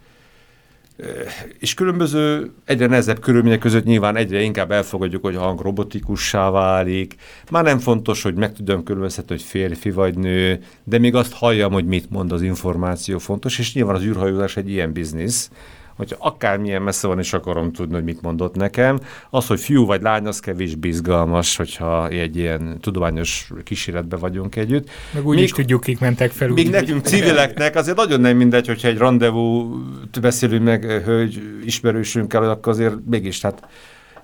és 1.60 1.74
különböző, 1.74 2.52
egyre 2.66 2.88
nehezebb 2.88 3.20
körülmények 3.20 3.60
között 3.60 3.84
nyilván 3.84 4.16
egyre 4.16 4.42
inkább 4.42 4.72
elfogadjuk, 4.72 5.24
hogy 5.24 5.36
a 5.36 5.40
hang 5.40 5.62
robotikussá 5.62 6.50
válik. 6.50 7.16
Már 7.52 7.64
nem 7.64 7.80
fontos, 7.80 8.22
hogy 8.22 8.36
meg 8.36 8.54
tudom 8.54 8.84
különböztetni, 8.84 9.36
hogy 9.36 9.44
férfi 9.44 9.92
vagy 9.92 10.18
nő, 10.18 10.60
de 10.84 11.00
még 11.00 11.16
azt 11.16 11.34
halljam, 11.34 11.72
hogy 11.72 11.86
mit 11.86 12.10
mond 12.10 12.32
az 12.32 12.42
információ 12.42 13.18
fontos, 13.18 13.60
és 13.60 13.74
nyilván 13.74 13.96
az 13.96 14.04
űrhajózás 14.04 14.58
egy 14.58 14.70
ilyen 14.70 14.92
biznisz, 14.92 15.50
hogy 15.96 16.16
akármilyen 16.20 16.82
messze 16.82 17.08
van, 17.08 17.20
és 17.20 17.34
akarom 17.34 17.72
tudni, 17.72 17.94
hogy 17.94 18.04
mit 18.04 18.22
mondott 18.22 18.56
nekem. 18.56 19.00
Az, 19.30 19.48
hogy 19.48 19.60
fiú 19.60 19.86
vagy 19.86 20.02
lány, 20.02 20.26
az 20.26 20.40
kevés 20.40 20.76
bizgalmas, 20.76 21.56
hogyha 21.56 22.08
egy 22.08 22.38
ilyen 22.38 22.78
tudományos 22.82 23.50
kísérletben 23.64 24.20
vagyunk 24.20 24.56
együtt. 24.56 24.90
Meg 25.14 25.28
úgy 25.28 25.36
még, 25.36 25.44
is 25.44 25.52
tudjuk, 25.52 25.82
kik 25.82 26.00
mentek 26.00 26.32
fel. 26.32 26.48
Még 26.48 26.70
nekünk 26.70 27.06
civileknek 27.06 27.76
azért 27.76 27.98
nagyon 27.98 28.22
nem 28.22 28.38
mindegy, 28.38 28.68
hogyha 28.68 28.88
egy 28.88 28.98
rendezvú 28.98 29.76
beszélünk 30.22 30.64
meg 30.64 30.84
hölgy 30.84 31.42
ismerősünkkel, 31.66 32.50
akkor 32.50 32.74
azért 32.74 32.96
mégis 33.10 33.42
hát 33.42 33.68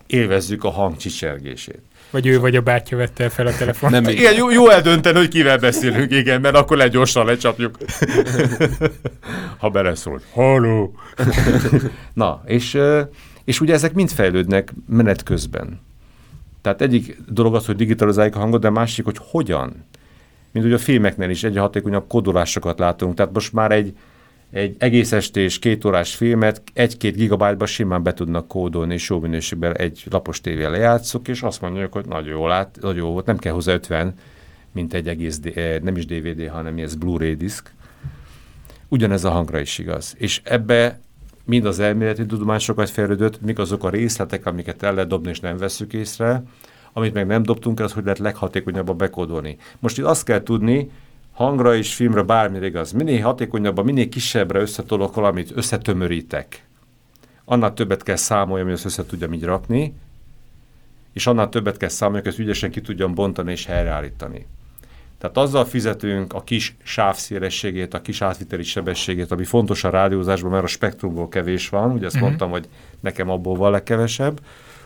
élvezzük 0.07 0.63
a 0.63 0.69
hang 0.69 0.97
csicsergését. 0.97 1.81
Vagy 2.11 2.27
ő 2.27 2.39
vagy 2.39 2.55
a 2.55 2.61
bátyja 2.61 2.97
vette 2.97 3.29
fel 3.29 3.47
a 3.47 3.55
telefont. 3.57 3.91
Nem, 3.91 4.07
igen, 4.07 4.33
jó, 4.33 4.49
jó 4.49 4.69
eldönteni, 4.69 5.17
hogy 5.17 5.27
kivel 5.27 5.57
beszélünk, 5.57 6.11
igen, 6.11 6.41
mert 6.41 6.55
akkor 6.55 6.77
legyorsan 6.77 7.25
lecsapjuk. 7.25 7.77
ha 9.57 9.69
beleszólt. 9.69 10.23
Halló! 10.33 10.93
Na, 12.13 12.41
és, 12.45 12.77
és 13.43 13.61
ugye 13.61 13.73
ezek 13.73 13.93
mind 13.93 14.09
fejlődnek 14.09 14.73
menet 14.87 15.23
közben. 15.23 15.79
Tehát 16.61 16.81
egyik 16.81 17.17
dolog 17.27 17.55
az, 17.55 17.65
hogy 17.65 17.75
digitalizáljuk 17.75 18.35
a 18.35 18.39
hangot, 18.39 18.61
de 18.61 18.67
a 18.67 18.71
másik, 18.71 19.05
hogy 19.05 19.17
hogyan. 19.19 19.85
Mint 20.51 20.65
ugye 20.65 20.75
a 20.75 20.79
filmeknél 20.79 21.29
is 21.29 21.43
egyre 21.43 21.59
hatékonyabb 21.59 22.07
kodolásokat 22.07 22.79
látunk. 22.79 23.15
Tehát 23.15 23.33
most 23.33 23.53
már 23.53 23.71
egy, 23.71 23.93
egy 24.51 24.75
egész 24.79 25.11
estés, 25.11 25.59
két 25.59 25.85
órás 25.85 26.15
filmet 26.15 26.61
egy-két 26.73 27.15
gigabájtba 27.15 27.65
simán 27.65 28.03
be 28.03 28.13
tudnak 28.13 28.47
kódolni, 28.47 28.93
és 28.93 29.09
jó 29.09 29.19
minőségben 29.19 29.77
egy 29.77 30.03
lapos 30.09 30.41
tévé 30.41 30.65
lejátszok, 30.65 31.27
és 31.27 31.41
azt 31.41 31.61
mondjuk, 31.61 31.93
hogy 31.93 32.05
nagyon 32.05 32.29
jó, 32.29 32.47
lát, 32.47 32.77
nagyon 32.81 32.97
jó 32.97 33.11
volt, 33.11 33.25
nem 33.25 33.37
kell 33.37 33.53
hozzá 33.53 33.73
50, 33.73 34.13
mint 34.71 34.93
egy 34.93 35.07
egész, 35.07 35.39
eh, 35.55 35.79
nem 35.79 35.95
is 35.95 36.05
DVD, 36.05 36.47
hanem 36.49 36.77
ez 36.77 36.95
Blu-ray 36.95 37.35
disk. 37.35 37.73
Ugyanez 38.87 39.23
a 39.23 39.29
hangra 39.29 39.59
is 39.59 39.77
igaz. 39.77 40.15
És 40.17 40.41
ebbe 40.43 40.99
mind 41.45 41.65
az 41.65 41.79
elméleti 41.79 42.25
tudomány 42.25 42.59
sokat 42.59 42.89
fejlődött, 42.89 43.41
mik 43.41 43.59
azok 43.59 43.83
a 43.83 43.89
részletek, 43.89 44.45
amiket 44.45 44.83
el 44.83 44.93
lehet 44.93 45.09
dobni, 45.09 45.29
és 45.29 45.39
nem 45.39 45.57
veszük 45.57 45.93
észre, 45.93 46.43
amit 46.93 47.13
meg 47.13 47.27
nem 47.27 47.43
dobtunk 47.43 47.79
el, 47.79 47.85
az 47.85 47.93
hogy 47.93 48.03
lehet 48.03 48.19
leghatékonyabban 48.19 48.97
bekódolni. 48.97 49.57
Most 49.79 49.97
itt 49.97 50.03
azt 50.03 50.23
kell 50.23 50.43
tudni, 50.43 50.89
hangra 51.41 51.75
és 51.75 51.93
filmre 51.93 52.21
bármire 52.21 52.65
igaz. 52.65 52.91
Minél 52.91 53.21
hatékonyabban, 53.21 53.85
minél 53.85 54.09
kisebbre 54.09 54.59
összetolok 54.59 55.15
valamit, 55.15 55.51
összetömörítek. 55.55 56.65
Annál 57.45 57.73
többet 57.73 58.03
kell 58.03 58.15
számolni, 58.15 58.63
hogy 58.63 58.73
azt 58.73 58.85
össze 58.85 59.05
tudjam 59.05 59.33
így 59.33 59.43
rakni, 59.43 59.93
és 61.13 61.27
annál 61.27 61.49
többet 61.49 61.77
kell 61.77 61.89
számolni, 61.89 62.21
hogy 62.21 62.31
ezt 62.31 62.39
ügyesen 62.39 62.71
ki 62.71 62.81
tudjam 62.81 63.13
bontani 63.13 63.51
és 63.51 63.65
helyreállítani. 63.65 64.45
Tehát 65.17 65.37
azzal 65.37 65.65
fizetünk 65.65 66.33
a 66.33 66.41
kis 66.41 66.75
sávszélességét, 66.83 67.93
a 67.93 68.01
kis 68.01 68.21
átviteli 68.21 68.63
sebességét, 68.63 69.31
ami 69.31 69.43
fontos 69.43 69.83
a 69.83 69.89
rádiózásban, 69.89 70.51
mert 70.51 70.63
a 70.63 70.67
spektrumból 70.67 71.27
kevés 71.27 71.69
van, 71.69 71.91
ugye 71.91 72.05
ezt 72.05 72.15
uh-huh. 72.15 72.29
mondtam, 72.29 72.49
hogy 72.51 72.67
nekem 72.99 73.29
abból 73.29 73.55
van 73.55 73.71
legkevesebb, 73.71 74.39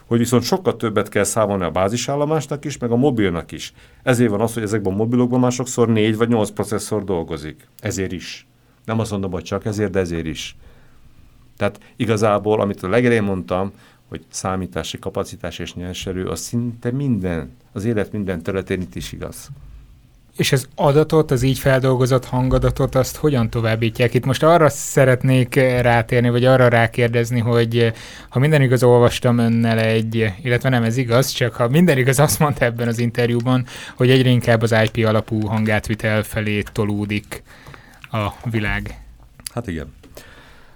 hogy 0.06 0.18
viszont 0.18 0.44
sokkal 0.44 0.76
többet 0.76 1.10
kell 1.10 1.24
számolni 1.24 1.64
a 1.64 1.72
bázisállomásnak 1.72 2.66
is, 2.66 2.78
meg 2.78 2.92
a 2.92 2.96
mobilnak 2.96 3.52
is. 3.52 3.74
Ezért 4.04 4.30
van 4.30 4.42
az, 4.42 4.54
hogy 4.54 4.64
ezekben 4.64 4.94
a 4.94 4.96
mobilokban 4.96 5.40
már 5.40 5.52
sokszor 5.52 5.88
négy 5.88 6.18
vagy 6.18 6.30
nyolc 6.30 6.50
processzor 6.50 7.04
dolgozik. 7.04 7.68
Ezért 7.80 8.12
is. 8.12 8.48
Nem 8.86 9.00
azt 9.00 9.12
mondom, 9.12 9.32
hogy 9.32 9.44
csak 9.44 9.66
ezért, 9.66 9.92
de 9.92 10.00
ezért 10.00 10.26
is. 10.26 10.56
Tehát 11.58 11.80
igazából, 11.96 12.62
amit 12.62 12.84
a 12.84 12.90
legelején 12.90 13.24
mondtam, 13.24 13.72
hogy 14.08 14.26
számítási 14.30 15.00
kapacitás 15.00 15.60
és 15.60 15.74
nyerserő, 15.74 16.28
az 16.28 16.40
szinte 16.40 16.92
minden, 16.92 17.56
az 17.72 17.86
élet 17.86 18.12
minden 18.12 18.42
területén 18.44 18.82
itt 18.82 18.96
is 18.96 19.12
igaz. 19.12 19.50
És 20.38 20.52
az 20.52 20.68
adatot, 20.76 21.32
az 21.32 21.42
így 21.42 21.60
feldolgozott 21.60 22.26
hangadatot, 22.26 22.96
azt 22.96 23.16
hogyan 23.16 23.50
továbbítják? 23.50 24.14
Itt 24.14 24.26
most 24.26 24.44
arra 24.44 24.70
szeretnék 24.70 25.56
rátérni, 25.82 26.30
vagy 26.30 26.46
arra 26.46 26.68
rákérdezni, 26.68 27.40
hogy 27.40 27.94
ha 28.30 28.40
minden 28.40 28.62
igaz, 28.62 28.84
olvastam 28.84 29.38
önnel 29.38 29.80
egy, 29.80 30.34
illetve 30.44 30.70
nem 30.70 30.84
ez 30.84 30.98
igaz, 30.98 31.30
csak 31.30 31.54
ha 31.54 31.68
minden 31.68 31.98
igaz, 31.98 32.20
azt 32.20 32.40
mondta 32.40 32.66
ebben 32.66 32.88
az 32.88 33.00
interjúban, 33.00 33.66
hogy 33.96 34.10
egyre 34.10 34.30
inkább 34.30 34.62
az 34.62 34.76
IP 34.84 35.06
alapú 35.06 35.46
hangátvitel 35.48 36.24
felé 36.24 36.64
tolódik 36.72 37.44
a 38.12 38.50
világ. 38.50 39.00
Hát 39.54 39.68
igen. 39.68 39.94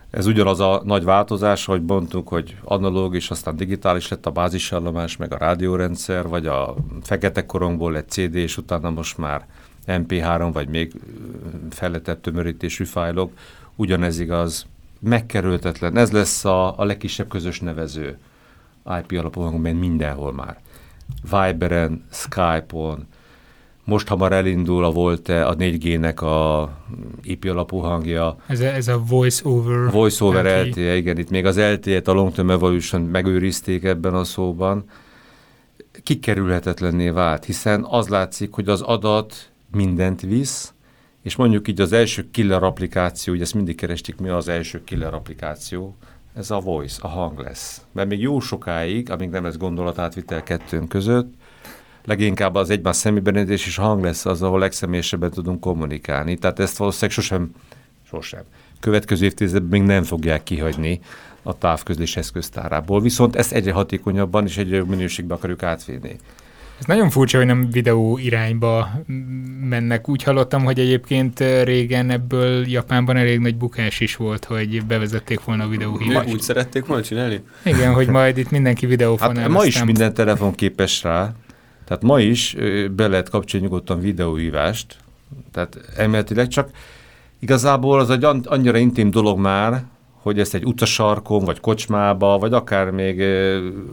Ez 0.09 0.25
ugyanaz 0.25 0.59
a 0.59 0.81
nagy 0.85 1.03
változás, 1.03 1.65
hogy 1.65 1.81
mondtuk, 1.81 2.27
hogy 2.27 2.57
analóg 2.63 3.15
és 3.15 3.29
aztán 3.29 3.55
digitális 3.55 4.07
lett 4.07 4.25
a 4.25 4.31
bázisállomás, 4.31 5.17
meg 5.17 5.33
a 5.33 5.37
rádiórendszer, 5.37 6.27
vagy 6.27 6.47
a 6.47 6.75
fekete 7.01 7.45
korongból 7.45 7.97
egy 7.97 8.09
CD, 8.09 8.35
és 8.35 8.57
utána 8.57 8.89
most 8.89 9.17
már 9.17 9.45
MP3, 9.87 10.49
vagy 10.53 10.67
még 10.67 10.93
fejlettebb 11.69 12.21
tömörítésű 12.21 12.83
fájlok. 12.83 13.31
Ugyanez 13.75 14.19
igaz, 14.19 14.65
megkerülhetetlen. 14.99 15.97
Ez 15.97 16.11
lesz 16.11 16.45
a, 16.45 16.79
a 16.79 16.83
legkisebb 16.83 17.27
közös 17.27 17.59
nevező 17.59 18.17
IP 19.01 19.19
alapú 19.19 19.41
hangon, 19.41 19.75
mindenhol 19.75 20.33
már. 20.33 20.57
Viberen, 21.21 22.05
Skype-on, 22.11 23.07
most 23.83 24.07
hamar 24.07 24.31
elindul 24.31 24.83
a 24.83 24.91
volt 24.91 25.29
a 25.29 25.55
4G-nek 25.55 26.21
a 26.21 26.69
IP 27.21 27.45
alapú 27.45 27.77
hangja. 27.77 28.35
Ez 28.47 28.59
a, 28.59 28.65
ez 28.65 28.87
a 28.87 29.03
voice 29.07 29.41
over. 29.49 29.91
Voice 29.91 30.25
over 30.25 30.67
LTE, 30.67 30.95
igen, 30.95 31.17
itt 31.17 31.29
még 31.29 31.45
az 31.45 31.59
LTE-t 31.59 32.07
a 32.07 32.13
Long 32.13 32.33
Term 32.33 32.49
Evolution 32.49 33.01
megőrizték 33.01 33.83
ebben 33.83 34.13
a 34.13 34.23
szóban. 34.23 34.83
Kikerülhetetlenné 36.03 37.09
vált, 37.09 37.45
hiszen 37.45 37.85
az 37.89 38.07
látszik, 38.07 38.53
hogy 38.53 38.67
az 38.67 38.81
adat 38.81 39.49
mindent 39.71 40.21
visz, 40.21 40.73
és 41.23 41.35
mondjuk 41.35 41.67
így 41.67 41.81
az 41.81 41.91
első 41.91 42.27
killer 42.31 42.63
applikáció, 42.63 43.33
ugye 43.33 43.43
ezt 43.43 43.53
mindig 43.53 43.75
kerestik, 43.75 44.17
mi 44.19 44.29
az 44.29 44.47
első 44.47 44.83
killer 44.83 45.13
applikáció, 45.13 45.95
ez 46.35 46.51
a 46.51 46.59
voice, 46.59 46.97
a 47.01 47.07
hang 47.07 47.39
lesz. 47.39 47.81
Mert 47.91 48.09
még 48.09 48.21
jó 48.21 48.39
sokáig, 48.39 49.11
amíg 49.11 49.29
nem 49.29 49.43
lesz 49.43 49.57
gondolatátvitel 49.57 50.43
kettőnk 50.43 50.89
között, 50.89 51.33
leginkább 52.05 52.55
az 52.55 52.69
egymás 52.69 52.95
személybenézés 52.95 53.65
és 53.65 53.75
hang 53.75 54.03
lesz 54.03 54.25
az, 54.25 54.41
ahol 54.41 54.59
legszemélyesebben 54.59 55.31
tudunk 55.31 55.59
kommunikálni. 55.59 56.37
Tehát 56.37 56.59
ezt 56.59 56.77
valószínűleg 56.77 57.11
sosem, 57.11 57.51
sosem. 58.09 58.43
Következő 58.79 59.25
évtizedben 59.25 59.79
még 59.79 59.81
nem 59.81 60.03
fogják 60.03 60.43
kihagyni 60.43 60.99
a 61.43 61.57
távközlés 61.57 62.17
eszköztárából, 62.17 63.01
viszont 63.01 63.35
ezt 63.35 63.51
egyre 63.51 63.71
hatékonyabban 63.71 64.45
és 64.45 64.57
egyre 64.57 64.75
jobb 64.75 64.89
minőségben 64.89 65.37
akarjuk 65.37 65.63
átvinni. 65.63 66.15
Ez 66.79 66.85
nagyon 66.85 67.09
furcsa, 67.09 67.37
hogy 67.37 67.45
nem 67.45 67.69
videó 67.71 68.17
irányba 68.17 68.89
mennek. 69.69 70.09
Úgy 70.09 70.23
hallottam, 70.23 70.63
hogy 70.63 70.79
egyébként 70.79 71.39
régen 71.63 72.09
ebből 72.09 72.67
Japánban 72.67 73.17
elég 73.17 73.39
nagy 73.39 73.55
bukás 73.55 73.99
is 73.99 74.15
volt, 74.15 74.45
hogy 74.45 74.85
bevezették 74.85 75.43
volna 75.43 75.63
a 75.63 75.67
videóhívást. 75.67 76.33
Úgy 76.33 76.41
szerették 76.41 76.85
volna 76.85 77.03
csinálni? 77.03 77.41
Igen, 77.65 77.93
hogy 77.93 78.07
majd 78.19 78.37
itt 78.37 78.51
mindenki 78.51 78.85
videófonál. 78.85 79.35
Hát 79.35 79.49
ma 79.49 79.63
is 79.63 79.83
minden 79.83 80.13
telefon 80.13 80.55
képes 80.55 81.03
rá, 81.03 81.33
tehát 81.89 82.03
ma 82.03 82.19
is 82.19 82.55
be 82.91 83.07
lehet 83.07 83.29
kapcsolni 83.29 83.65
nyugodtan 83.65 83.99
videóhívást, 83.99 84.97
tehát 85.51 85.79
emeletileg 85.95 86.47
csak 86.47 86.69
igazából 87.39 87.99
az 87.99 88.09
egy 88.09 88.23
annyira 88.23 88.77
intim 88.77 89.09
dolog 89.09 89.39
már, 89.39 89.83
hogy 90.21 90.39
ezt 90.39 90.53
egy 90.53 90.65
utasarkon, 90.65 91.43
vagy 91.43 91.59
kocsmába, 91.59 92.37
vagy 92.37 92.53
akár 92.53 92.91
még 92.91 93.19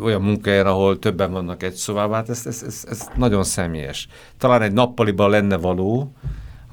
olyan 0.03 0.23
munkahelyen, 0.23 0.67
ahol 0.67 0.99
többen 0.99 1.33
vannak 1.33 1.63
egy 1.63 1.75
szobában, 1.75 2.15
hát 2.15 2.29
ez, 2.29 2.47
ez, 2.47 2.63
ez, 2.67 2.85
ez 2.89 3.09
nagyon 3.17 3.45
személyes. 3.45 4.09
Talán 4.39 4.63
egy 4.63 4.73
nappaliban 4.73 5.31
lenne 5.31 5.57
való, 5.57 6.13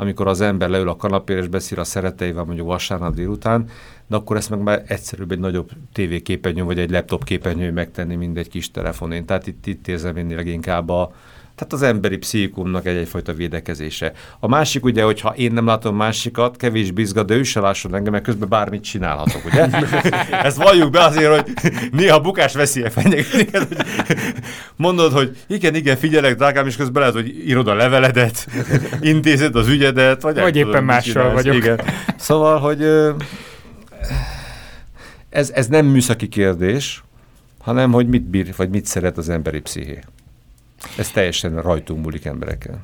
amikor 0.03 0.27
az 0.27 0.41
ember 0.41 0.69
leül 0.69 0.89
a 0.89 0.95
kanapéra 0.95 1.39
és 1.39 1.47
beszél 1.47 1.79
a 1.79 1.83
szeretteivel 1.83 2.43
mondjuk 2.43 2.67
vasárnap 2.67 3.13
délután, 3.13 3.69
de 4.07 4.15
akkor 4.15 4.35
ezt 4.35 4.49
meg 4.49 4.61
már 4.61 4.83
egyszerűbb 4.87 5.31
egy 5.31 5.39
nagyobb 5.39 5.69
tévéképernyő 5.93 6.63
vagy 6.63 6.79
egy 6.79 6.89
laptop 6.89 7.23
képernyő 7.23 7.71
megtenni, 7.71 8.15
mint 8.15 8.37
egy 8.37 8.49
kis 8.49 8.71
telefonén. 8.71 9.25
Tehát 9.25 9.47
itt, 9.47 9.65
itt 9.65 9.87
érzem 9.87 10.17
én 10.17 10.35
leginkább 10.35 10.89
a, 10.89 11.11
tehát 11.55 11.73
az 11.73 11.81
emberi 11.81 12.17
pszichikumnak 12.17 12.85
egy 12.85 12.95
egyfajta 12.95 13.33
védekezése. 13.33 14.11
A 14.39 14.47
másik 14.47 14.85
ugye, 14.85 15.03
hogyha 15.03 15.33
én 15.35 15.51
nem 15.51 15.65
látom 15.65 15.95
másikat, 15.95 16.57
kevés 16.57 16.91
bizgat, 16.91 17.25
de 17.25 17.35
ő 17.35 17.43
se 17.43 17.59
lásson 17.59 17.95
engem, 17.95 18.11
mert 18.11 18.23
közben 18.23 18.49
bármit 18.49 18.83
csinálhatok, 18.83 19.45
ugye? 19.45 19.67
Ezt 20.47 20.57
valljuk 20.57 20.91
be 20.91 21.03
azért, 21.03 21.39
hogy 21.39 21.71
néha 21.91 22.19
bukás 22.19 22.53
veszélye 22.53 22.89
fenyeget. 22.89 23.85
Mondod, 24.75 25.11
hogy 25.11 25.37
igen, 25.47 25.75
igen, 25.75 25.97
figyelek, 25.97 26.35
drágám, 26.35 26.67
és 26.67 26.75
közben 26.75 27.01
lehet, 27.01 27.15
hogy 27.15 27.47
írod 27.47 27.67
a 27.67 27.73
leveledet, 27.73 28.47
intézed 29.01 29.55
az 29.55 29.67
ügyedet, 29.67 30.21
vagy, 30.21 30.35
vagy 30.35 30.55
éppen 30.55 30.71
tudom, 30.71 30.85
mással 30.85 31.33
vagyok. 31.33 31.55
Igen. 31.55 31.79
Szóval, 32.17 32.59
hogy 32.59 32.87
ez, 35.29 35.49
ez 35.49 35.67
nem 35.67 35.85
műszaki 35.85 36.27
kérdés, 36.27 37.03
hanem 37.59 37.91
hogy 37.91 38.07
mit 38.07 38.23
bír, 38.23 38.53
vagy 38.55 38.69
mit 38.69 38.85
szeret 38.85 39.17
az 39.17 39.29
emberi 39.29 39.59
psziché. 39.59 39.99
Ez 40.97 41.11
teljesen 41.11 41.61
rajtunk 41.61 42.03
múlik 42.03 42.25
emberekkel. 42.25 42.81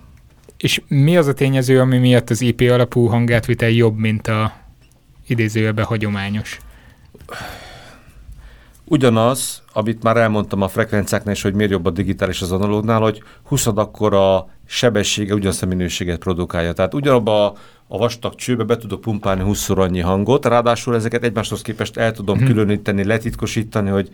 És 0.57 0.81
mi 0.87 1.17
az 1.17 1.27
a 1.27 1.33
tényező, 1.33 1.79
ami 1.79 1.97
miatt 1.97 2.29
az 2.29 2.41
IP 2.41 2.61
alapú 2.61 3.05
hangátvitel 3.05 3.69
jobb, 3.69 3.97
mint 3.97 4.27
a 4.27 4.53
idézőjelben 5.27 5.85
hagyományos? 5.85 6.59
Ugyanaz, 8.83 9.63
amit 9.73 10.03
már 10.03 10.17
elmondtam 10.17 10.61
a 10.61 10.67
frekvenciáknál 10.67 11.33
is, 11.33 11.41
hogy 11.41 11.53
miért 11.53 11.71
jobb 11.71 11.85
a 11.85 11.89
digitális 11.89 12.41
az 12.41 12.51
analógnál, 12.51 12.99
hogy 12.99 13.23
20 13.43 13.65
akkor 13.67 14.13
a 14.13 14.49
sebessége 14.65 15.33
ugyanazt 15.33 15.63
a 15.63 15.65
minőséget 15.65 16.19
produkálja. 16.19 16.73
Tehát 16.73 16.93
ugyanabba 16.93 17.45
a, 17.45 17.55
a 17.87 17.97
vastag 17.97 18.35
csőbe 18.35 18.63
be 18.63 18.77
tudok 18.77 19.01
pumpálni 19.01 19.43
20 19.43 19.69
annyi 19.69 19.99
hangot, 19.99 20.45
ráadásul 20.45 20.95
ezeket 20.95 21.23
egymáshoz 21.23 21.61
képest 21.61 21.97
el 21.97 22.11
tudom 22.11 22.37
hmm. 22.37 22.47
különíteni, 22.47 23.05
letitkosítani, 23.05 23.89
hogy 23.89 24.09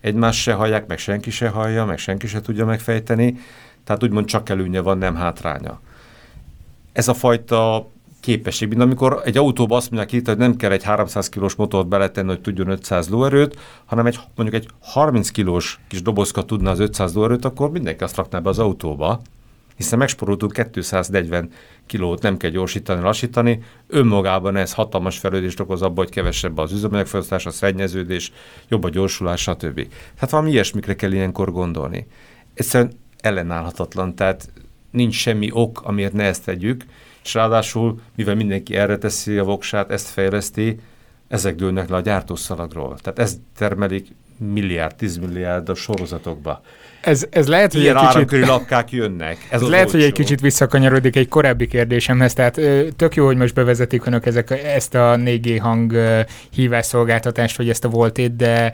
egymást 0.00 0.40
se 0.40 0.52
hallják, 0.52 0.86
meg 0.86 0.98
senki 0.98 1.30
se 1.30 1.48
hallja, 1.48 1.84
meg 1.84 1.98
senki 1.98 2.26
se 2.26 2.40
tudja 2.40 2.64
megfejteni, 2.64 3.38
tehát 3.84 4.02
úgymond 4.02 4.26
csak 4.26 4.48
előnye 4.48 4.80
van, 4.80 4.98
nem 4.98 5.14
hátránya. 5.14 5.80
Ez 6.92 7.08
a 7.08 7.14
fajta 7.14 7.90
képesség, 8.20 8.68
mint 8.68 8.80
amikor 8.80 9.20
egy 9.24 9.36
autóba 9.36 9.76
azt 9.76 9.90
mondják 9.90 10.12
itt, 10.12 10.26
hogy 10.26 10.36
nem 10.36 10.56
kell 10.56 10.70
egy 10.70 10.82
300 10.82 11.28
kilós 11.28 11.54
motort 11.54 11.88
beletenni, 11.88 12.28
hogy 12.28 12.40
tudjon 12.40 12.68
500 12.68 13.08
lóerőt, 13.08 13.58
hanem 13.84 14.06
egy, 14.06 14.18
mondjuk 14.34 14.62
egy 14.62 14.68
30 14.80 15.30
kilós 15.30 15.80
kis 15.88 16.02
dobozka 16.02 16.42
tudna 16.42 16.70
az 16.70 16.78
500 16.78 17.14
lóerőt, 17.14 17.44
akkor 17.44 17.70
mindenki 17.70 18.04
azt 18.04 18.16
rakná 18.16 18.38
be 18.38 18.48
az 18.48 18.58
autóba, 18.58 19.20
hiszen 19.76 19.98
megsporoltunk 19.98 20.70
240 20.70 21.50
kilót, 21.86 22.22
nem 22.22 22.36
kell 22.36 22.50
gyorsítani, 22.50 23.00
lassítani. 23.00 23.62
Önmagában 23.86 24.56
ez 24.56 24.72
hatalmas 24.72 25.18
fejlődést 25.18 25.60
okoz 25.60 25.82
abban, 25.82 26.04
hogy 26.04 26.10
kevesebb 26.10 26.58
az 26.58 26.72
üzemanyagfogyasztás, 26.72 27.46
a 27.46 27.50
szennyeződés, 27.50 28.32
jobb 28.68 28.84
a 28.84 28.88
gyorsulás, 28.88 29.40
stb. 29.40 29.86
Hát 30.16 30.30
valami 30.30 30.50
ilyesmikre 30.50 30.94
kell 30.94 31.12
ilyenkor 31.12 31.52
gondolni. 31.52 32.06
Egyszerűen 32.54 32.92
ellenállhatatlan, 33.20 34.14
tehát 34.14 34.50
nincs 34.90 35.14
semmi 35.14 35.48
ok, 35.52 35.80
amiért 35.82 36.12
ne 36.12 36.24
ezt 36.24 36.44
tegyük, 36.44 36.84
és 37.24 37.34
ráadásul, 37.34 38.00
mivel 38.16 38.34
mindenki 38.34 38.76
erre 38.76 38.98
teszi 38.98 39.38
a 39.38 39.44
voksát, 39.44 39.90
ezt 39.90 40.08
fejleszti, 40.08 40.78
ezek 41.28 41.54
dőlnek 41.54 41.88
le 41.88 41.96
a 41.96 42.00
gyártószalagról. 42.00 42.98
Tehát 42.98 43.18
ez 43.18 43.38
termelik 43.56 44.14
milliárd, 44.38 44.96
tízmilliárd 44.96 45.68
a 45.68 45.74
sorozatokba. 45.74 46.62
Ez, 47.06 47.26
ez 47.30 47.46
lehet, 47.46 47.72
hogy 47.72 47.80
Ilyen 47.80 47.96
egy 47.96 48.24
kicsit... 48.24 48.46
lapkák 48.46 48.90
jönnek. 48.90 49.46
Ez, 49.50 49.62
ez 49.62 49.68
lehet, 49.68 49.90
hogy 49.90 50.02
egy 50.02 50.12
kicsit 50.12 50.40
visszakanyarodik 50.40 51.16
egy 51.16 51.28
korábbi 51.28 51.66
kérdésemhez, 51.66 52.32
tehát 52.32 52.60
tök 52.96 53.14
jó, 53.14 53.26
hogy 53.26 53.36
most 53.36 53.54
bevezetik 53.54 54.06
önök 54.06 54.26
ezek, 54.26 54.50
ezt 54.50 54.94
a 54.94 55.16
4G 55.16 55.58
hang 55.60 55.96
hívásszolgáltatást, 56.50 57.56
vagy 57.56 57.68
ezt 57.68 57.84
a 57.84 57.88
voltét, 57.88 58.36
de 58.36 58.72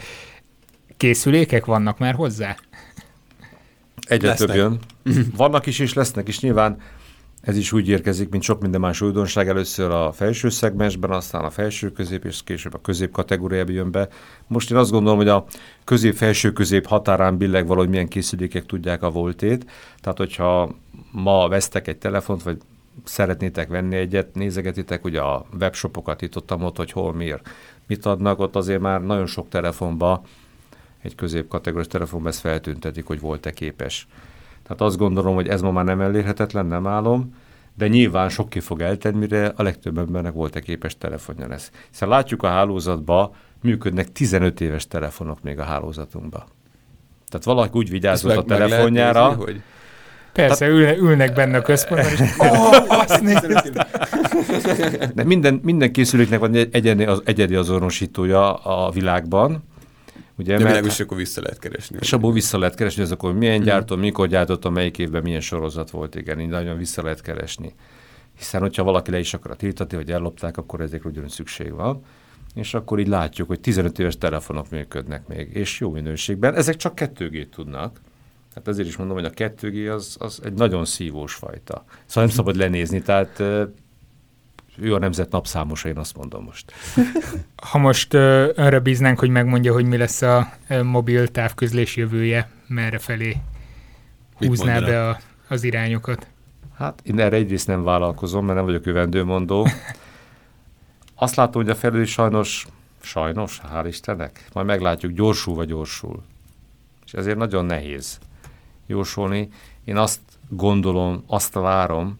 készülékek 0.96 1.64
vannak 1.64 1.98
már 1.98 2.14
hozzá? 2.14 2.56
Egyre 4.06 4.34
több 4.34 4.54
jön. 4.54 4.78
Vannak 5.36 5.66
is, 5.66 5.78
és 5.78 5.94
lesznek 5.94 6.28
is. 6.28 6.40
Nyilván 6.40 6.76
ez 7.42 7.56
is 7.56 7.72
úgy 7.72 7.88
érkezik, 7.88 8.28
mint 8.28 8.42
sok 8.42 8.60
minden 8.60 8.80
más 8.80 9.00
újdonság. 9.00 9.48
Először 9.48 9.90
a 9.90 10.12
felső 10.12 10.48
szegmensben, 10.48 11.10
aztán 11.10 11.44
a 11.44 11.50
felső 11.50 11.92
közép, 11.92 12.24
és 12.24 12.42
később 12.44 12.74
a 12.74 12.80
közép 12.80 13.12
kategóriába 13.12 13.72
jön 13.72 13.90
be. 13.90 14.08
Most 14.46 14.70
én 14.70 14.76
azt 14.76 14.90
gondolom, 14.90 15.18
hogy 15.18 15.28
a 15.28 15.44
közép-felső 15.84 16.52
közép 16.52 16.86
határán 16.86 17.36
billeg 17.36 17.66
valahogy 17.66 17.88
milyen 17.88 18.08
készülékek 18.08 18.66
tudják 18.66 19.02
a 19.02 19.10
voltét. 19.10 19.70
Tehát, 20.00 20.18
hogyha 20.18 20.74
ma 21.10 21.48
vesztek 21.48 21.88
egy 21.88 21.98
telefont, 21.98 22.42
vagy 22.42 22.58
szeretnétek 23.04 23.68
venni 23.68 23.96
egyet, 23.96 24.34
nézegetitek 24.34 25.04
ugye 25.04 25.20
a 25.20 25.46
webshopokat 25.60 26.22
itt 26.22 26.36
ott, 26.36 26.52
ott 26.52 26.76
hogy 26.76 26.92
hol 26.92 27.12
miért, 27.12 27.48
mit 27.86 28.06
adnak, 28.06 28.38
ott 28.38 28.56
azért 28.56 28.80
már 28.80 29.02
nagyon 29.02 29.26
sok 29.26 29.48
telefonba, 29.48 30.22
egy 31.02 31.14
középkategóriás 31.14 31.90
telefonban 31.90 32.28
ezt 32.28 32.40
feltüntetik, 32.40 33.06
hogy 33.06 33.20
volt-e 33.20 33.50
képes 33.50 34.06
tehát 34.62 34.80
azt 34.80 34.96
gondolom, 34.96 35.34
hogy 35.34 35.48
ez 35.48 35.60
ma 35.60 35.70
már 35.70 35.84
nem 35.84 36.00
elérhetetlen, 36.00 36.66
nem 36.66 36.86
állom, 36.86 37.34
de 37.74 37.88
nyilván 37.88 38.28
sok 38.28 38.48
ki 38.48 38.60
fog 38.60 38.80
eltenni, 38.80 39.18
mire 39.18 39.52
a 39.56 39.62
legtöbb 39.62 39.98
embernek 39.98 40.32
volt-e 40.32 40.60
képes 40.60 40.98
telefonja 40.98 41.48
lesz. 41.48 41.70
Hiszen 41.90 42.08
látjuk 42.08 42.42
a 42.42 42.48
hálózatba, 42.48 43.34
működnek 43.62 44.12
15 44.12 44.60
éves 44.60 44.86
telefonok 44.86 45.42
még 45.42 45.58
a 45.58 45.62
hálózatunkba. 45.62 46.46
Tehát 47.28 47.44
valaki 47.44 47.78
úgy 47.78 47.90
vigyázott 47.90 48.36
a 48.36 48.42
telefonjára, 48.42 49.28
nézni, 49.28 49.42
hogy... 49.42 49.62
Persze, 50.32 50.66
ülne, 50.66 50.96
ülnek 50.96 51.32
benne 51.32 51.56
a 51.56 51.62
központban, 51.62 52.12
és 52.12 52.20
De 55.14 55.24
minden, 55.24 55.60
minden 55.62 55.92
készüléknek 55.92 56.38
van 56.38 56.54
egy 56.54 56.68
egyedi, 56.72 57.04
az, 57.04 57.22
egyedi 57.24 57.54
azonosítója 57.54 58.54
a 58.54 58.90
világban, 58.90 59.64
Ugye, 60.36 60.56
De 60.56 60.64
világos, 60.64 61.00
akkor 61.00 61.16
vissza 61.16 61.40
lehet 61.40 61.58
keresni. 61.58 61.96
És 62.00 62.12
abból 62.12 62.32
vissza 62.32 62.58
lehet 62.58 62.74
keresni, 62.74 63.02
hogy 63.02 63.12
akkor 63.12 63.32
milyen 63.32 63.56
hmm. 63.56 63.64
gyártó, 63.64 63.96
mikor 63.96 64.28
gyártott, 64.28 64.70
melyik 64.70 64.98
évben 64.98 65.22
milyen 65.22 65.40
sorozat 65.40 65.90
volt, 65.90 66.14
igen, 66.14 66.40
így 66.40 66.48
nagyon 66.48 66.76
vissza 66.76 67.02
lehet 67.02 67.20
keresni. 67.20 67.74
Hiszen, 68.36 68.60
hogyha 68.60 68.82
valaki 68.82 69.10
le 69.10 69.18
is 69.18 69.34
akar 69.34 69.56
tiltatni, 69.56 69.96
vagy 69.96 70.10
ellopták, 70.10 70.56
akkor 70.56 70.80
ezekre 70.80 71.08
ugyanúgy 71.08 71.30
szükség 71.30 71.72
van. 71.72 72.04
És 72.54 72.74
akkor 72.74 72.98
így 72.98 73.08
látjuk, 73.08 73.48
hogy 73.48 73.60
15 73.60 73.98
éves 73.98 74.18
telefonok 74.18 74.70
működnek 74.70 75.26
még, 75.26 75.50
és 75.54 75.80
jó 75.80 75.90
minőségben. 75.90 76.54
Ezek 76.54 76.76
csak 76.76 76.92
2G 76.96 77.48
tudnak. 77.48 78.00
Hát 78.54 78.68
ezért 78.68 78.88
is 78.88 78.96
mondom, 78.96 79.16
hogy 79.16 79.24
a 79.24 79.30
2G 79.30 79.94
az, 79.94 80.16
az 80.18 80.40
egy 80.44 80.52
nagyon 80.52 80.84
szívós 80.84 81.34
fajta. 81.34 81.84
Szóval 82.06 82.24
nem 82.24 82.36
szabad 82.36 82.56
lenézni, 82.56 83.02
tehát 83.02 83.42
ő 84.76 84.94
a 84.94 84.98
nemzet 84.98 85.30
napszámosa, 85.30 85.88
én 85.88 85.96
azt 85.96 86.16
mondom 86.16 86.44
most. 86.44 86.72
Ha 87.70 87.78
most 87.78 88.14
önre 88.14 88.80
bíznánk, 88.80 89.18
hogy 89.18 89.30
megmondja, 89.30 89.72
hogy 89.72 89.86
mi 89.86 89.96
lesz 89.96 90.22
a 90.22 90.52
mobil 90.82 91.28
távközlés 91.28 91.96
jövője, 91.96 92.50
merre 92.66 92.98
felé 92.98 93.36
húzná 94.34 94.80
be 94.80 95.08
a, 95.08 95.18
az 95.48 95.64
irányokat? 95.64 96.26
Hát 96.76 97.00
én 97.02 97.20
erre 97.20 97.36
egyrészt 97.36 97.66
nem 97.66 97.82
vállalkozom, 97.82 98.44
mert 98.44 98.56
nem 98.56 98.64
vagyok 98.64 98.86
övendőmondó. 98.86 99.68
Azt 101.14 101.34
látom, 101.34 101.62
hogy 101.62 101.70
a 101.70 101.74
felül 101.74 102.04
sajnos, 102.04 102.66
sajnos, 103.00 103.60
hál' 103.72 103.84
Istennek, 103.86 104.48
majd 104.52 104.66
meglátjuk, 104.66 105.12
gyorsul 105.12 105.54
vagy 105.54 105.68
gyorsul. 105.68 106.22
És 107.06 107.12
ezért 107.12 107.36
nagyon 107.36 107.64
nehéz 107.64 108.18
jósolni. 108.86 109.48
Én 109.84 109.96
azt 109.96 110.20
gondolom, 110.48 111.24
azt 111.26 111.54
várom, 111.54 112.18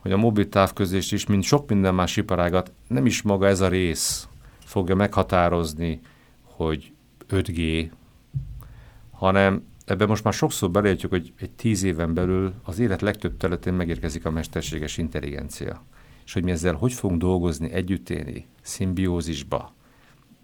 hogy 0.00 0.12
a 0.12 0.16
mobil 0.16 0.48
távközlés 0.48 1.12
is, 1.12 1.26
mint 1.26 1.42
sok 1.42 1.68
minden 1.68 1.94
más 1.94 2.16
iparágat, 2.16 2.72
nem 2.86 3.06
is 3.06 3.22
maga 3.22 3.46
ez 3.46 3.60
a 3.60 3.68
rész 3.68 4.28
fogja 4.64 4.94
meghatározni, 4.94 6.00
hogy 6.42 6.92
5G, 7.30 7.90
hanem 9.10 9.64
ebben 9.84 10.08
most 10.08 10.24
már 10.24 10.32
sokszor 10.32 10.70
belejtjük, 10.70 11.10
hogy 11.10 11.32
egy 11.40 11.50
tíz 11.50 11.82
éven 11.82 12.14
belül 12.14 12.52
az 12.62 12.78
élet 12.78 13.00
legtöbb 13.00 13.36
területén 13.36 13.74
megérkezik 13.74 14.24
a 14.24 14.30
mesterséges 14.30 14.98
intelligencia. 14.98 15.84
És 16.24 16.32
hogy 16.32 16.44
mi 16.44 16.50
ezzel 16.50 16.74
hogy 16.74 16.92
fogunk 16.92 17.20
dolgozni, 17.20 17.72
együtt 17.72 18.10
élni, 18.10 18.46
szimbiózisba, 18.62 19.74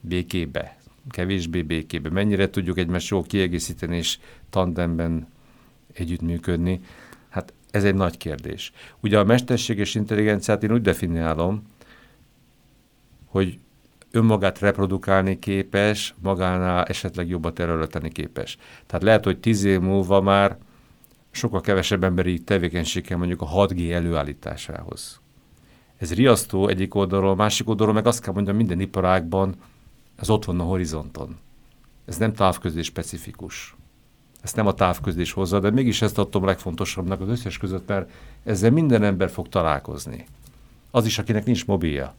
békébe, 0.00 0.78
kevésbé 1.08 1.62
békébe, 1.62 2.10
mennyire 2.10 2.50
tudjuk 2.50 2.78
egymást 2.78 3.08
jól 3.08 3.22
kiegészíteni 3.22 3.96
és 3.96 4.18
tandemben 4.50 5.28
együttműködni, 5.92 6.80
ez 7.76 7.84
egy 7.84 7.94
nagy 7.94 8.16
kérdés. 8.16 8.72
Ugye 9.00 9.18
a 9.18 9.24
mesterséges 9.24 9.94
intelligenciát 9.94 10.62
én 10.62 10.72
úgy 10.72 10.82
definiálom, 10.82 11.62
hogy 13.26 13.58
önmagát 14.10 14.58
reprodukálni 14.58 15.38
képes, 15.38 16.14
magánál 16.22 16.84
esetleg 16.84 17.28
jobbat 17.28 17.54
területeni 17.54 18.10
képes. 18.10 18.56
Tehát 18.86 19.04
lehet, 19.04 19.24
hogy 19.24 19.38
tíz 19.38 19.64
év 19.64 19.80
múlva 19.80 20.20
már 20.20 20.58
sokkal 21.30 21.60
kevesebb 21.60 22.04
emberi 22.04 22.38
tevékenység 22.38 23.04
kell 23.04 23.18
mondjuk 23.18 23.42
a 23.42 23.48
6G 23.48 23.92
előállításához. 23.92 25.20
Ez 25.96 26.14
riasztó 26.14 26.68
egyik 26.68 26.94
oldalról, 26.94 27.36
másik 27.36 27.68
oldalról 27.68 27.94
meg 27.94 28.06
azt 28.06 28.20
kell 28.20 28.32
mondjam, 28.32 28.56
minden 28.56 28.80
iparágban 28.80 29.54
ez 30.16 30.30
ott 30.30 30.44
van 30.44 30.60
a 30.60 30.64
horizonton. 30.64 31.36
Ez 32.06 32.16
nem 32.16 32.32
távközlés 32.32 32.86
specifikus. 32.86 33.76
Ezt 34.46 34.56
nem 34.56 34.66
a 34.66 34.74
távközlés 34.74 35.32
hozza, 35.32 35.60
de 35.60 35.70
mégis 35.70 36.02
ezt 36.02 36.18
adtam 36.18 36.44
legfontosabbnak 36.44 37.20
az 37.20 37.28
összes 37.28 37.58
között, 37.58 37.88
mert 37.88 38.10
ezzel 38.44 38.70
minden 38.70 39.02
ember 39.02 39.30
fog 39.30 39.48
találkozni. 39.48 40.26
Az 40.90 41.06
is, 41.06 41.18
akinek 41.18 41.44
nincs 41.44 41.66
mobilja. 41.66 42.14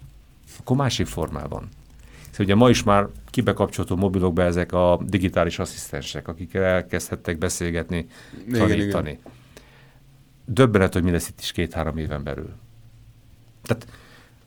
Akkor 0.60 0.78
másik 0.78 1.06
formában. 1.08 1.70
Szóval 2.30 2.46
ugye 2.46 2.56
ma 2.56 2.70
is 2.70 2.84
már 2.84 3.08
kibekapcsolható 3.30 3.96
mobilokba 3.96 4.44
ezek 4.44 4.72
a 4.72 5.00
digitális 5.06 5.60
asszisztensek, 5.60 6.28
akikkel 6.28 6.64
elkezdhettek 6.64 7.38
beszélgetni, 7.38 8.08
Igen, 8.48 8.68
tanítani. 8.68 9.10
igen. 9.10 9.34
Döbbenet, 10.46 10.94
hogy 10.94 11.04
mi 11.04 11.12
lesz 11.12 11.28
itt 11.28 11.40
is 11.40 11.52
két-három 11.52 11.98
éven 11.98 12.24
belül. 12.24 12.50
Tehát 13.64 13.88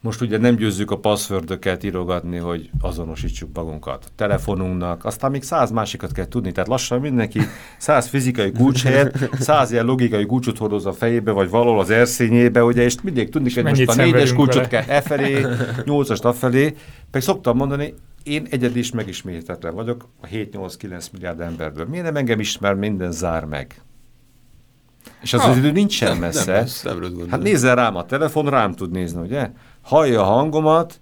most 0.02 0.20
ugye 0.20 0.38
nem 0.38 0.54
győzzük 0.54 0.90
a 0.90 0.98
passzfördöket 0.98 1.84
írogatni, 1.84 2.36
hogy 2.36 2.70
azonosítsuk 2.80 3.50
magunkat. 3.54 4.04
A 4.06 4.10
telefonunknak, 4.16 5.04
aztán 5.04 5.30
még 5.30 5.42
száz 5.42 5.70
másikat 5.70 6.12
kell 6.12 6.28
tudni. 6.28 6.52
Tehát 6.52 6.68
lassan 6.68 7.00
mindenki 7.00 7.40
száz 7.78 8.06
fizikai 8.08 8.52
kulcs 8.52 8.82
helyett, 8.82 9.18
száz 9.40 9.70
ilyen 9.72 9.84
logikai 9.84 10.26
kulcsot 10.26 10.58
hordoz 10.58 10.86
a 10.86 10.92
fejébe, 10.92 11.30
vagy 11.30 11.50
valahol 11.50 11.80
az 11.80 11.90
erszényébe, 11.90 12.64
ugye, 12.64 12.82
és 12.82 13.00
mindig 13.02 13.28
tudni, 13.28 13.52
hogy 13.52 13.64
most 13.64 13.88
a 13.88 13.94
négyes 13.94 14.32
kulcsot 14.32 14.54
vele. 14.54 14.68
kell 14.68 14.96
e 14.96 15.00
felé, 15.00 15.46
nyolcast 15.84 16.24
afelé. 16.24 16.74
Pedig 17.10 17.26
szoktam 17.26 17.56
mondani, 17.56 17.94
én 18.22 18.46
egyedül 18.50 18.78
is 18.78 18.90
megismétetlen 18.92 19.74
vagyok 19.74 20.08
a 20.20 20.26
7-8-9 20.26 21.12
milliárd 21.12 21.40
emberből. 21.40 21.86
Miért 21.86 22.04
nem 22.04 22.16
engem 22.16 22.40
ismer, 22.40 22.74
minden 22.74 23.12
zár 23.12 23.44
meg? 23.44 23.82
És 25.22 25.32
az 25.32 25.40
Ah, 25.40 25.48
az 25.48 25.56
idő 25.56 25.70
nincsen 25.70 26.10
nem, 26.10 26.18
messze. 26.18 26.52
nem 26.52 26.64
nem 26.82 26.98
rossz 26.98 27.08
gondolat. 27.08 27.30
Hát 27.30 27.42
nézzel 27.42 27.74
rám 27.74 27.96
a 27.96 28.06
telefon, 28.06 28.50
rám 28.50 28.72
tud 28.72 28.90
nézni, 28.90 29.20
ugye? 29.20 29.50
Hallja 29.82 30.20
a 30.20 30.24
hangomat, 30.24 30.98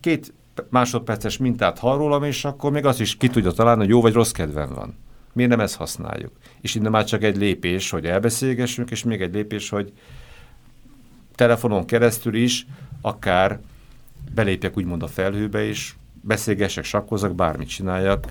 két 0.00 0.32
másodperces 0.68 1.36
mintát 1.36 1.78
hall 1.78 1.96
rólam, 1.96 2.24
és 2.24 2.44
akkor 2.44 2.72
még 2.72 2.84
azt 2.84 3.00
is 3.00 3.16
ki 3.16 3.28
tudja 3.28 3.50
találni, 3.50 3.80
hogy 3.80 3.90
jó 3.90 4.00
vagy 4.00 4.12
rossz 4.12 4.30
kedven 4.30 4.74
van. 4.74 4.96
Miért 5.32 5.50
nem 5.50 5.60
ezt 5.60 5.76
használjuk? 5.76 6.32
És 6.60 6.74
innen 6.74 6.90
már 6.90 7.04
csak 7.04 7.22
egy 7.22 7.36
lépés, 7.36 7.90
hogy 7.90 8.06
elbeszélgessünk, 8.06 8.90
és 8.90 9.04
még 9.04 9.20
egy 9.20 9.34
lépés, 9.34 9.68
hogy 9.68 9.92
telefonon 11.34 11.84
keresztül 11.84 12.34
is 12.34 12.66
akár 13.00 13.60
belépjek 14.34 14.76
úgymond 14.76 15.02
a 15.02 15.06
felhőbe, 15.06 15.64
és 15.64 15.94
beszélgessek, 16.20 16.84
sakkozak, 16.84 17.34
bármit 17.34 17.68
csináljak, 17.68 18.26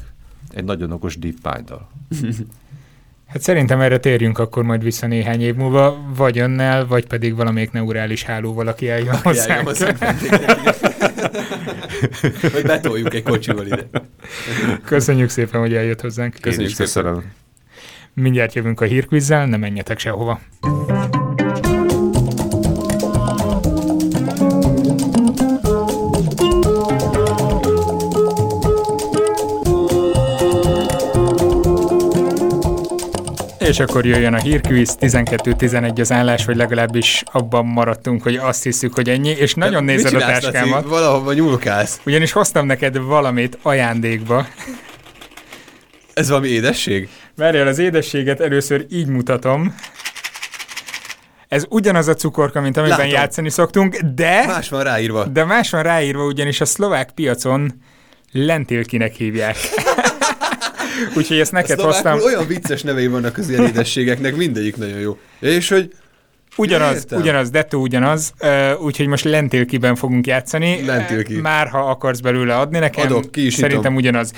egy 0.50 0.64
nagyon 0.64 0.92
okos 0.92 1.18
deep 1.18 1.36
mind-dal. 1.44 1.90
Hát 3.32 3.42
szerintem 3.42 3.80
erre 3.82 3.98
térjünk 3.98 4.40
akkor 4.40 4.64
majd 4.64 4.84
vissza 4.84 5.08
néhány 5.08 5.42
év 5.42 5.56
múlva, 5.56 5.98
vagy 6.16 6.40
önnel, 6.40 6.88
vagy 6.88 7.08
pedig 7.08 7.36
valamelyik 7.36 7.72
neurális 7.72 8.24
hálóval, 8.24 8.68
aki 8.68 8.90
eljön 8.90 9.06
Járjon 9.06 9.24
hozzánk. 9.24 9.68
hozzánk. 9.68 9.98
Vagy 12.54 12.64
betoljuk 12.64 13.14
egy 13.14 13.24
kocsival 13.24 13.66
ide. 13.66 13.90
Köszönjük 14.86 15.30
szépen, 15.30 15.60
hogy 15.60 15.74
eljött 15.74 16.02
hozzánk. 16.02 16.34
Én 16.34 16.42
Köszönjük 16.42 16.70
is 16.70 16.76
szépen. 16.76 16.94
köszönöm. 16.94 17.32
Mindjárt 18.14 18.54
jövünk 18.54 18.82
a 18.82 18.86
hírkvizzel, 18.86 19.46
ne 19.46 19.58
menjetek 19.58 20.00
sehova. 20.00 20.40
És 33.72 33.80
akkor 33.80 34.06
jöjjön 34.06 34.34
a 34.34 34.38
hírkvíz, 34.38 34.96
12-11 35.00 36.00
az 36.00 36.12
állás, 36.12 36.46
vagy 36.46 36.56
legalábbis 36.56 37.24
abban 37.32 37.66
maradtunk, 37.66 38.24
hogy 38.24 38.36
azt 38.36 38.64
hiszük, 38.64 38.94
hogy 38.94 39.10
ennyi, 39.10 39.30
és 39.30 39.54
nagyon 39.54 39.84
Mit 39.84 39.96
nézed 39.96 40.14
a 40.14 40.18
táskámat. 40.18 40.88
Valahova 40.88 41.34
nyúlkálsz. 41.34 42.00
Ugyanis 42.06 42.32
hoztam 42.32 42.66
neked 42.66 42.98
valamit 42.98 43.58
ajándékba. 43.62 44.48
Ez 46.14 46.30
valami 46.30 46.48
édesség? 46.48 47.10
Várjál, 47.36 47.68
az 47.68 47.80
édességet 47.80 48.40
először 48.40 48.86
így 48.90 49.08
mutatom. 49.08 49.76
Ez 51.48 51.66
ugyanaz 51.70 52.08
a 52.08 52.14
cukorka, 52.14 52.62
mint 52.62 52.78
amiben 52.78 52.98
Látom. 52.98 53.14
játszani 53.14 53.50
szoktunk, 53.50 53.98
de, 53.98 54.46
Más 54.46 54.70
van 54.70 54.84
ráírva. 54.84 55.26
de 55.26 55.46
más 55.46 55.70
van 55.70 55.84
ráírva, 55.84 56.26
ugyanis 56.26 56.62
a 56.62 56.66
szlovák 56.66 57.12
piacon 57.12 57.74
lentilkinek 58.32 59.14
hívják. 59.14 59.58
Úgyhogy 61.18 61.40
ezt 61.40 61.52
neked 61.52 61.80
hoztam. 61.80 62.02
Szlovákul 62.20 62.26
olyan 62.36 62.48
vicces 62.48 62.82
nevei 62.82 63.08
vannak 63.08 63.38
az 63.38 63.50
ilyen 63.50 63.66
édességeknek, 63.66 64.36
mindegyik 64.36 64.78
nagyon 64.78 65.00
jó. 65.00 65.18
És 65.40 65.70
hogy 65.70 65.94
Ugyanaz, 66.58 66.96
Értem. 66.96 67.20
ugyanaz, 67.20 67.50
dettó 67.50 67.82
ugyanaz, 67.82 68.34
úgyhogy 68.80 69.08
most 69.08 69.24
lentilkiben 69.24 69.96
fogunk 69.96 70.28
játszani. 70.28 70.86
Lentilki. 70.86 71.36
Ö, 71.36 71.42
Már 71.42 71.68
ha 71.68 71.80
akarsz 71.90 72.20
belőle 72.20 72.58
adni 72.58 72.80
nekem, 72.80 73.06
Adok, 73.06 73.32
ki 73.32 73.46
is 73.46 73.54
szerintem 73.54 73.94
nyitom. 73.94 73.96
ugyanaz. 73.96 74.32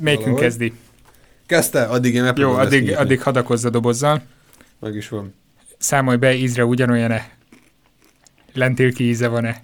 Melyikünk 0.00 0.38
kezdi? 0.38 0.72
kezdte, 1.46 1.82
addig 1.82 2.14
én 2.14 2.32
Jó, 2.36 2.52
addig, 2.52 2.96
addig 2.96 3.22
hadakozz 3.22 3.64
a 3.64 3.70
dobozzal. 3.70 4.22
Meg 4.80 4.94
is 4.96 5.08
van. 5.08 5.34
Számolj 5.78 6.16
be, 6.16 6.34
ízre 6.34 6.64
ugyanolyan-e? 6.64 7.28
Lentilki 8.52 9.04
íze 9.08 9.28
van-e? 9.28 9.60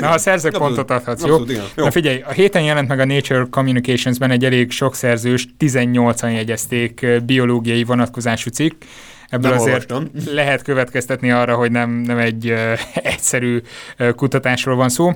Na, 0.00 0.06
ha 0.06 0.18
szerzek 0.18 0.52
Abszolút. 0.54 0.74
pontot 0.76 0.96
adhatsz, 0.96 1.20
jó? 1.20 1.26
Abszolút, 1.26 1.50
igen. 1.50 1.64
Jó. 1.76 1.84
Na 1.84 1.90
figyelj, 1.90 2.20
a 2.26 2.30
héten 2.30 2.62
jelent 2.62 2.88
meg 2.88 3.00
a 3.00 3.04
Nature 3.04 3.46
Communications-ben 3.50 4.30
egy 4.30 4.44
elég 4.44 4.70
sok 4.70 4.94
szerzős, 4.94 5.46
18-an 5.58 6.32
jegyezték 6.32 7.06
biológiai 7.26 7.84
vonatkozású 7.84 8.50
cikk. 8.50 8.82
Ebből 9.28 9.50
Nem 9.50 9.60
azért 9.60 9.92
olvastam. 9.92 10.34
lehet 10.34 10.62
következtetni 10.62 11.30
arra, 11.30 11.54
hogy 11.54 11.70
nem, 11.70 11.90
nem 11.90 12.18
egy 12.18 12.48
ö, 12.48 12.72
egyszerű 13.12 13.60
ö, 13.96 14.12
kutatásról 14.12 14.76
van 14.76 14.88
szó. 14.88 15.12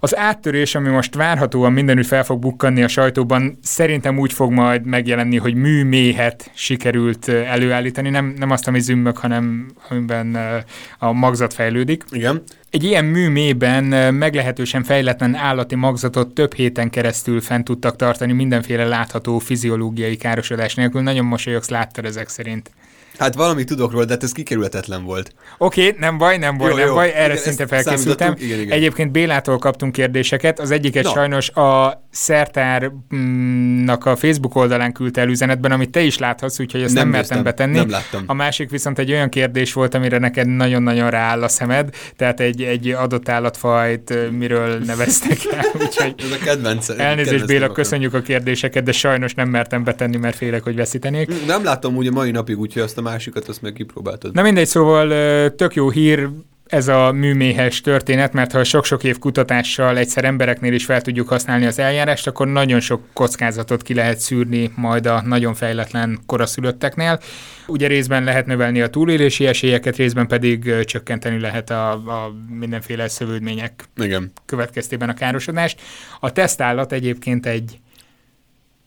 Az 0.00 0.16
áttörés, 0.16 0.74
ami 0.74 0.88
most 0.88 1.14
várhatóan 1.14 1.72
mindenütt 1.72 2.06
fel 2.06 2.24
fog 2.24 2.38
bukkanni 2.38 2.82
a 2.82 2.88
sajtóban, 2.88 3.58
szerintem 3.62 4.18
úgy 4.18 4.32
fog 4.32 4.52
majd 4.52 4.84
megjelenni, 4.84 5.36
hogy 5.36 5.54
műméhet 5.54 6.50
sikerült 6.54 7.28
ö, 7.28 7.36
előállítani, 7.36 8.10
nem, 8.10 8.34
nem 8.38 8.50
azt, 8.50 8.68
ami 8.68 8.80
zümmög, 8.80 9.16
hanem 9.16 9.66
amiben 9.88 10.34
ö, 10.34 10.56
a 10.98 11.12
magzat 11.12 11.54
fejlődik. 11.54 12.04
Igen. 12.10 12.42
Egy 12.70 12.84
ilyen 12.84 13.04
műmében 13.04 13.92
ö, 13.92 14.10
meglehetősen 14.10 14.82
fejletlen 14.82 15.34
állati 15.34 15.74
magzatot 15.74 16.34
több 16.34 16.54
héten 16.54 16.90
keresztül 16.90 17.40
fent 17.40 17.64
tudtak 17.64 17.96
tartani 17.96 18.32
mindenféle 18.32 18.84
látható 18.84 19.38
fiziológiai 19.38 20.16
károsodás 20.16 20.74
nélkül. 20.74 21.02
Nagyon 21.02 21.24
mosolyogsz, 21.24 21.68
láttad 21.68 22.04
ezek 22.04 22.28
szerint. 22.28 22.70
Hát 23.18 23.34
valami 23.34 23.64
tudok 23.64 23.92
róla, 23.92 24.04
de 24.04 24.12
hát 24.12 24.22
ez 24.22 24.32
kikerülhetetlen 24.32 25.04
volt. 25.04 25.34
Oké, 25.58 25.86
okay, 25.86 26.00
nem 26.00 26.18
baj, 26.18 26.38
nem 26.38 26.56
baj, 26.56 26.70
Jó, 26.70 26.76
nem 26.76 26.86
jó. 26.86 26.94
baj, 26.94 27.12
erre 27.14 27.24
Igen, 27.32 27.36
szinte 27.36 27.66
felkészültem. 27.66 28.34
Igen, 28.38 28.60
igen. 28.60 28.72
Egyébként 28.76 29.10
Bélától 29.12 29.58
kaptunk 29.58 29.92
kérdéseket, 29.92 30.60
az 30.60 30.70
egyiket 30.70 31.04
Na. 31.04 31.10
sajnos 31.10 31.50
a 31.50 32.04
Szertárnak 32.10 34.04
a 34.04 34.16
Facebook 34.16 34.54
oldalán 34.54 34.92
küldte 34.92 35.20
el 35.20 35.28
üzenetben, 35.28 35.72
amit 35.72 35.90
te 35.90 36.00
is 36.00 36.18
láthatsz, 36.18 36.60
úgyhogy 36.60 36.82
ezt 36.82 36.94
nem, 36.94 37.02
nem 37.02 37.12
mertem 37.12 37.42
betenni. 37.42 37.76
Nem 37.76 37.90
láttam. 37.90 38.22
A 38.26 38.34
másik 38.34 38.70
viszont 38.70 38.98
egy 38.98 39.10
olyan 39.12 39.28
kérdés 39.28 39.72
volt, 39.72 39.94
amire 39.94 40.18
neked 40.18 40.46
nagyon-nagyon 40.48 41.10
rááll 41.10 41.42
a 41.42 41.48
szemed, 41.48 41.88
tehát 42.16 42.40
egy, 42.40 42.62
egy 42.62 42.88
adott 42.88 43.28
állatfajt 43.28 44.30
miről 44.30 44.78
neveztek 44.78 45.38
el, 45.52 45.64
úgyhogy 45.84 46.14
Ez 46.18 46.30
a 46.40 46.44
kedvenc. 46.44 46.88
elnézést 46.88 47.46
Béla, 47.46 47.72
köszönjük 47.72 48.14
a 48.14 48.20
kérdéseket, 48.20 48.84
de 48.84 48.92
sajnos 48.92 49.34
nem 49.34 49.48
mertem 49.48 49.84
betenni, 49.84 50.16
mert 50.16 50.36
félek, 50.36 50.62
hogy 50.62 50.76
veszítenék. 50.76 51.46
Nem 51.46 51.64
láttam 51.64 51.96
úgy 51.96 52.06
a 52.06 52.10
mai 52.10 52.30
napig, 52.30 52.58
úgyhogy 52.58 52.82
azt 52.82 52.98
a 52.98 53.02
másikat 53.10 53.48
azt 53.48 53.62
meg 53.62 53.72
kipróbáltad. 53.72 54.34
Na 54.34 54.42
mindegy, 54.42 54.66
szóval 54.66 55.08
tök 55.54 55.74
jó 55.74 55.90
hír, 55.90 56.28
ez 56.66 56.88
a 56.88 57.12
műméhes 57.12 57.80
történet, 57.80 58.32
mert 58.32 58.52
ha 58.52 58.64
sok-sok 58.64 59.04
év 59.04 59.18
kutatással 59.18 59.98
egyszer 59.98 60.24
embereknél 60.24 60.72
is 60.72 60.84
fel 60.84 61.02
tudjuk 61.02 61.28
használni 61.28 61.66
az 61.66 61.78
eljárást, 61.78 62.26
akkor 62.26 62.48
nagyon 62.48 62.80
sok 62.80 63.02
kockázatot 63.12 63.82
ki 63.82 63.94
lehet 63.94 64.18
szűrni 64.18 64.72
majd 64.76 65.06
a 65.06 65.22
nagyon 65.22 65.54
fejletlen 65.54 66.18
koraszülötteknél. 66.26 67.20
Ugye 67.66 67.86
részben 67.86 68.24
lehet 68.24 68.46
növelni 68.46 68.80
a 68.80 68.88
túlélési 68.88 69.46
esélyeket, 69.46 69.96
részben 69.96 70.26
pedig 70.26 70.84
csökkenteni 70.84 71.40
lehet 71.40 71.70
a, 71.70 71.90
a 71.90 72.32
mindenféle 72.58 73.08
szövődmények 73.08 73.84
Igen. 73.96 74.32
következtében 74.46 75.08
a 75.08 75.14
károsodást. 75.14 75.80
A 76.20 76.32
tesztállat 76.32 76.92
egyébként 76.92 77.46
egy, 77.46 77.78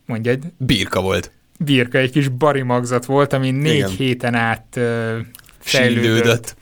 mondjad, 0.06 0.40
Birka 0.58 1.02
volt. 1.02 1.32
Birka, 1.66 1.98
egy 1.98 2.12
kis 2.12 2.28
barimagzat 2.28 3.06
volt, 3.06 3.34
ami 3.34 3.52
négy 3.52 3.76
Igen. 3.76 3.90
héten 3.90 4.36
át 4.36 4.80
fejlődött. 5.60 6.04
Sínlődött. 6.04 6.56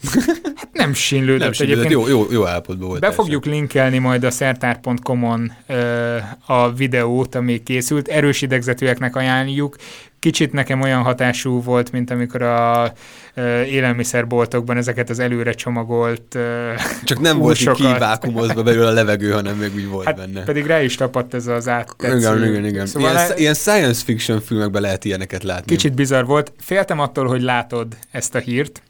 Nem 0.71 0.93
sínlődött. 0.93 1.39
Nem 1.39 1.51
sínlődött, 1.51 1.85
egyébként. 1.85 1.91
jó, 1.91 2.07
jó, 2.07 2.31
jó 2.31 2.45
állapotban 2.45 2.87
volt. 2.87 3.01
Be 3.01 3.11
fogjuk 3.11 3.45
linkelni 3.45 3.97
majd 3.97 4.23
a 4.23 4.31
szertár.com-on 4.31 5.51
ö, 5.67 6.17
a 6.45 6.73
videót, 6.73 7.35
ami 7.35 7.63
készült. 7.63 8.07
Erős 8.07 8.41
idegzetűeknek 8.41 9.15
ajánljuk. 9.15 9.75
Kicsit 10.19 10.51
nekem 10.53 10.81
olyan 10.81 11.01
hatású 11.01 11.61
volt, 11.61 11.91
mint 11.91 12.11
amikor 12.11 12.41
a 12.41 12.91
ö, 13.33 13.61
élelmiszerboltokban 13.61 14.77
ezeket 14.77 15.09
az 15.09 15.19
előre 15.19 15.51
csomagolt 15.51 16.35
ö, 16.35 16.71
Csak 17.03 17.19
nem 17.19 17.37
volt 17.37 17.59
így 17.59 17.67
húsokat. 17.67 17.93
kivákumozva 17.93 18.63
belőle 18.63 18.87
a 18.87 18.91
levegő, 18.91 19.31
hanem 19.31 19.55
még 19.57 19.75
úgy 19.75 19.87
volt 19.87 20.05
Hát 20.05 20.15
benne. 20.15 20.43
pedig 20.43 20.65
rá 20.65 20.81
is 20.81 20.95
tapadt 20.95 21.33
ez 21.33 21.47
az 21.47 21.67
áttetsző. 21.67 22.17
Igen, 22.17 22.45
igen, 22.49 22.65
igen. 22.65 22.85
Szóval 22.85 23.11
ilyen, 23.11 23.27
le- 23.27 23.35
ilyen 23.35 23.53
science 23.53 24.03
fiction 24.03 24.41
filmekben 24.41 24.81
lehet 24.81 25.05
ilyeneket 25.05 25.43
látni. 25.43 25.65
Kicsit 25.75 25.93
bizarr 25.93 26.25
volt. 26.25 26.51
Féltem 26.59 26.99
attól, 26.99 27.25
hogy 27.27 27.41
látod 27.41 27.97
ezt 28.11 28.35
a 28.35 28.39
hírt, 28.39 28.81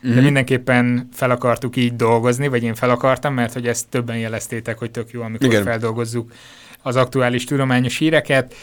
de 0.00 0.08
Mhm. 0.14 0.22
mindenképpen 0.22 1.08
fel 1.12 1.30
akartuk 1.30 1.76
így 1.76 1.96
dolgozni, 1.96 2.48
vagy 2.48 2.62
én 2.62 2.74
fel 2.74 2.90
akartam, 2.90 3.34
mert 3.34 3.52
hogy 3.52 3.66
ezt 3.66 3.86
többen 3.88 4.18
jeleztétek, 4.18 4.78
hogy 4.78 4.90
tök 4.90 5.10
jó, 5.10 5.22
amikor. 5.22 5.46
Igen. 5.46 5.62
feldolgozzuk 5.62 6.30
az 6.82 6.96
aktuális 6.96 7.44
tudományos 7.44 7.98
híreket. 7.98 8.54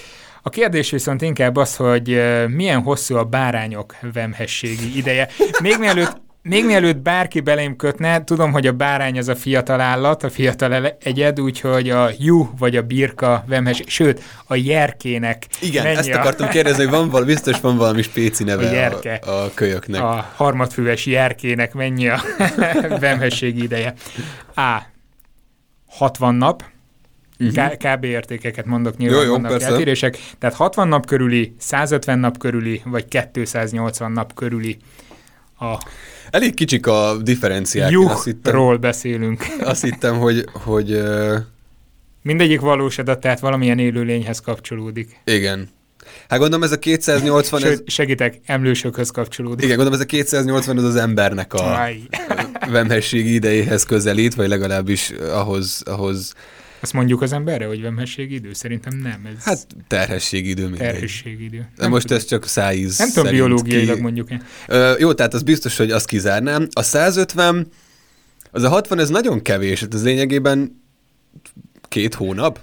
A 0.46 0.50
kérdés 0.50 0.89
viszont 0.91 1.22
inkább 1.22 1.56
az, 1.56 1.76
hogy 1.76 2.22
milyen 2.48 2.82
hosszú 2.82 3.16
a 3.16 3.24
bárányok 3.24 3.96
vemhességi 4.14 4.98
ideje. 4.98 5.28
Még 5.62 5.76
mielőtt 5.80 6.22
még 6.50 6.66
mielőtt 6.66 6.98
bárki 6.98 7.39
belém 7.39 7.76
kötne, 7.76 8.24
tudom, 8.24 8.52
hogy 8.52 8.68
a 8.68 8.72
bárány 8.72 9.18
az 9.18 9.28
a 9.28 9.36
fiatal 9.36 9.82
állat, 9.82 10.24
a 10.24 10.30
fiatal 10.30 10.98
egyed, 11.04 11.39
úgyhogy 11.39 11.89
a 11.89 12.10
jú 12.18 12.50
vagy 12.58 12.76
a 12.76 12.82
birka 12.82 13.44
vemhesség, 13.48 13.89
sőt, 13.89 14.22
a 14.48 14.56
jerkének 14.56 15.46
Igen, 15.62 15.84
mennyi 15.84 15.96
ezt 15.98 16.10
a- 16.10 16.20
akartam 16.20 16.48
kérdezni, 16.50 16.84
hogy 16.84 16.91
van 16.91 17.10
valami, 17.10 17.32
biztos 17.32 17.60
van 17.60 17.78
valami 17.78 18.02
spéci 18.02 18.44
neve 18.44 18.68
A 18.68 18.72
jerke. 18.72 19.14
a, 19.26 19.30
a 19.30 19.52
kölyöknek. 19.54 20.02
a 20.02 20.32
harmadfüves 20.36 21.06
jerkének 21.06 21.74
mennyi 21.74 22.08
a 22.10 22.22
vemhességi 23.00 23.64
ideje. 23.64 23.94
A. 24.56 24.82
60 25.88 26.36
nap, 26.36 26.64
K- 27.38 27.77
kb. 27.77 28.03
értékeket 28.03 28.65
mondok, 28.65 28.97
nyilván 28.97 29.19
Jó, 29.19 29.25
jó, 29.25 29.31
vannak 29.31 29.51
persze. 29.51 29.67
eltérések. 29.67 30.17
Tehát 30.39 30.55
60 30.55 30.88
nap 30.88 31.05
körüli, 31.05 31.55
150 31.57 32.19
nap 32.19 32.38
körüli, 32.38 32.81
vagy 32.86 33.05
280 33.31 34.11
nap 34.11 34.34
körüli 34.34 34.77
a 35.59 35.77
Elég 36.29 36.53
kicsik 36.53 36.88
a 36.88 37.17
differenciák. 37.21 37.91
Juhról 37.91 38.77
beszélünk. 38.77 39.45
azt 39.59 39.84
hittem, 39.84 40.17
hogy, 40.17 40.45
hogy 40.53 40.91
uh, 40.91 41.36
Mindegyik 42.21 42.59
valós 42.59 42.97
adat, 42.97 43.19
tehát 43.19 43.39
valamilyen 43.39 43.79
élőlényhez 43.79 44.39
kapcsolódik. 44.39 45.19
igen. 45.25 45.69
Hát 46.29 46.39
gondolom 46.39 46.63
ez 46.63 46.71
a 46.71 46.79
280, 46.79 47.63
ez, 47.63 47.69
Sőt, 47.69 47.89
segítek, 47.89 48.39
emlősökhöz 48.45 49.09
kapcsolódik. 49.09 49.63
igen, 49.65 49.75
gondolom 49.77 49.99
ez 49.99 50.05
a 50.05 50.09
280 50.09 50.77
az 50.77 50.84
az 50.84 50.95
embernek 50.95 51.53
a 51.53 51.81
Aj. 51.81 51.99
vemhességi 52.71 53.34
idejéhez 53.34 53.84
közelít, 53.84 54.36
vagy 54.36 54.47
legalábbis 54.47 55.09
ahhoz, 55.34 55.81
ahhoz 55.86 56.34
Azt 56.84 56.93
mondjuk 56.93 57.21
az 57.21 57.34
emberre, 57.34 57.65
hogy 57.65 57.81
vemhességi 57.81 58.34
idő? 58.34 58.53
Szerintem 58.53 58.97
nem. 58.97 59.27
Ez 59.38 59.43
hát 59.43 59.67
terhességi 59.88 60.49
idő 60.49 60.63
mindegy. 60.63 60.79
terhességi 60.91 61.43
idő. 61.43 61.67
De 61.77 61.88
most 61.88 62.11
ez 62.11 62.25
csak 62.25 62.45
szájíz 62.47 62.97
Nem 62.97 63.09
tudom 63.13 63.31
biológiailag 63.31 63.95
ki- 63.95 64.01
mondjuk. 64.01 64.27
Ö, 64.67 64.93
jó, 64.99 65.13
tehát 65.13 65.34
az 65.34 65.43
biztos, 65.43 65.77
hogy 65.77 65.91
azt 65.91 66.05
kizárnám. 66.07 66.67
A 66.73 66.81
150, 66.81 67.67
az 68.51 68.63
a 68.63 68.69
60, 68.69 68.99
ez 68.99 69.09
nagyon 69.09 69.41
kevés, 69.41 69.79
hát 69.79 69.93
ez 69.93 70.03
lényegében 70.03 70.81
két 71.88 72.13
hónap 72.13 72.59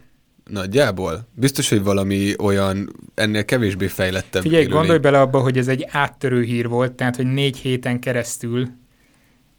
nagyjából. 0.50 1.28
Biztos, 1.34 1.68
hogy 1.68 1.82
valami 1.82 2.34
olyan 2.38 2.92
ennél 3.14 3.44
kevésbé 3.44 3.86
fejlettebb. 3.86 4.42
Figyelj, 4.42 4.60
élőlény. 4.62 4.78
gondolj 4.78 4.98
bele 5.00 5.20
abba, 5.20 5.40
hogy 5.40 5.58
ez 5.58 5.68
egy 5.68 5.86
áttörő 5.90 6.42
hír 6.42 6.68
volt, 6.68 6.92
tehát 6.92 7.16
hogy 7.16 7.26
négy 7.26 7.56
héten 7.56 7.98
keresztül, 8.00 8.68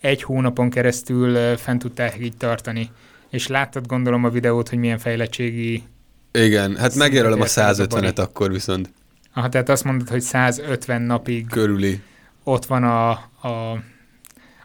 egy 0.01 0.23
hónapon 0.23 0.69
keresztül 0.69 1.57
fent 1.57 1.79
tudták 1.81 2.17
így 2.21 2.37
tartani. 2.37 2.89
És 3.31 3.47
láttad 3.47 3.87
gondolom 3.87 4.23
a 4.23 4.29
videót, 4.29 4.69
hogy 4.69 4.77
milyen 4.77 4.97
fejlettségi... 4.97 5.83
Igen, 6.31 6.69
hát 6.75 6.91
Szintet 6.91 6.95
megjelölem 6.95 7.39
a 7.41 7.43
ért 7.43 7.57
el 7.57 7.69
ez 7.69 7.79
a 7.79 7.83
150-et 7.87 7.89
bari. 7.89 8.07
akkor 8.15 8.51
viszont 8.51 8.89
Aha, 9.33 9.49
tehát 9.49 9.69
azt 9.69 9.83
mondod, 9.83 10.09
hogy 10.09 10.21
150 10.21 11.01
napig 11.01 11.47
körüli. 11.47 12.01
ott 12.43 12.65
van 12.65 12.83
a, 12.83 13.09
a 13.09 13.79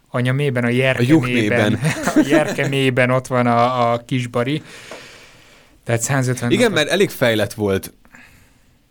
anyamében, 0.09 0.64
a 0.64 0.67
A 0.67 0.71
jerkemében, 0.71 1.17
juhmében. 1.17 1.79
a 2.14 2.25
jerkemében 2.29 3.11
ott 3.11 3.27
van 3.27 3.47
a, 3.47 3.93
a 3.93 3.99
kisbari. 4.07 4.62
Tehát 5.85 6.01
150 6.01 6.51
Igen, 6.51 6.62
napot- 6.62 6.77
mert 6.77 6.89
elég 6.91 7.11
fejlett 7.11 7.53
volt, 7.55 7.93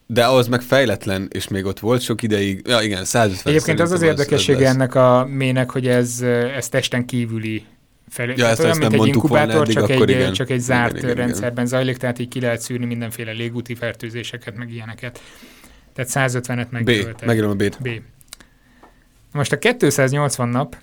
de 0.08 0.26
ahhoz 0.26 0.48
meg 0.48 0.62
fejletlen, 0.62 1.28
és 1.32 1.48
még 1.48 1.66
ott 1.66 1.80
volt 1.80 2.02
sok 2.02 2.22
ideig. 2.24 2.62
Ja, 2.68 2.82
igen, 2.82 3.06
150 3.06 3.54
Egyébként 3.54 3.80
az 3.80 3.92
az 3.92 4.02
érdekessége 4.02 4.68
ennek 4.68 4.96
a 4.96 5.26
mének, 5.30 5.70
hogy 5.70 5.88
ez, 5.88 6.22
ez 6.56 6.70
testen 6.70 7.06
kívüli 7.06 7.66
fel, 8.10 8.28
Ja, 8.28 8.36
tehát 8.36 8.52
ezt- 8.52 8.60
olyan, 8.60 8.72
ezt 8.72 8.80
mint 8.80 8.94
egy 8.94 9.08
inkubátor, 9.08 9.62
eddig, 9.62 9.74
csak 9.76 9.90
egy, 9.90 10.10
igen. 10.10 10.34
csak 10.34 10.50
egy 10.50 10.54
Igen, 10.56 10.66
zárt 10.66 10.98
igen, 10.98 11.04
igen. 11.10 11.16
rendszerben 11.26 11.66
zajlik, 11.66 11.98
tehát 11.98 12.20
így 12.20 12.28
ki 12.28 12.40
lehet 12.42 12.62
szűrni 12.62 12.86
mindenféle 12.86 13.32
légúti 13.32 13.76
fertőzéseket, 13.76 14.56
meg 14.58 14.72
ilyeneket. 14.74 15.22
Tehát 15.94 16.32
150-et 16.34 16.68
B, 16.70 16.74
megjelöltek. 16.74 17.26
megjelöm 17.26 17.50
a 17.52 17.54
B-t. 17.54 17.82
B. 17.82 17.90
Most 19.32 19.52
a 19.52 19.58
280 19.58 20.50
nap, 20.50 20.78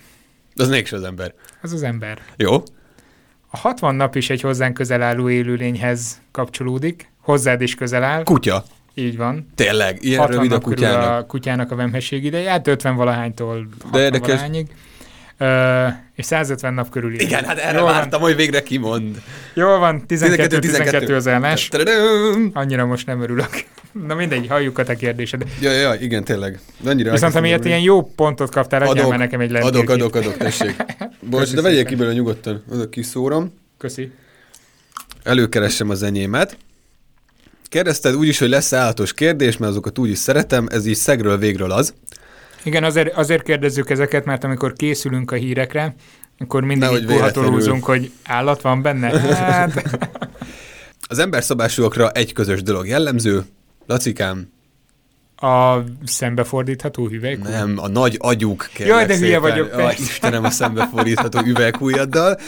Az 0.55 0.69
mégse 0.69 0.95
az 0.95 1.03
ember. 1.03 1.33
az 1.61 1.73
az 1.73 1.83
ember. 1.83 2.17
Jó? 2.37 2.53
A 3.51 3.57
60 3.57 3.95
nap 3.95 4.15
is 4.15 4.29
egy 4.29 4.41
hozzánk 4.41 4.73
közel 4.73 5.01
álló 5.01 5.29
élőlényhez 5.29 6.21
kapcsolódik, 6.31 7.11
hozzád 7.21 7.61
is 7.61 7.75
közel 7.75 8.03
áll, 8.03 8.23
Kutya. 8.23 8.63
így 8.93 9.17
van. 9.17 9.47
Tényleg, 9.55 10.03
ilyen 10.03 10.19
60 10.19 10.35
rövid 10.37 10.51
a 10.51 10.59
kutyának. 10.59 11.19
a 11.21 11.25
kutyának 11.25 11.71
a 11.71 11.75
vemhesség 11.75 12.23
ideje, 12.23 12.49
hát 12.49 12.67
50 12.67 12.95
valahánytól 12.95 13.67
60 13.83 14.01
érdekes. 14.01 14.27
valahányig. 14.27 14.67
És 16.15 16.25
150 16.25 16.73
nap 16.73 16.89
körül. 16.89 17.19
Igen, 17.19 17.43
hát 17.43 17.57
erre 17.57 17.77
jól 17.77 17.83
van, 17.83 17.93
vártam, 17.93 18.21
hogy 18.21 18.35
végre 18.35 18.63
kimond. 18.63 19.21
jól 19.53 19.79
van 19.79 20.03
12-12 20.07 20.59
12. 20.59 21.15
az 21.15 21.27
állás. 21.27 21.69
Annyira 22.53 22.85
most 22.85 23.05
nem 23.05 23.21
örülök. 23.21 23.49
Na 24.07 24.15
mindegy, 24.15 24.47
halljuk 24.47 24.77
a 24.77 24.83
te 24.83 24.95
kérdésed. 24.95 25.43
Ja, 25.61 25.71
ja, 25.71 25.93
igen, 25.93 26.23
tényleg. 26.23 26.59
De 26.79 26.89
Annyira 26.89 27.11
Viszont 27.11 27.35
amiért 27.35 27.65
ilyen 27.65 27.79
jó 27.79 28.03
pontot 28.03 28.51
kaptál, 28.51 28.81
adjál 28.81 28.97
Adok, 28.97 29.09
már 29.09 29.19
nekem 29.19 29.39
egy 29.39 29.55
Adok, 29.55 29.63
lendülkét. 29.63 29.89
adok, 29.89 30.15
adok, 30.15 30.37
tessék. 30.37 30.75
Bocs, 31.29 31.53
de 31.53 31.61
vegyél 31.61 31.85
ki 31.85 31.95
belőle 31.95 32.15
nyugodtan. 32.15 32.63
Oda 32.71 32.89
kiszórom. 32.89 33.53
Köszi. 33.77 34.11
Előkeressem 35.23 35.89
az 35.89 36.03
enyémet. 36.03 36.57
Kérdezted 37.69 38.15
úgyis, 38.15 38.39
hogy 38.39 38.49
lesz 38.49 38.73
állatos 38.73 39.13
kérdés, 39.13 39.57
mert 39.57 39.71
azokat 39.71 39.97
úgyis 39.99 40.17
szeretem, 40.17 40.67
ez 40.71 40.85
így 40.85 40.95
szegről 40.95 41.37
végről 41.37 41.71
az. 41.71 41.93
Igen, 42.63 42.83
azért, 42.83 43.13
azért 43.13 43.43
kérdezzük 43.43 43.89
ezeket, 43.89 44.25
mert 44.25 44.43
amikor 44.43 44.73
készülünk 44.73 45.31
a 45.31 45.35
hírekre, 45.35 45.95
akkor 46.37 46.63
mindig 46.63 47.05
puhatolózunk, 47.05 47.85
hogy 47.85 48.11
állat 48.23 48.61
van 48.61 48.81
benne. 48.81 49.19
Hát, 49.35 49.83
Az 51.07 51.19
emberszobásúakra 51.19 52.11
egy 52.11 52.33
közös 52.33 52.63
dolog 52.63 52.87
jellemző. 52.87 53.43
Lacikám, 53.87 54.47
a 55.43 55.83
szembefordítható 56.05 57.07
hüvelykú. 57.07 57.49
nem, 57.49 57.77
a 57.77 57.87
nagy 57.87 58.17
agyuk 58.19 58.69
kell. 58.73 58.87
Jaj, 58.87 59.05
de 59.05 59.17
hülye 59.17 59.39
vagyok, 59.39 59.69
persze. 59.69 60.01
Istenem, 60.03 60.43
a 60.43 60.49
szembefordítható 60.49 61.39
üveghújaddal. 61.53 62.39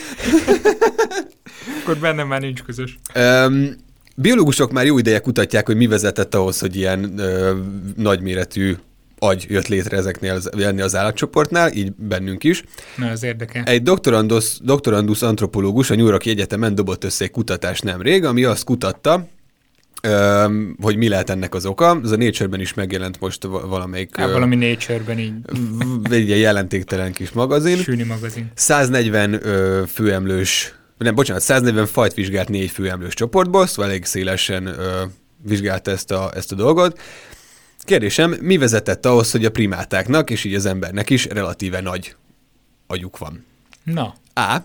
Akkor 1.82 1.98
bennem 1.98 2.28
már 2.28 2.42
nincs 2.42 2.64
közös. 2.64 2.98
Um, 3.16 3.70
biológusok 4.16 4.72
már 4.72 4.86
jó 4.86 4.98
ideje 4.98 5.20
kutatják, 5.20 5.66
hogy 5.66 5.76
mi 5.76 5.88
vezetett 5.88 6.36
ahhoz, 6.36 6.60
hogy 6.60 6.76
ilyen 6.76 7.20
ö, 7.20 7.60
nagyméretű 7.96 8.76
agy 9.20 9.46
jött 9.50 9.68
létre 9.68 9.98
ezeknél 9.98 10.34
az, 10.34 10.52
ennél 10.62 10.84
az 10.84 10.96
állatcsoportnál, 10.96 11.72
így 11.72 11.94
bennünk 11.96 12.44
is. 12.44 12.64
Na, 12.98 13.10
az 13.10 13.24
érdekel. 13.24 13.64
Egy 13.64 13.82
doktorandus, 13.84 14.58
doktorandus 14.62 15.22
antropológus 15.22 15.90
a 15.90 15.96
New 15.96 16.06
Yorki 16.08 16.30
Egyetemen 16.30 16.76
dobott 16.76 17.04
össze 17.04 17.24
egy 17.24 17.32
kutatást 17.32 17.84
nemrég, 17.84 18.24
ami 18.24 18.44
azt 18.44 18.64
kutatta, 18.64 19.28
hogy 20.82 20.96
mi 20.98 21.08
lehet 21.08 21.30
ennek 21.30 21.54
az 21.56 21.66
oka. 21.66 22.00
Ez 22.04 22.12
a 22.12 22.18
Nature-ben 22.18 22.60
is 22.60 22.74
megjelent 22.74 23.20
most 23.20 23.44
va- 23.44 23.66
valamelyik 23.66 24.18
Hát 24.18 24.32
valami 24.32 24.56
Nature-ben 24.56 25.20
így 25.20 25.34
egy 26.12 26.28
ilyen 26.28 26.40
jelentéktelen 26.40 27.12
kis 27.14 27.32
magazin. 27.32 27.78
sűni 27.78 28.04
magazin. 28.04 28.52
140 28.56 29.34
ö, 29.48 29.84
főemlős, 29.88 30.74
nem, 30.98 31.16
bocsánat, 31.16 31.42
140 31.42 31.86
fajt 31.86 32.14
vizsgált 32.14 32.50
négy 32.50 32.70
főemlős 32.70 33.14
csoportból, 33.14 33.68
szóval 33.68 33.92
elég 33.92 34.06
szélesen 34.06 34.66
ö, 34.68 35.02
vizsgálta 35.44 35.92
ezt 35.92 36.12
a, 36.12 36.32
ezt 36.36 36.52
a 36.52 36.56
dolgot. 36.56 37.00
Kérdésem, 37.86 38.36
mi 38.42 38.58
vezetett 38.58 39.06
ahhoz, 39.06 39.32
hogy 39.32 39.46
a 39.46 39.52
primátáknak, 39.52 40.30
és 40.30 40.44
így 40.44 40.56
az 40.56 40.66
embernek 40.66 41.10
is 41.10 41.26
relatíve 41.26 41.82
nagy 41.82 42.16
agyuk 42.88 43.18
van? 43.18 43.46
Na, 43.84 44.16
A. 44.34 44.58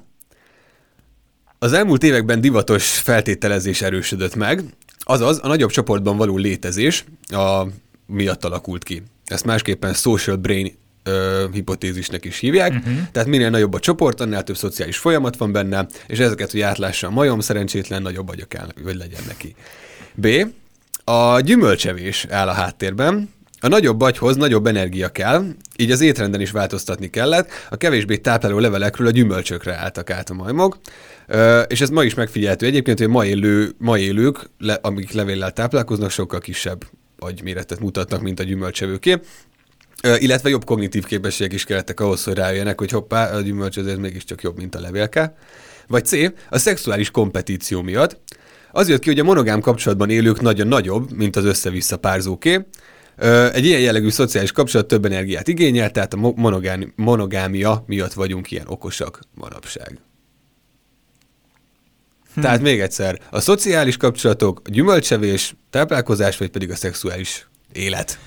Az 1.59 1.73
elmúlt 1.73 2.03
években 2.03 2.41
divatos 2.41 2.99
feltételezés 2.99 3.83
erősödött 3.83 4.35
meg, 4.35 4.65
azaz 4.99 5.39
a 5.43 5.47
nagyobb 5.47 5.71
csoportban 5.71 6.17
való 6.17 6.37
létezés 6.37 7.05
a 7.29 7.67
miatt 8.07 8.45
alakult 8.45 8.85
ki. 8.85 9.03
Ezt 9.25 9.45
másképpen 9.45 9.95
social 9.95 10.37
brain 10.37 10.77
ö, 11.03 11.47
hipotézisnek 11.53 12.25
is 12.25 12.39
hívják, 12.39 12.73
uh-huh. 12.73 12.95
tehát 13.13 13.29
minél 13.29 13.51
nagyobb 13.51 13.75
a 13.75 13.81
csoport, 13.81 14.21
annál 14.21 14.43
több 14.43 14.57
szociális 14.57 14.99
folyamat 14.99 15.37
van 15.37 15.53
benne, 15.53 15.87
és 16.07 16.19
ezeket, 16.19 16.51
hogy 16.51 16.61
átlássa 16.61 17.07
a 17.07 17.11
majom, 17.11 17.41
szerencsétlen 17.41 18.03
nagyobb 18.03 18.29
agya 18.29 18.45
kell, 18.45 18.69
hogy 18.85 18.97
legyen 18.97 19.23
neki. 19.27 19.55
B. 20.15 20.27
A 21.11 21.41
gyümölcsevés 21.41 22.27
áll 22.29 22.49
a 22.49 22.53
háttérben, 22.53 23.31
a 23.61 23.69
nagyobb 23.69 24.01
agyhoz 24.01 24.37
nagyobb 24.37 24.67
energia 24.67 25.09
kell, 25.09 25.45
így 25.77 25.91
az 25.91 26.01
étrenden 26.01 26.41
is 26.41 26.51
változtatni 26.51 27.11
kellett, 27.11 27.51
a 27.71 27.77
kevésbé 27.77 28.17
tápláló 28.17 28.59
levelekről 28.59 29.07
a 29.07 29.11
gyümölcsökre 29.11 29.75
álltak 29.75 30.11
át 30.11 30.31
a 30.31 30.35
majmok, 30.35 30.79
és 31.67 31.81
ez 31.81 31.91
ma 31.91 32.05
is 32.05 32.15
megfigyelhető 32.15 32.67
egyébként, 32.67 32.99
hogy 32.99 33.09
ma, 33.09 33.25
élő, 33.25 33.71
ma 33.79 33.99
élők, 33.99 34.51
le, 34.59 34.79
amik 34.83 35.13
levéllel 35.13 35.53
táplálkoznak, 35.53 36.11
sokkal 36.11 36.41
kisebb 36.41 36.85
agyméretet 37.19 37.81
mutatnak, 37.81 38.23
mint 38.23 38.41
a 38.41 38.43
gyümölcsevőké. 38.43 39.21
Illetve 40.19 40.49
jobb 40.49 40.65
kognitív 40.65 41.05
képességek 41.05 41.53
is 41.53 41.65
kellettek 41.65 42.01
ahhoz, 42.01 42.25
hogy 42.25 42.35
rájöjjenek, 42.35 42.79
hogy 42.79 42.91
hoppá, 42.91 43.35
a 43.35 43.41
gyümölcs 43.41 43.77
azért 43.77 43.99
mégiscsak 43.99 44.43
jobb, 44.43 44.57
mint 44.57 44.75
a 44.75 44.81
levélke. 44.81 45.35
Vagy 45.87 46.05
C, 46.05 46.13
a 46.51 46.59
szexuális 46.59 47.11
kompetíció 47.11 47.83
miatt. 47.83 48.21
Az 48.73 48.89
jött 48.89 49.01
ki, 49.01 49.09
hogy 49.09 49.19
a 49.19 49.25
monogám 49.25 49.61
kapcsolatban 49.61 50.11
élők 50.11 50.41
nagyon 50.41 50.67
nagyobb, 50.67 51.13
mint 51.13 51.37
az 51.37 51.45
össze-vissza 51.45 51.97
párzóké. 51.97 52.67
Egy 53.53 53.65
ilyen 53.65 53.81
jellegű 53.81 54.09
szociális 54.09 54.53
kapcsolat 54.53 54.87
több 54.87 55.05
energiát 55.05 55.49
igényel, 55.49 55.91
tehát 55.91 56.15
a 56.15 56.17
mo- 56.17 56.37
monogám, 56.37 56.93
monogámia 56.97 57.85
miatt 57.87 58.13
vagyunk 58.13 58.51
ilyen 58.51 58.67
okosak 58.69 59.21
manapság. 59.35 59.99
Hm. 62.35 62.41
Tehát 62.41 62.61
még 62.61 62.81
egyszer, 62.81 63.19
a 63.31 63.41
szociális 63.41 63.97
kapcsolatok, 63.97 64.61
a 64.65 64.71
gyümölcsevés, 64.71 65.55
táplálkozás, 65.71 66.37
vagy 66.37 66.51
pedig 66.51 66.71
a 66.71 66.77
szexuális 66.77 67.49
élet. 67.73 68.19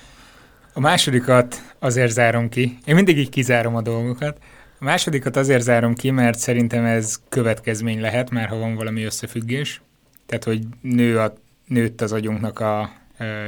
a 0.74 0.80
másodikat 0.80 1.62
azért 1.80 2.12
zárom 2.12 2.50
ki. 2.50 2.78
Én 2.86 2.96
mindig 2.96 3.18
így 3.18 3.30
kizárom 3.30 3.76
a 3.76 3.82
dolgokat. 3.82 4.38
A 4.80 4.84
másodikat 4.84 5.36
azért 5.36 5.62
zárom 5.62 5.94
ki, 5.94 6.10
mert 6.12 6.40
szerintem 6.40 6.86
ez 6.86 7.16
következmény 7.30 8.02
lehet, 8.02 8.30
már 8.30 8.48
ha 8.48 8.58
van 8.58 8.76
valami 8.76 9.04
összefüggés. 9.04 9.82
Tehát, 10.26 10.44
hogy 10.44 10.62
nő 10.82 11.20
a, 11.20 11.34
nőtt 11.68 12.02
az 12.02 12.12
agyunknak 12.12 12.60
a 12.60 12.92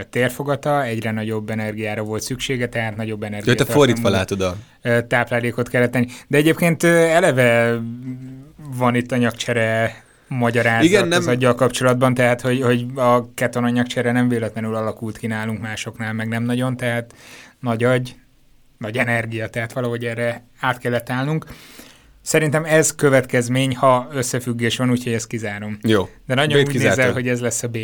térfogata, 0.10 0.84
egyre 0.84 1.12
nagyobb 1.12 1.50
energiára 1.50 2.04
volt 2.04 2.22
szüksége, 2.22 2.70
tehát 2.70 2.96
nagyobb 2.96 3.24
energiát. 3.24 3.58
te 3.58 3.66
fordítva 3.66 4.10
látod 4.10 4.42
a... 4.42 4.56
táplálékot 5.08 5.70
kellett 5.70 5.92
tenni. 5.92 6.08
De 6.28 6.38
egyébként 6.38 6.84
eleve 6.84 7.80
van 8.78 8.96
itt 8.96 9.12
anyagcsere 9.12 10.04
magyarázat 10.28 10.84
Igen, 10.84 11.08
nem- 11.08 11.20
az 11.20 11.28
aggyal 11.28 11.56
kapcsolatban, 11.56 12.14
tehát 12.14 12.42
hogy, 12.42 12.62
hogy 12.62 12.86
a 12.96 13.34
ketonanyagcsere 13.34 14.12
nem 14.12 14.30
véletlenül 14.30 14.76
alakult 14.76 15.18
ki 15.18 15.28
nálunk 15.28 15.62
másoknál, 15.62 16.14
meg 16.14 16.28
nem 16.28 16.44
nagyon, 16.44 16.78
tehát 16.78 17.14
nagy 17.60 17.84
agy, 17.84 18.16
nagy 18.78 18.98
energia, 18.98 19.50
tehát 19.50 19.74
valahogy 19.74 20.06
erre 20.06 20.44
át 20.60 20.78
kellett 20.78 21.10
állnunk. 21.10 21.46
Szerintem 22.26 22.64
ez 22.64 22.96
következmény, 22.96 23.76
ha 23.76 24.08
összefüggés 24.14 24.78
van, 24.78 24.90
úgyhogy 24.92 25.14
ezt 25.14 25.28
kizárom. 25.28 25.78
Jó. 25.82 26.10
De 26.28 26.34
nagyon 26.34 26.62
B-t 26.62 26.68
úgy 26.68 26.74
nézel, 26.74 26.90
kizártad. 26.90 27.14
hogy 27.16 27.28
ez 27.28 27.40
lesz 27.42 27.64
a 27.64 27.68
B. 27.68 27.78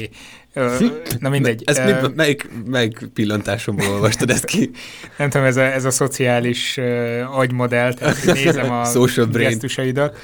Ö, 0.54 0.86
na 1.20 1.30
mindegy. 1.30 1.62
Ez 1.66 1.78
Ö, 1.78 2.02
mi, 2.02 2.14
melyik, 2.16 2.50
melyik 2.66 3.10
pillantásomból 3.14 3.88
olvastad 3.88 4.30
ezt 4.30 4.46
ki? 4.46 4.70
nem 5.18 5.30
tudom, 5.30 5.48
ez 5.48 5.58
a, 5.58 5.62
ez 5.62 5.86
a 5.86 5.92
szociális 5.92 6.78
uh, 6.78 7.38
agymodell, 7.38 7.94
tehát 7.94 8.26
nézem 8.26 8.72
a 8.72 8.86
Social 8.96 9.26
brain. 9.26 9.50
gesztusaidat. 9.50 10.18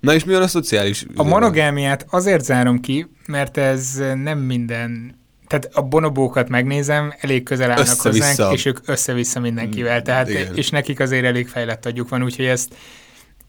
Na 0.00 0.14
és 0.14 0.24
mi 0.24 0.32
van 0.32 0.42
a 0.42 0.46
szociális? 0.48 1.06
a 1.14 1.22
monogámiát 1.22 2.06
azért 2.10 2.44
zárom 2.44 2.80
ki, 2.80 3.06
mert 3.26 3.56
ez 3.56 4.02
nem 4.22 4.38
minden, 4.38 5.14
tehát 5.46 5.68
a 5.72 5.82
bonobókat 5.82 6.48
megnézem, 6.48 7.14
elég 7.20 7.42
közel 7.42 7.70
állnak 7.70 8.00
hozzánk, 8.00 8.52
és 8.52 8.64
ők 8.64 8.78
össze-vissza 8.84 9.40
mindenkivel, 9.40 10.02
tehát, 10.02 10.28
igen. 10.28 10.54
és 10.54 10.70
nekik 10.70 11.00
azért 11.00 11.24
elég 11.24 11.48
fejlett 11.48 11.86
agyuk 11.86 12.08
van, 12.08 12.22
úgyhogy 12.22 12.44
ezt 12.44 12.74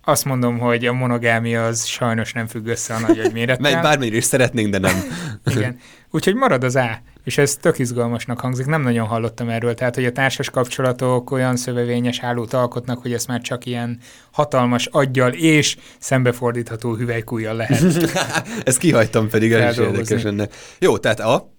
azt 0.08 0.26
mondom, 0.26 0.60
hogy 0.60 0.86
a 0.86 0.94
monogámia 0.94 1.66
az 1.66 1.86
sajnos 1.86 2.34
nem 2.34 2.48
függ 2.48 2.68
össze 2.68 2.94
a 2.94 3.00
nagy 3.00 3.20
agymérettel. 3.20 3.72
Mely 3.72 3.82
bármennyire 3.82 4.18
is 4.18 4.24
szeretnénk, 4.24 4.70
de 4.70 4.78
nem. 4.78 5.04
Igen. 5.56 5.78
Úgyhogy 6.12 6.36
marad 6.36 6.64
az 6.64 6.76
A, 6.76 7.02
és 7.24 7.38
ez 7.38 7.56
tök 7.56 7.80
izgalmasnak 7.80 8.40
hangzik, 8.40 8.66
nem 8.66 8.82
nagyon 8.82 9.08
hallottam 9.08 9.50
erről, 9.50 9.74
tehát 9.74 9.96
hogy 9.96 10.06
a 10.06 10.12
társas 10.12 10.50
kapcsolatok 10.50 11.32
olyan 11.32 11.56
szövevényes 11.56 12.20
hálót 12.20 12.54
alkotnak, 12.54 13.02
hogy 13.02 13.14
ezt 13.14 13.28
már 13.28 13.42
csak 13.42 13.66
ilyen 13.66 14.00
hatalmas 14.32 14.86
aggyal 14.86 15.32
és 15.32 15.78
szembefordítható 16.00 16.96
hüvelykújjal 16.96 17.56
lehet. 17.56 17.84
Ezt 18.64 18.78
kihagytam 18.78 19.30
pedig, 19.30 19.52
ez 19.52 19.78
is 19.78 19.86
érdekes 19.86 20.24
lenne. 20.24 20.48
Jó, 20.80 20.98
tehát 20.98 21.20
a... 21.20 21.56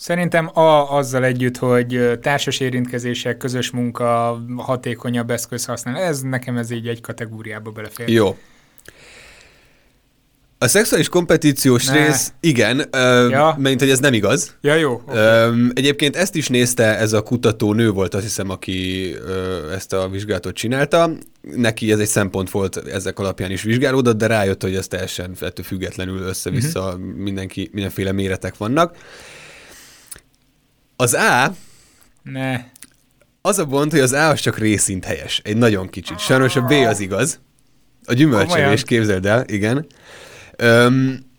Szerintem 0.00 0.50
A 0.58 0.96
azzal 0.96 1.24
együtt, 1.24 1.56
hogy 1.56 2.18
társas 2.22 2.60
érintkezések, 2.60 3.36
közös 3.36 3.70
munka, 3.70 4.40
hatékonyabb 4.56 5.30
eszköz 5.30 5.64
használ, 5.64 5.96
ez 5.96 6.20
nekem 6.20 6.56
ez 6.56 6.70
így 6.70 6.88
egy 6.88 7.00
kategóriába 7.00 7.70
belefér. 7.70 8.08
Jó. 8.08 8.36
A 10.58 10.68
szexuális 10.68 11.08
kompetíciós 11.08 11.86
Ne. 11.86 12.06
rész, 12.06 12.32
igen, 12.40 12.82
ö, 12.90 13.28
Ja. 13.28 13.54
mint 13.58 13.80
hogy 13.80 13.90
ez 13.90 13.98
nem 13.98 14.12
igaz. 14.12 14.56
Ja, 14.60 14.74
jó. 14.74 15.02
Okay. 15.06 15.50
Egyébként 15.74 16.16
ezt 16.16 16.34
is 16.34 16.48
nézte, 16.48 16.98
ez 16.98 17.12
a 17.12 17.22
kutató 17.22 17.72
nő 17.72 17.90
volt, 17.90 18.14
azt 18.14 18.24
hiszem, 18.24 18.50
aki 18.50 19.12
ö, 19.14 19.72
ezt 19.72 19.92
a 19.92 20.08
vizsgálatot 20.08 20.54
csinálta. 20.54 21.10
Neki 21.56 21.92
ez 21.92 21.98
egy 21.98 22.08
szempont 22.08 22.50
volt, 22.50 22.76
ezek 22.76 23.18
alapján 23.18 23.50
is 23.50 23.62
vizsgálódott, 23.62 24.16
de 24.16 24.26
rájött, 24.26 24.62
hogy 24.62 24.74
ez 24.74 24.86
teljesen 24.86 25.36
ettől 25.40 25.64
függetlenül 25.64 26.20
össze-vissza 26.20 26.84
uh-huh. 26.86 27.00
mindenki, 27.00 27.70
mindenféle 27.72 28.12
méretek 28.12 28.56
vannak. 28.56 28.96
Az 31.00 31.14
A, 31.14 31.54
Ne. 32.22 32.60
az 33.40 33.58
a 33.58 33.64
bont, 33.64 33.90
hogy 33.90 34.00
az 34.00 34.12
A 34.12 34.28
az 34.28 34.40
csak 34.40 34.58
részint 34.58 35.04
helyes, 35.04 35.40
egy 35.44 35.56
nagyon 35.56 35.88
kicsit. 35.88 36.18
Sajnos 36.18 36.56
a 36.56 36.60
B 36.60 36.70
az 36.70 37.00
igaz. 37.00 37.40
A 38.04 38.12
gyümölcsevés, 38.12 38.82
képzeld 38.82 39.26
el, 39.26 39.44
igen. 39.46 39.86
Öm, 40.56 41.29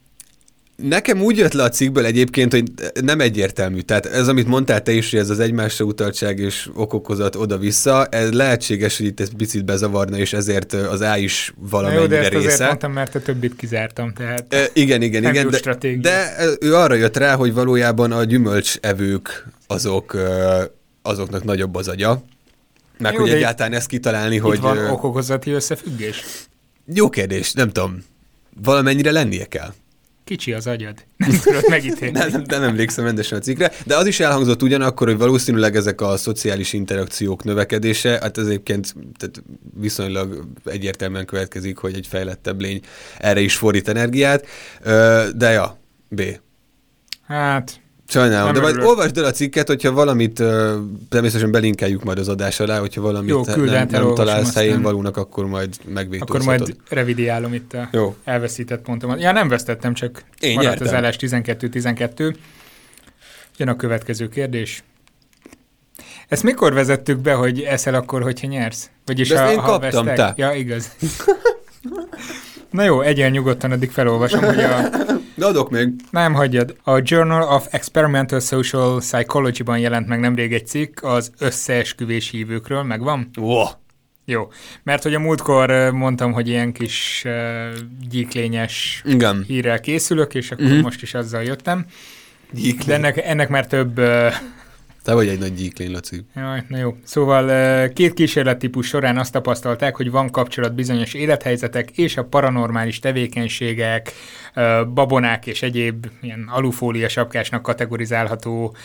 nekem 0.76 1.22
úgy 1.22 1.38
jött 1.38 1.54
le 1.54 1.64
a 1.64 1.70
cikkből 1.70 2.06
egyébként, 2.06 2.52
hogy 2.54 2.64
nem 3.02 3.20
egyértelmű. 3.20 3.80
Tehát 3.80 4.06
ez, 4.06 4.28
amit 4.28 4.48
mondtál 4.48 4.84
te 4.84 4.92
is, 4.92 5.10
hogy 5.12 5.20
ez 5.20 5.30
az 5.30 5.40
egymásra 5.40 5.86
utaltság 5.86 6.40
és 6.40 6.70
okokozat 6.74 7.36
oda-vissza, 7.36 8.06
ez 8.06 8.32
lehetséges, 8.32 8.98
hogy 8.98 9.06
itt 9.06 9.20
ez 9.20 9.30
picit 9.38 9.66
bezavarna, 9.66 10.18
és 10.18 10.34
ezért 10.34 10.74
az 10.74 11.02
A 11.02 11.18
is 11.18 11.54
Na 11.56 11.62
jó, 11.64 11.70
valamennyire 11.70 12.08
de 12.08 12.18
ezt 12.20 12.28
azért 12.34 12.44
része. 12.52 12.66
mondtam, 12.66 12.92
mert 12.92 13.16
a 13.16 13.22
többit 13.22 13.56
kizártam, 13.56 14.14
tehát... 14.14 14.54
E, 14.54 14.70
igen, 14.74 15.02
igen, 15.02 15.24
igen. 15.24 15.50
De, 15.50 15.58
stratégia. 15.58 16.02
de 16.02 16.36
ő 16.60 16.76
arra 16.76 16.94
jött 16.94 17.18
rá, 17.18 17.36
hogy 17.36 17.54
valójában 17.54 18.12
a 18.12 18.24
gyümölcsevők 18.24 19.48
azok, 19.68 20.18
azoknak 21.02 21.44
nagyobb 21.44 21.76
az 21.76 21.88
agya. 21.88 22.24
Meg 22.98 23.14
Jó, 23.14 23.20
hogy 23.20 23.30
de 23.30 23.36
itt- 23.36 23.42
egyáltalán 23.42 23.74
ezt 23.74 23.88
kitalálni, 23.88 24.38
Hogy 24.38 24.50
hogy... 24.50 24.58
Itt 24.58 24.80
van 24.80 24.90
okokozati 24.90 25.52
összefüggés. 25.52 26.24
Jó 26.94 27.10
kérdés, 27.10 27.54
nem 27.54 27.70
tudom. 27.72 28.04
Valamennyire 28.64 29.12
lennie 29.12 29.46
kell. 29.46 29.74
Kicsi 30.32 30.54
az 30.54 30.68
agyad. 30.68 31.06
Nem 31.18 31.40
tudod 31.44 31.64
megítélni. 31.68 32.18
Nem, 32.18 32.30
nem, 32.30 32.44
nem 32.48 32.64
emlékszem 32.64 33.06
rendesen 33.06 33.38
a 33.38 33.42
cikkre, 33.42 33.72
de 33.86 33.96
az 33.98 34.06
is 34.06 34.20
elhangzott 34.20 34.62
ugyanakkor, 34.62 35.08
hogy 35.08 35.18
valószínűleg 35.18 35.76
ezek 35.76 36.02
a 36.02 36.18
szociális 36.18 36.74
interakciók 36.74 37.44
növekedése, 37.44 38.10
hát 38.22 38.38
ez 38.38 38.46
egyébként 38.46 38.96
tehát 39.18 39.44
viszonylag 39.80 40.48
egyértelműen 40.66 41.26
következik, 41.26 41.78
hogy 41.78 41.96
egy 41.96 42.08
fejlettebb 42.08 42.62
lény 42.62 42.82
erre 43.18 43.40
is 43.40 43.56
fordít 43.56 43.88
energiát, 43.88 44.46
de 45.36 45.50
ja, 45.52 45.80
B. 46.08 46.22
Hát, 47.28 47.81
Sajnálom, 48.12 48.46
Nem 48.46 48.54
de 48.54 48.60
majd 48.62 48.78
olvasd 48.90 49.18
el 49.18 49.24
a 49.24 49.32
cikket, 49.32 49.68
hogyha 49.68 49.92
valamit, 49.92 50.44
természetesen 51.10 51.52
belinkeljük 51.52 52.04
majd 52.04 52.18
az 52.18 52.28
adás 52.30 52.60
alá, 52.60 52.80
hogyha 52.80 53.02
valamit 53.02 53.30
Jó, 53.30 53.42
küld 53.42 53.70
nem, 53.70 53.76
át, 53.76 53.92
nem 53.92 54.14
találsz 54.14 54.54
helyén 54.54 54.82
valónak, 54.82 55.18
akkor 55.18 55.46
majd 55.46 55.76
megvétózhatod. 55.86 56.36
akkor 56.42 56.58
majd 56.58 56.76
revidiálom 56.90 57.54
itt 57.54 57.74
a 57.74 57.90
Jó. 57.92 58.16
elveszített 58.24 58.82
pontomat. 58.82 59.22
Ja, 59.22 59.32
nem 59.32 59.48
vesztettem, 59.48 59.94
csak 59.94 60.24
Én 60.40 60.54
maradt 60.54 60.70
nyertem. 60.70 60.88
az 60.88 60.94
állás 60.94 61.16
12-12. 61.20 62.36
Jön 63.58 63.68
a 63.68 63.76
következő 63.76 64.30
kérdés. 64.30 64.84
Ezt 66.28 66.44
mikor 66.44 66.74
vezettük 66.74 67.18
be, 67.20 67.34
hogy 67.34 67.62
eszel 67.62 67.94
akkor, 67.94 68.22
hogyha 68.22 68.48
nyersz? 68.48 68.90
Vagyis 69.06 69.28
De 69.30 69.42
ha, 69.42 69.52
én 69.52 69.60
ha 69.60 69.66
kaptam, 69.80 70.06
vesztek? 70.06 70.36
te. 70.36 70.44
Ja, 70.44 70.54
igaz. 70.54 70.90
Na 72.72 72.84
jó, 72.84 73.02
egyen 73.02 73.32
nyugodtan, 73.32 73.72
addig 73.72 73.92
felolvasom, 73.92 74.44
hogy 74.44 74.60
a... 74.60 74.90
De 75.36 75.46
adok 75.46 75.70
még. 75.70 75.90
Nem 76.10 76.34
hagyjad. 76.34 76.76
A 76.84 77.00
Journal 77.04 77.56
of 77.56 77.68
Experimental 77.72 78.40
Social 78.40 78.98
Psychology-ban 79.00 79.80
jelent 79.80 80.08
meg 80.08 80.20
nemrég 80.20 80.54
egy 80.54 80.68
cikk 80.68 81.04
az 81.04 81.32
összeesküvés 81.40 82.30
hívőkről, 82.30 82.84
megvan? 82.84 83.30
Wow. 83.40 83.66
Jó, 84.26 84.52
mert 84.84 85.04
hogy 85.04 85.14
a 85.14 85.20
múltkor 85.20 85.92
mondtam, 85.92 86.32
hogy 86.32 86.48
ilyen 86.48 86.72
kis 86.72 87.24
uh, 87.26 87.32
gyíklényes 88.10 89.02
Igen. 89.06 89.44
hírrel 89.48 89.80
készülök, 89.80 90.36
és 90.36 90.52
akkor 90.52 90.64
Mhm. 90.64 90.72
uh-huh. 90.72 90.86
most 90.86 91.02
is 91.02 91.14
azzal 91.14 91.44
jöttem. 91.44 91.86
De 92.86 92.94
ennek, 92.94 93.18
ennek 93.26 93.50
már 93.50 93.68
több, 93.68 94.00
uh, 94.00 94.34
Te 95.04 95.14
vagy 95.14 95.28
egy 95.28 95.40
nagy 95.40 95.54
gyíklény, 95.54 95.92
Laci. 95.92 96.26
Jaj, 96.36 96.64
na 96.68 96.78
jó. 96.78 96.96
Szóval 97.04 97.88
két 97.90 98.14
kísérlettípus 98.14 98.88
során 98.88 99.18
azt 99.18 99.32
tapasztalták, 99.32 99.96
hogy 99.96 100.12
van 100.12 100.30
kapcsolat 100.30 100.76
bizonyos 100.76 101.14
élethelyzetek 101.14 101.98
és 101.98 102.18
a 102.18 102.24
paranormális 102.24 103.00
tevékenységek, 103.00 104.12
babonák 104.94 105.48
és 105.48 105.62
egyéb 105.62 106.06
ilyen 106.22 106.50
alufólia 106.52 107.10
sapkásnak 107.10 107.62
kategorizálható 107.62 108.76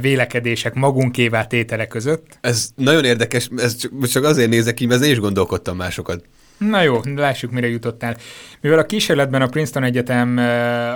vélekedések 0.00 0.74
magunkévá 0.74 1.44
tétele 1.44 1.86
között. 1.86 2.38
Ez 2.40 2.70
nagyon 2.76 3.04
érdekes, 3.04 3.48
ez 3.56 3.76
csak, 3.76 4.06
csak 4.06 4.24
azért 4.24 4.50
nézek 4.50 4.74
ki, 4.74 4.86
mert 4.86 5.04
én 5.04 5.10
is 5.10 5.18
gondolkodtam 5.18 5.76
másokat. 5.76 6.24
Na 6.58 6.82
jó, 6.82 7.00
lássuk, 7.16 7.50
mire 7.50 7.68
jutottál. 7.68 8.16
Mivel 8.60 8.78
a 8.78 8.84
kísérletben 8.86 9.42
a 9.42 9.46
Princeton 9.46 9.84
Egyetem 9.84 10.40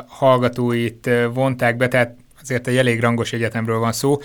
hallgatóit 0.07 1.11
vonták 1.33 1.77
be, 1.77 1.89
tehát 1.89 2.17
azért 2.41 2.67
egy 2.67 2.77
elég 2.77 3.01
rangos 3.01 3.33
egyetemről 3.33 3.79
van 3.79 3.93
szó. 3.93 4.21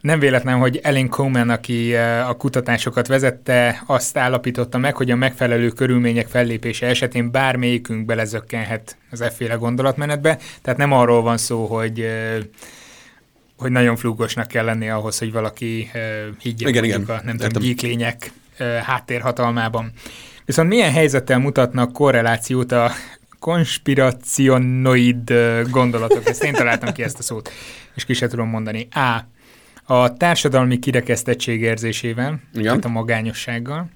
Nem 0.00 0.18
véletlen, 0.18 0.58
hogy 0.58 0.80
Ellen 0.82 1.08
Coleman, 1.08 1.50
aki 1.50 1.94
a 2.28 2.34
kutatásokat 2.38 3.06
vezette, 3.06 3.82
azt 3.86 4.18
állapította 4.18 4.78
meg, 4.78 4.96
hogy 4.96 5.10
a 5.10 5.16
megfelelő 5.16 5.68
körülmények 5.68 6.26
fellépése 6.26 6.86
esetén 6.86 7.30
bármelyikünk 7.30 8.06
belezökkenhet 8.06 8.96
az 9.10 9.20
efféle 9.20 9.54
gondolatmenetbe. 9.54 10.38
Tehát 10.62 10.78
nem 10.78 10.92
arról 10.92 11.22
van 11.22 11.36
szó, 11.36 11.66
hogy 11.66 12.06
hogy 13.56 13.70
nagyon 13.70 13.96
flúgosnak 13.96 14.48
kell 14.48 14.64
lenni 14.64 14.88
ahhoz, 14.88 15.18
hogy 15.18 15.32
valaki 15.32 15.90
higgyen 16.38 16.68
igen, 16.68 16.84
igen. 16.84 17.02
a 17.02 17.20
nem 17.24 17.36
tudom, 17.36 17.62
gyíklények 17.62 18.32
háttérhatalmában. 18.82 19.92
Viszont 20.44 20.68
milyen 20.68 20.92
helyzettel 20.92 21.38
mutatnak 21.38 21.92
korrelációt 21.92 22.72
a 22.72 22.90
konspiracionoid 23.38 25.32
gondolatok? 25.70 26.28
Ezt 26.28 26.44
én 26.44 26.52
találtam 26.52 26.92
ki 26.92 27.02
ezt 27.02 27.18
a 27.18 27.22
szót, 27.22 27.50
és 27.94 28.04
ki 28.04 28.12
sem 28.12 28.28
tudom 28.28 28.48
mondani. 28.48 28.88
A. 28.90 29.24
A 29.90 30.16
társadalmi 30.16 30.78
kirekesztettség 30.78 31.60
érzésével, 31.60 32.40
Igen. 32.52 32.64
tehát 32.64 32.84
a 32.84 32.88
magányossággal. 32.88 33.90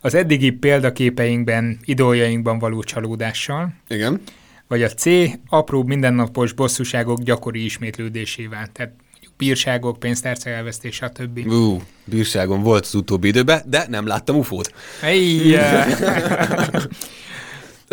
Az 0.00 0.14
eddigi 0.14 0.50
példaképeinkben, 0.50 1.78
idójainkban 1.84 2.58
való 2.58 2.82
csalódással. 2.82 3.74
Igen. 3.88 4.20
Vagy 4.68 4.82
a 4.82 4.88
C. 4.88 5.04
Apró 5.48 5.82
mindennapos 5.82 6.52
bosszúságok 6.52 7.20
gyakori 7.20 7.64
ismétlődésével. 7.64 8.66
Tehát 8.72 8.92
bírságok, 9.36 9.98
pénztárca 9.98 10.50
elvesztés, 10.50 10.94
stb. 10.94 11.46
Ú, 11.46 11.82
bírságom 12.04 12.62
volt 12.62 12.84
az 12.84 12.94
utóbbi 12.94 13.28
időben, 13.28 13.62
de 13.66 13.86
nem 13.88 14.06
láttam 14.06 14.36
ufót. 14.36 14.74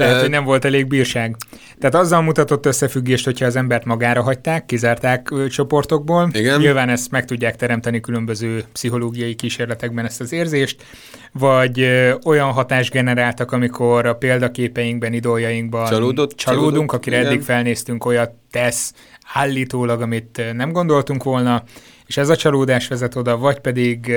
Lehet, 0.05 0.21
hogy 0.21 0.29
nem 0.29 0.43
volt 0.43 0.65
elég 0.65 0.87
bírság. 0.87 1.35
Tehát 1.79 1.95
azzal 1.95 2.21
mutatott 2.21 2.65
összefüggést, 2.65 3.25
hogyha 3.25 3.45
az 3.45 3.55
embert 3.55 3.85
magára 3.85 4.21
hagyták, 4.21 4.65
kizárták 4.65 5.29
csoportokból. 5.49 6.29
Igen. 6.33 6.59
Nyilván 6.59 6.89
ezt 6.89 7.11
meg 7.11 7.25
tudják 7.25 7.55
teremteni 7.55 7.99
különböző 7.99 8.63
pszichológiai 8.71 9.35
kísérletekben 9.35 10.05
ezt 10.05 10.21
az 10.21 10.31
érzést, 10.31 10.83
vagy 11.31 11.89
olyan 12.25 12.51
hatást 12.51 12.91
generáltak, 12.91 13.51
amikor 13.51 14.05
a 14.05 14.15
példaképeinkben, 14.15 15.13
idoljainkban 15.13 15.85
Csalódott, 15.85 16.35
csalódunk, 16.35 16.71
csalódott, 16.71 16.95
akire 16.95 17.17
igen. 17.19 17.31
eddig 17.31 17.41
felnéztünk, 17.41 18.05
olyat 18.05 18.31
tesz 18.51 18.93
állítólag, 19.33 20.01
amit 20.01 20.41
nem 20.53 20.71
gondoltunk 20.71 21.23
volna, 21.23 21.63
és 22.05 22.17
ez 22.17 22.29
a 22.29 22.35
csalódás 22.35 22.87
vezet 22.87 23.15
oda, 23.15 23.37
vagy 23.37 23.59
pedig 23.59 24.15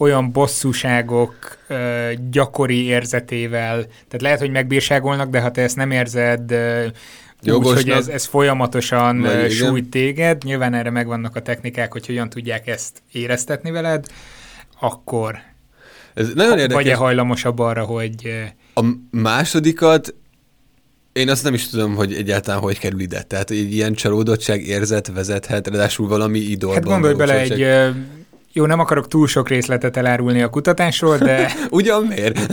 olyan 0.00 0.32
bosszúságok 0.32 1.58
ö, 1.68 2.10
gyakori 2.30 2.84
érzetével, 2.84 3.82
tehát 3.84 4.20
lehet, 4.20 4.38
hogy 4.38 4.50
megbírságolnak, 4.50 5.30
de 5.30 5.40
ha 5.40 5.50
te 5.50 5.62
ezt 5.62 5.76
nem 5.76 5.90
érzed 5.90 6.50
ö, 6.50 6.86
úgy, 7.46 7.66
hogy 7.66 7.88
ez, 7.90 8.08
ez 8.08 8.24
folyamatosan 8.24 9.20
Vagy 9.20 9.50
sújt 9.50 9.90
téged, 9.90 10.42
nyilván 10.42 10.74
erre 10.74 10.90
megvannak 10.90 11.36
a 11.36 11.42
technikák, 11.42 11.92
hogy 11.92 12.06
hogyan 12.06 12.28
tudják 12.28 12.66
ezt 12.66 13.02
éreztetni 13.12 13.70
veled, 13.70 14.06
akkor 14.80 15.38
Ez 16.14 16.28
nagyon 16.34 16.58
érdekes. 16.58 16.74
vagy-e 16.74 16.94
hajlamosabb 16.94 17.58
arra, 17.58 17.84
hogy 17.84 18.44
A 18.74 18.84
másodikat 19.10 20.14
én 21.12 21.28
azt 21.28 21.44
nem 21.44 21.54
is 21.54 21.68
tudom, 21.68 21.94
hogy 21.94 22.14
egyáltalán 22.14 22.60
hogy 22.60 22.78
kerül 22.78 23.00
ide. 23.00 23.22
Tehát 23.22 23.50
egy 23.50 23.72
ilyen 23.74 23.94
csalódottság 23.94 24.66
érzet 24.66 25.12
vezethet, 25.14 25.68
ráadásul 25.68 26.08
valami 26.08 26.38
idolban. 26.38 26.78
hát 26.82 26.92
gondolj 26.92 27.14
bele 27.14 27.38
egy, 27.38 27.66
jó, 28.52 28.66
nem 28.66 28.80
akarok 28.80 29.08
túl 29.08 29.26
sok 29.26 29.48
részletet 29.48 29.96
elárulni 29.96 30.42
a 30.42 30.48
kutatásról, 30.50 31.18
de 31.18 31.52
Ugyan 31.70 32.02
miért? 32.04 32.38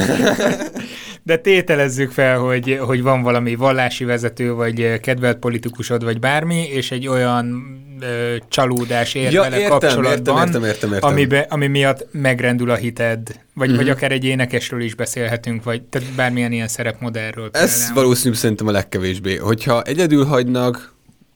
De 1.23 1.37
tételezzük 1.37 2.11
fel, 2.11 2.37
hogy, 2.39 2.79
hogy 2.81 3.01
van 3.01 3.21
valami 3.21 3.55
vallási 3.55 4.03
vezető, 4.03 4.53
vagy 4.53 4.99
kedvelt 4.99 5.37
politikusod, 5.37 6.03
vagy 6.03 6.19
bármi, 6.19 6.63
és 6.69 6.91
egy 6.91 7.07
olyan 7.07 7.63
ö, 8.01 8.35
csalódás 8.49 9.13
ér 9.13 9.31
Ja, 9.31 9.41
vele 9.41 9.55
értem, 9.59 9.69
kapcsolatban, 9.79 10.11
értem, 10.17 10.35
értem, 10.37 10.63
értem, 10.63 10.93
értem. 10.93 11.09
Amibe, 11.09 11.45
ami 11.49 11.67
miatt 11.67 12.07
megrendül 12.11 12.69
a 12.69 12.75
hited, 12.75 13.39
vagy, 13.53 13.67
Mhm. 13.67 13.77
vagy 13.77 13.89
akár 13.89 14.11
egy 14.11 14.23
énekesről 14.25 14.81
is 14.81 14.95
beszélhetünk, 14.95 15.63
vagy 15.63 15.81
tehát 15.81 16.07
bármilyen 16.15 16.51
ilyen 16.51 16.67
szerepmodellről. 16.67 17.49
Ez 17.51 17.75
például. 17.77 17.93
valószínűleg 18.03 18.39
szerintem 18.39 18.67
a 18.67 18.71
legkevésbé. 18.71 19.35
Hogyha 19.35 19.81
egyedül 19.81 20.25
hagynak 20.25 20.93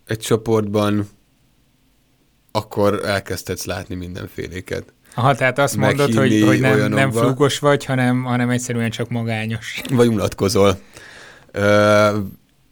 egy 0.08 0.20
csoportban, 0.20 1.08
akkor 2.52 3.06
elkezdhetsz 3.06 3.66
látni 3.66 3.96
mindenféléket. 3.96 4.84
Aha, 5.16 5.36
tehát 5.36 5.60
azt 5.60 5.78
mondod, 5.78 6.08
hogy, 6.14 6.16
meghinni 6.16 6.42
hogy 6.46 6.60
nem, 6.60 6.72
nem 6.78 6.80
olyanokba. 6.94 7.20
flúgos 7.20 7.60
vagy, 7.60 7.86
hanem, 7.86 8.24
hanem 8.24 8.50
egyszerűen 8.50 8.90
csak 8.90 9.10
magányos. 9.10 9.82
Vagy 9.90 10.08
unatkozol. 10.08 10.80
Ö, 11.52 12.18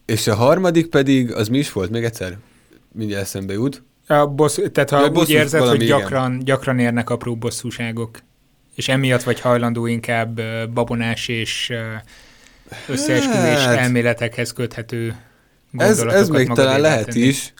és 0.06 0.26
a 0.26 0.34
harmadik 0.34 0.86
pedig, 0.86 1.32
az 1.32 1.48
mi 1.48 1.58
is 1.58 1.72
volt 1.72 1.90
még 1.90 2.04
egyszer? 2.04 2.38
Mindjárt 2.92 3.22
eszembe 3.22 3.52
jut. 3.52 3.82
A 4.06 4.26
bossz, 4.26 4.58
tehát 4.72 4.90
ha 4.90 5.00
Ja, 5.00 5.10
úgy 5.10 5.30
érzed, 5.30 5.60
hogy 5.62 5.82
igen. 5.82 5.98
gyakran, 5.98 6.38
gyakran 6.44 6.78
érnek 6.78 7.10
apró 7.10 7.36
bosszúságok, 7.36 8.18
és 8.74 8.88
emiatt 8.88 9.22
vagy 9.22 9.40
hajlandó 9.40 9.86
inkább 9.86 10.40
babonás 10.74 11.28
és 11.28 11.72
összeesküvés 12.88 13.64
Hát. 13.64 13.76
elméletekhez 13.76 14.52
köthető 14.52 15.06
Ez, 15.78 15.86
gondolatokat 15.96 16.14
ez 16.20 16.28
még 16.28 16.48
magadévá 16.48 16.66
talán 16.66 16.80
lehet 16.80 17.06
tenni. 17.06 17.20
is. 17.26 17.52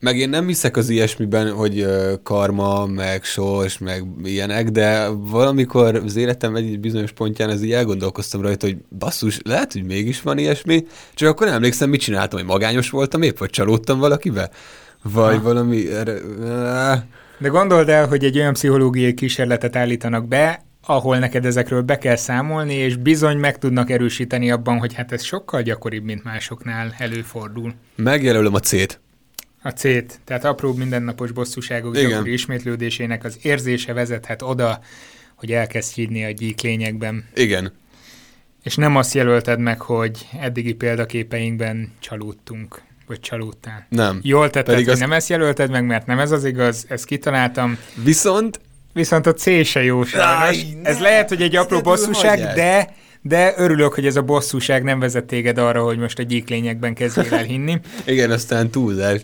Meg 0.00 0.16
én 0.18 0.28
nem 0.28 0.46
hiszek 0.46 0.76
az 0.76 0.88
ilyesmiben, 0.88 1.52
hogy 1.52 1.86
karma, 2.22 2.86
meg 2.86 3.24
sors, 3.24 3.78
meg 3.78 4.04
ilyenek, 4.24 4.68
de 4.68 5.08
valamikor 5.08 5.94
az 5.94 6.16
életem 6.16 6.54
egy 6.54 6.80
bizonyos 6.80 7.12
pontján 7.12 7.50
ez 7.50 7.62
így 7.62 7.72
elgondolkoztam 7.72 8.40
rajta, 8.40 8.66
hogy 8.66 8.76
basszus, 8.98 9.38
lehet, 9.44 9.72
hogy 9.72 9.84
mégis 9.84 10.22
van 10.22 10.38
ilyesmi, 10.38 10.86
csak 11.14 11.28
akkor 11.28 11.46
nem 11.46 11.54
emlékszem, 11.54 11.88
mit 11.90 12.00
csináltam, 12.00 12.38
hogy 12.38 12.48
magányos 12.48 12.90
voltam 12.90 13.22
épp, 13.22 13.38
vagy 13.38 13.50
csalódtam 13.50 13.98
valakibe? 13.98 14.50
Vagy 15.02 15.36
Ha. 15.36 15.42
valami... 15.42 15.92
erre- 15.92 16.20
Á, 16.54 17.04
De 17.38 17.48
gondold 17.48 17.88
el, 17.88 18.06
hogy 18.08 18.24
egy 18.24 18.38
olyan 18.38 18.52
pszichológiai 18.52 19.14
kísérletet 19.14 19.76
állítanak 19.76 20.28
be, 20.28 20.62
ahol 20.86 21.18
neked 21.18 21.44
ezekről 21.46 21.82
be 21.82 21.98
kell 21.98 22.16
számolni, 22.16 22.74
és 22.74 22.96
bizony 22.96 23.36
meg 23.36 23.58
tudnak 23.58 23.90
erősíteni 23.90 24.50
abban, 24.50 24.78
hogy 24.78 24.94
hát 24.94 25.12
ez 25.12 25.22
sokkal 25.22 25.62
gyakoribb, 25.62 26.04
mint 26.04 26.24
másoknál 26.24 26.94
előfordul. 26.98 27.74
Megjelölöm 27.96 28.54
a 28.54 28.60
C-t. 28.60 29.00
A 29.62 29.68
C-t, 29.70 30.20
tehát 30.24 30.44
apró 30.44 30.72
mindennapos 30.72 31.30
bosszúságok 31.32 31.96
gyakori 31.98 32.32
ismétlődésének 32.32 33.24
az 33.24 33.38
érzése 33.42 33.92
vezethet 33.92 34.42
oda, 34.42 34.80
hogy 35.34 35.52
elkezd 35.52 35.94
hinni 35.94 36.24
a 36.24 36.30
gyík 36.30 36.60
lényekben. 36.60 37.24
Igen. 37.34 37.72
És 38.62 38.74
nem 38.74 38.96
azt 38.96 39.14
jelölted 39.14 39.58
meg, 39.58 39.80
hogy 39.80 40.26
eddigi 40.40 40.72
példaképeinkben 40.74 41.92
csalódtunk, 42.00 42.80
vagy 43.06 43.20
csalódtál. 43.20 43.86
Nem. 43.88 44.20
Jól 44.22 44.50
tetted, 44.50 44.64
Pedig 44.64 44.84
hogy 44.84 44.92
az- 44.92 45.00
nem 45.00 45.12
ezt 45.12 45.28
jelölted 45.28 45.70
meg, 45.70 45.84
mert 45.86 46.06
nem 46.06 46.18
ez 46.18 46.30
az 46.30 46.44
igaz, 46.44 46.84
ezt 46.88 47.04
kitaláltam, 47.04 47.78
Viszont 48.04 48.60
viszont 48.92 49.26
a 49.26 49.32
C 49.34 49.64
se 49.66 49.82
jó 49.82 50.04
sajnos. 50.04 50.64
Ez 50.82 50.96
ne! 50.96 51.02
lehet, 51.02 51.28
hogy 51.28 51.42
egy 51.42 51.56
apró 51.56 51.80
bosszúság, 51.80 52.30
hagyják. 52.30 52.54
de 52.54 52.94
de 53.22 53.54
örülök, 53.56 53.94
hogy 53.94 54.06
ez 54.06 54.16
a 54.16 54.22
bosszúság 54.22 54.82
nem 54.82 54.98
vezet 54.98 55.24
téged 55.24 55.58
arra, 55.58 55.82
hogy 55.82 55.98
most 55.98 56.18
a 56.18 56.22
gyík 56.22 56.48
lényekben 56.48 56.94
kezdjél 56.94 57.34
el 57.34 57.42
hinni. 57.42 57.80
igen, 58.04 58.30
aztán 58.30 58.70
túlzás. 58.70 59.20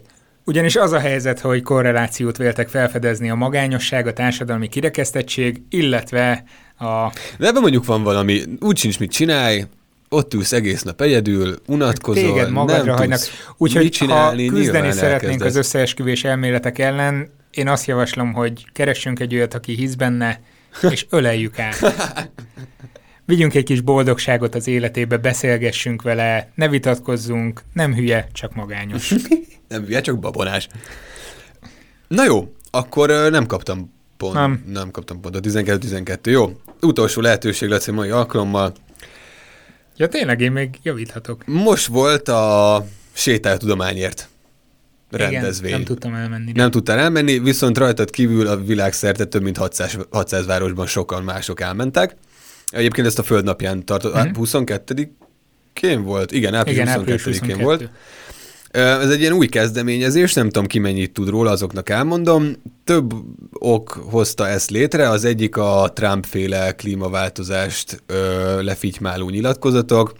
Ugyanis 0.46 0.76
az 0.76 0.92
a 0.92 0.98
helyzet, 0.98 1.40
hogy 1.40 1.62
korrelációt 1.62 2.36
véltek 2.36 2.68
felfedezni 2.68 3.30
a 3.30 3.34
magányosság, 3.34 4.06
a 4.06 4.12
társadalmi 4.12 4.68
kirekesztettség, 4.68 5.62
illetve 5.70 6.44
a 6.78 7.12
De 7.38 7.46
ebben 7.46 7.62
mondjuk 7.62 7.84
van 7.84 8.02
valami, 8.02 8.42
úgy 8.60 8.78
sincs 8.78 8.98
mit 8.98 9.10
csinálj, 9.10 9.64
ott 10.08 10.34
ülsz 10.34 10.52
egész 10.52 10.82
nap 10.82 11.00
egyedül, 11.00 11.58
unatkozol, 11.66 12.22
téged 12.22 12.50
magadra 12.50 12.84
nem 12.84 12.96
hagynak. 12.96 13.20
Úgyhogy 13.56 13.98
ha 13.98 14.30
küzdeni 14.30 14.92
szeretnénk 14.92 15.02
elkezdesz. 15.02 15.48
az 15.48 15.56
összeesküvés 15.56 16.24
elméletek 16.24 16.78
ellen, 16.78 17.30
én 17.50 17.68
azt 17.68 17.86
javaslom, 17.86 18.32
hogy 18.32 18.66
keressünk 18.72 19.20
egy 19.20 19.34
olyat, 19.34 19.54
aki 19.54 19.74
hisz 19.74 19.94
benne, 19.94 20.40
és 20.90 21.06
öleljük 21.10 21.58
át. 21.58 21.76
Vigyünk 23.26 23.54
egy 23.54 23.64
kis 23.64 23.80
boldogságot 23.80 24.54
az 24.54 24.66
életébe, 24.66 25.16
beszélgessünk 25.16 26.02
vele, 26.02 26.50
ne 26.54 26.68
vitatkozzunk, 26.68 27.62
nem 27.72 27.94
hülye, 27.94 28.28
csak 28.32 28.54
magányos. 28.54 29.14
Nem, 29.68 29.82
ugye 29.82 30.00
csak 30.00 30.18
babonás. 30.18 30.68
Na 32.08 32.24
jó, 32.24 32.54
akkor 32.70 33.08
nem 33.30 33.46
kaptam 33.46 33.92
pont. 34.16 34.34
Nem. 34.34 34.64
nem 34.72 34.90
kaptam 34.90 35.20
pontot. 35.20 35.46
12-12. 35.48 36.30
Jó. 36.30 36.60
Utolsó 36.80 37.20
lehetőség 37.20 37.68
lesz 37.68 37.88
egy 37.88 37.94
mai 37.94 38.10
alkalommal. 38.10 38.72
Ja 39.96 40.08
tényleg, 40.08 40.40
én 40.40 40.52
még 40.52 40.78
javíthatok. 40.82 41.46
Most 41.46 41.86
volt 41.86 42.28
a 42.28 42.86
sétálj 43.12 43.54
a 43.54 43.58
tudományért. 43.58 44.28
rendezvény. 45.10 45.68
Igen, 45.68 45.78
nem 45.78 45.86
tudtam 45.88 46.14
elmenni. 46.14 46.52
Nem 46.52 46.70
tudtál 46.70 46.98
elmenni, 46.98 47.38
viszont 47.38 47.78
rajtad 47.78 48.10
kívül 48.10 48.46
a 48.46 48.56
világszerte 48.56 49.24
több 49.24 49.42
mint 49.42 49.56
600, 49.56 49.98
600 50.10 50.46
városban 50.46 50.86
sokan 50.86 51.22
mások 51.22 51.60
elmentek. 51.60 52.16
Egyébként 52.76 53.06
ezt 53.06 53.18
a 53.18 53.22
földnapján 53.22 53.84
tartott, 53.84 54.16
mm-hmm. 54.16 54.30
22-én 54.36 56.02
volt? 56.02 56.32
Igen, 56.32 56.54
április 56.54 56.80
Igen, 56.80 57.02
22-én 57.04 57.58
volt. 57.58 57.90
Ez 58.76 59.10
egy 59.10 59.20
ilyen 59.20 59.32
új 59.32 59.46
kezdeményezés, 59.46 60.32
nem 60.32 60.46
tudom 60.46 60.66
ki 60.66 60.78
mennyit 60.78 61.12
tud 61.12 61.28
róla, 61.28 61.50
azoknak 61.50 61.88
elmondom. 61.88 62.52
Több 62.84 63.12
ok 63.52 63.90
hozta 64.10 64.48
ezt 64.48 64.70
létre, 64.70 65.08
az 65.08 65.24
egyik 65.24 65.56
a 65.56 65.90
Trump-féle 65.94 66.72
klímaváltozást 66.72 68.02
ö, 68.06 68.62
lefitymáló 68.62 69.28
nyilatkozatok, 69.28 70.14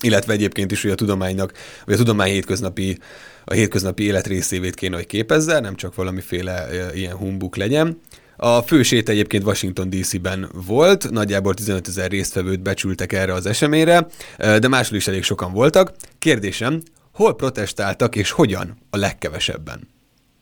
illetve 0.00 0.32
egyébként 0.32 0.72
is, 0.72 0.82
hogy 0.82 0.90
a 0.90 0.94
tudománynak, 0.94 1.52
vagy 1.84 1.94
a 1.94 1.98
tudomány 1.98 2.30
hétköznapi, 2.30 2.98
a 3.44 3.52
hétköznapi 3.52 4.02
élet 4.02 4.26
részévét 4.26 4.74
kéne, 4.74 4.96
hogy 4.96 5.06
képezze, 5.06 5.60
nem 5.60 5.74
csak 5.74 5.94
valamiféle 5.94 6.66
ilyen 6.94 7.16
humbuk 7.16 7.56
legyen. 7.56 8.00
A 8.40 8.62
fő 8.62 8.82
sét 8.82 9.08
egyébként 9.08 9.44
Washington 9.44 9.90
DC-ben 9.90 10.48
volt, 10.66 11.10
nagyjából 11.10 11.54
15 11.54 11.88
ezer 11.88 12.10
résztvevőt 12.10 12.60
becsültek 12.60 13.12
erre 13.12 13.32
az 13.32 13.46
eseményre, 13.46 14.06
de 14.36 14.68
máshol 14.68 14.96
is 14.96 15.08
elég 15.08 15.22
sokan 15.22 15.52
voltak. 15.52 15.92
Kérdésem, 16.18 16.82
hol 17.12 17.36
protestáltak 17.36 18.16
és 18.16 18.30
hogyan 18.30 18.76
a 18.90 18.96
legkevesebben? 18.96 19.88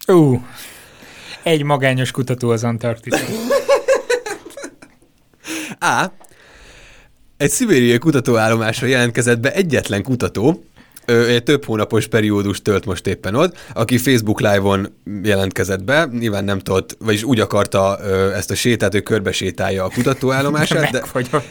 Ú, 0.07 0.15
uh, 0.15 0.41
egy 1.43 1.63
magányos 1.63 2.11
kutató 2.11 2.51
az 2.51 2.65
Antarktisz. 2.65 3.25
A. 5.81 6.07
Egy 7.37 7.51
szibériai 7.51 7.99
kutatóállomásra 7.99 8.87
jelentkezett 8.87 9.41
be 9.41 9.53
egyetlen 9.53 10.03
kutató, 10.03 10.65
egy 11.07 11.43
több 11.43 11.65
hónapos 11.65 12.07
periódus 12.07 12.63
tölt 12.63 12.85
most 12.85 13.07
éppen 13.07 13.35
ott, 13.35 13.57
aki 13.73 13.99
Facebook 13.99 14.41
Live-on 14.41 14.89
jelentkezett 15.23 15.85
be, 15.85 16.09
nyilván 16.13 16.45
nem 16.45 16.59
tudott, 16.59 16.97
vagyis 16.99 17.23
úgy 17.23 17.41
akarta 17.41 17.99
ö, 18.03 18.33
ezt 18.33 18.51
a 18.51 18.55
sétát, 18.55 18.93
hogy 18.93 19.03
körbesétálja 19.03 19.85
a 19.85 19.89
kutatóállomását, 19.89 20.91
de, 20.91 21.03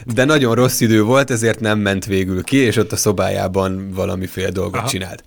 de 0.04 0.24
nagyon 0.24 0.54
rossz 0.54 0.80
idő 0.80 1.02
volt, 1.02 1.30
ezért 1.30 1.60
nem 1.60 1.78
ment 1.78 2.04
végül 2.04 2.42
ki, 2.42 2.56
és 2.56 2.76
ott 2.76 2.92
a 2.92 2.96
szobájában 2.96 3.90
valamiféle 3.94 4.50
dolgot 4.50 4.80
Aha. 4.80 4.88
csinált. 4.88 5.24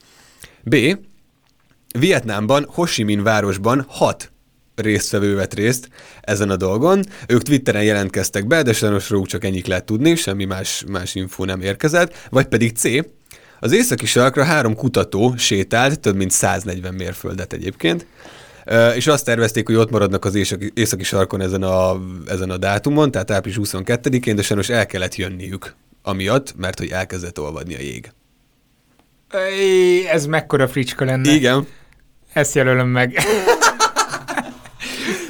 B. 0.63 0.75
Vietnámban, 1.99 2.65
Ho 2.69 2.85
Chi 2.85 3.03
Minh 3.03 3.23
városban 3.23 3.85
hat 3.87 4.31
résztvevő 4.75 5.35
vett 5.35 5.53
részt 5.53 5.89
ezen 6.21 6.49
a 6.49 6.55
dolgon. 6.55 7.03
Ők 7.27 7.41
Twitteren 7.41 7.83
jelentkeztek 7.83 8.47
be, 8.47 8.61
de 8.61 8.73
sajnos 8.73 9.09
róluk 9.09 9.27
csak 9.27 9.43
ennyit 9.43 9.67
lehet 9.67 9.85
tudni, 9.85 10.15
semmi 10.15 10.45
más, 10.45 10.83
más 10.87 11.15
info 11.15 11.45
nem 11.45 11.61
érkezett. 11.61 12.27
Vagy 12.29 12.45
pedig 12.45 12.75
C. 12.75 12.83
Az 13.59 13.71
északi 13.71 14.05
sarkra 14.05 14.43
három 14.43 14.75
kutató 14.75 15.33
sétált, 15.37 15.99
több 15.99 16.15
mint 16.15 16.31
140 16.31 16.93
mérföldet 16.93 17.53
egyébként, 17.53 18.05
és 18.95 19.07
azt 19.07 19.25
tervezték, 19.25 19.65
hogy 19.65 19.75
ott 19.75 19.91
maradnak 19.91 20.25
az 20.25 20.35
északi, 20.35 20.71
északi 20.73 21.03
sarkon 21.03 21.41
ezen 21.41 21.63
a, 21.63 21.99
ezen 22.27 22.49
a 22.49 22.57
dátumon, 22.57 23.11
tehát 23.11 23.31
április 23.31 23.57
22-én, 23.61 24.35
de 24.35 24.41
sajnos 24.41 24.69
el 24.69 24.85
kellett 24.85 25.15
jönniük 25.15 25.75
amiatt, 26.03 26.53
mert 26.57 26.79
hogy 26.79 26.89
elkezdett 26.89 27.39
olvadni 27.39 27.75
a 27.75 27.79
jég. 27.79 28.11
Ez 30.11 30.25
mekkora 30.25 30.67
fricska 30.67 31.05
lenne. 31.05 31.31
Igen. 31.31 31.67
Ezt 32.33 32.55
jelölöm 32.55 32.87
meg. 32.87 33.13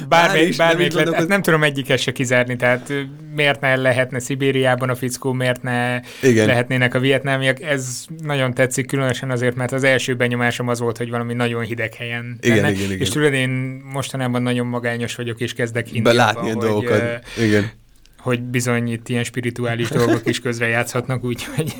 bármelyik, 0.08 0.56
bármelyik 0.56 0.94
nem, 0.94 1.10
lett, 1.10 1.28
nem 1.28 1.42
tudom 1.42 1.62
egyiket 1.62 1.98
se 1.98 2.12
kizárni, 2.12 2.56
tehát 2.56 2.92
miért 3.34 3.60
ne 3.60 3.76
lehetne 3.76 4.18
Szibériában 4.18 4.88
a 4.88 4.94
fickó, 4.94 5.32
miért 5.32 5.62
ne 5.62 6.00
igen. 6.22 6.46
lehetnének 6.46 6.94
a 6.94 6.98
vietnámiak, 6.98 7.62
ez 7.62 8.04
nagyon 8.22 8.54
tetszik, 8.54 8.86
különösen 8.86 9.30
azért, 9.30 9.54
mert 9.56 9.72
az 9.72 9.84
első 9.84 10.14
benyomásom 10.14 10.68
az 10.68 10.80
volt, 10.80 10.96
hogy 10.96 11.10
valami 11.10 11.34
nagyon 11.34 11.62
hideg 11.62 11.94
helyen 11.94 12.38
igen, 12.40 12.56
igen, 12.56 12.70
igen, 12.70 12.84
igen. 12.84 12.98
És 12.98 13.08
tudod, 13.08 13.32
én 13.32 13.50
mostanában 13.92 14.42
nagyon 14.42 14.66
magányos 14.66 15.14
vagyok, 15.14 15.40
és 15.40 15.52
kezdek 15.52 15.86
hinni 15.86 16.12
látni 16.12 16.50
a 16.50 16.54
dolgokat. 16.54 17.24
Igen. 17.38 17.70
hogy 18.18 18.42
bizony 18.42 18.92
itt 18.92 19.08
ilyen 19.08 19.24
spirituális 19.24 19.88
dolgok 19.88 20.22
is 20.24 20.40
közre 20.40 20.66
játszhatnak, 20.66 21.24
úgyhogy... 21.24 21.74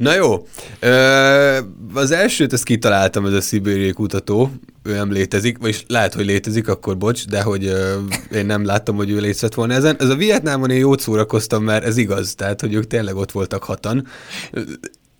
Na 0.00 0.14
jó, 0.14 0.46
az 1.94 2.10
elsőt 2.10 2.52
ezt 2.52 2.64
kitaláltam, 2.64 3.26
ez 3.26 3.32
a 3.32 3.40
szibériai 3.40 3.92
kutató, 3.92 4.52
ő 4.82 4.92
nem 4.92 5.12
létezik, 5.12 5.58
vagyis 5.58 5.84
lehet, 5.88 6.14
hogy 6.14 6.24
létezik, 6.24 6.68
akkor 6.68 6.96
bocs, 6.96 7.26
de 7.26 7.42
hogy 7.42 7.72
én 8.32 8.46
nem 8.46 8.64
láttam, 8.64 8.96
hogy 8.96 9.10
ő 9.10 9.18
létezett 9.18 9.54
volna 9.54 9.72
ezen. 9.72 9.96
Ez 9.98 10.08
a 10.08 10.16
Vietnámon 10.16 10.70
én 10.70 10.78
jót 10.78 11.00
szórakoztam, 11.00 11.64
mert 11.64 11.84
ez 11.84 11.96
igaz, 11.96 12.34
tehát 12.34 12.60
hogy 12.60 12.74
ők 12.74 12.86
tényleg 12.86 13.16
ott 13.16 13.32
voltak 13.32 13.64
hatan. 13.64 14.06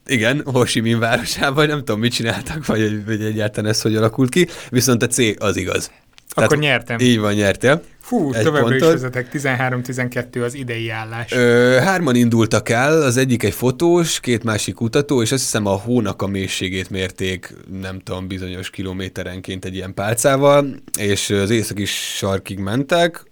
Igen, 0.07 0.43
Ho 0.45 0.65
Chi 0.65 0.81
Minh 0.81 0.99
városában, 0.99 1.67
nem 1.67 1.79
tudom, 1.79 2.01
mit 2.01 2.13
csináltak, 2.13 2.67
vagy, 2.67 3.05
vagy 3.05 3.23
egyáltalán 3.23 3.71
ez 3.71 3.81
hogy 3.81 3.97
alakult 3.97 4.31
ki, 4.31 4.49
viszont 4.71 5.03
a 5.03 5.07
C 5.07 5.19
az 5.39 5.57
igaz. 5.57 5.91
Akkor 6.31 6.49
Tehát, 6.49 6.65
nyertem. 6.65 6.99
Így 6.99 7.19
van, 7.19 7.33
nyertél. 7.33 7.83
Fú, 8.11 8.33
egy 8.33 8.45
továbbra 8.45 8.75
is 8.75 8.83
vezetek, 8.83 9.29
13-12 9.33 10.45
az 10.45 10.55
idei 10.55 10.89
állás. 10.91 11.33
Ö, 11.33 11.79
hárman 11.85 12.15
indultak 12.15 12.69
el, 12.69 13.03
az 13.03 13.17
egyik 13.17 13.43
egy 13.43 13.55
fotós, 13.55 14.21
két 14.21 14.45
másik 14.45 14.75
kutató, 14.75 15.23
és 15.23 15.33
azt 15.33 15.43
hiszem 15.43 15.67
a 15.67 15.71
hónak 15.71 16.23
a 16.23 16.27
mélységét 16.27 16.91
mérték, 16.91 17.55
nem 17.81 17.99
tudom, 17.99 18.29
bizonyos 18.29 18.71
kilométerenként 18.71 19.65
egy 19.65 19.75
ilyen 19.75 19.95
pálcával, 19.95 20.75
és 20.99 21.31
az 21.31 21.51
északi 21.51 21.85
sarkig 21.85 22.59
mentek, 22.59 23.30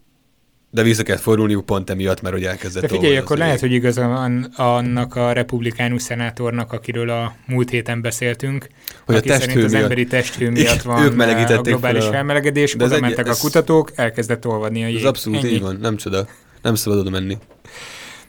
de 0.71 0.83
vissza 0.83 1.03
kellett 1.03 1.23
fordulniuk 1.23 1.67
pont 1.67 1.91
emiatt, 1.91 2.21
mert 2.21 2.35
hogy 2.35 2.45
elkezdett 2.45 2.83
De 2.83 2.89
figyelj, 2.89 3.17
akkor 3.17 3.37
lehet, 3.37 3.61
hogy 3.61 3.73
igaza 3.73 4.07
van 4.07 4.43
annak 4.57 5.17
a 5.17 5.33
republikánus 5.33 6.03
szenátornak, 6.03 6.73
akiről 6.73 7.11
a 7.11 7.35
múlt 7.47 7.71
héten 7.71 8.01
beszéltünk, 8.01 8.69
hogy 9.05 9.17
aki 9.17 9.31
a 9.31 9.39
testhő 9.39 9.65
az 9.65 9.75
emberi 9.75 10.07
testhő 10.07 10.51
miatt 10.51 10.83
van 10.83 11.03
ők 11.03 11.51
a 11.51 11.61
globális 11.61 12.05
a... 12.05 12.11
felmelegedés, 12.11 12.75
de 12.75 12.85
oda 12.85 12.95
egy, 12.95 13.01
mentek 13.01 13.27
ez... 13.27 13.39
a 13.39 13.41
kutatók, 13.41 13.93
elkezdett 13.95 14.47
olvadni 14.47 14.85
a 14.85 14.87
jég. 14.87 14.97
Ez 14.97 15.05
abszolút 15.05 15.45
Ennyi. 15.45 15.53
így 15.53 15.61
van, 15.61 15.77
nem 15.81 15.97
csoda. 15.97 16.27
Nem 16.63 16.75
szabad 16.75 16.99
oda 16.99 17.11
menni. 17.11 17.39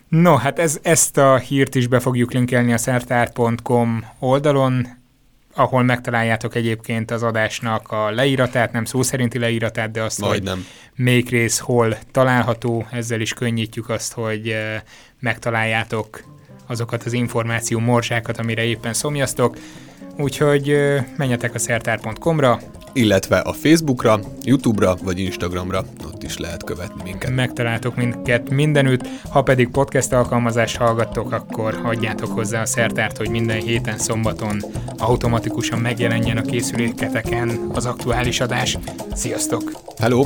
No, 0.07 0.35
hát 0.35 0.59
ez, 0.59 0.79
ezt 0.81 1.17
a 1.17 1.37
hírt 1.37 1.75
is 1.75 1.87
be 1.87 1.99
fogjuk 1.99 2.33
linkelni 2.33 2.73
a 2.73 2.77
szertár.com 2.77 4.05
oldalon, 4.19 4.87
ahol 5.59 5.83
megtaláljátok 5.83 6.55
egyébként 6.55 7.11
az 7.11 7.23
adásnak 7.23 7.91
a 7.91 8.11
leíratát, 8.11 8.71
nem 8.71 8.85
szó 8.85 9.01
szerinti 9.01 9.39
leíratát, 9.39 9.91
de 9.91 10.01
azt, 10.01 10.19
Majd 10.19 10.33
hogy 10.33 10.43
nem. 10.43 10.65
melyik 10.95 11.29
rész 11.29 11.59
hol 11.59 11.97
található, 12.11 12.87
ezzel 12.91 13.21
is 13.21 13.33
könnyítjük 13.33 13.89
azt, 13.89 14.13
hogy 14.13 14.49
eh, 14.49 14.81
megtaláljátok 15.19 16.23
azokat 16.67 17.03
az 17.03 17.13
információ 17.13 17.79
morzsákat, 17.79 18.37
amire 18.37 18.63
éppen 18.63 18.93
szomjaztok. 18.93 19.57
Úgyhogy 20.19 20.75
menjetek 21.17 21.53
a 21.53 21.59
szertár.com-ra, 21.59 22.59
illetve 22.93 23.37
a 23.37 23.53
Facebookra, 23.53 24.19
YouTube-ra 24.43 24.95
vagy 25.03 25.19
Instagramra, 25.19 25.83
ott 26.05 26.23
is 26.23 26.37
lehet 26.37 26.63
követni 26.63 27.01
minket. 27.03 27.35
Megtaláltok 27.35 27.95
minket 27.95 28.49
mindenütt, 28.49 29.07
ha 29.29 29.41
pedig 29.41 29.69
podcast 29.69 30.13
alkalmazást 30.13 30.77
hallgattok, 30.77 31.31
akkor 31.31 31.79
hagyjátok 31.83 32.31
hozzá 32.31 32.61
a 32.61 32.65
szertárt, 32.65 33.17
hogy 33.17 33.29
minden 33.29 33.59
héten 33.59 33.97
szombaton 33.97 34.63
automatikusan 34.97 35.79
megjelenjen 35.79 36.37
a 36.37 36.41
készüléketeken 36.41 37.69
az 37.73 37.85
aktuális 37.85 38.39
adás. 38.39 38.77
Sziasztok! 39.13 39.71
Hello! 39.97 40.25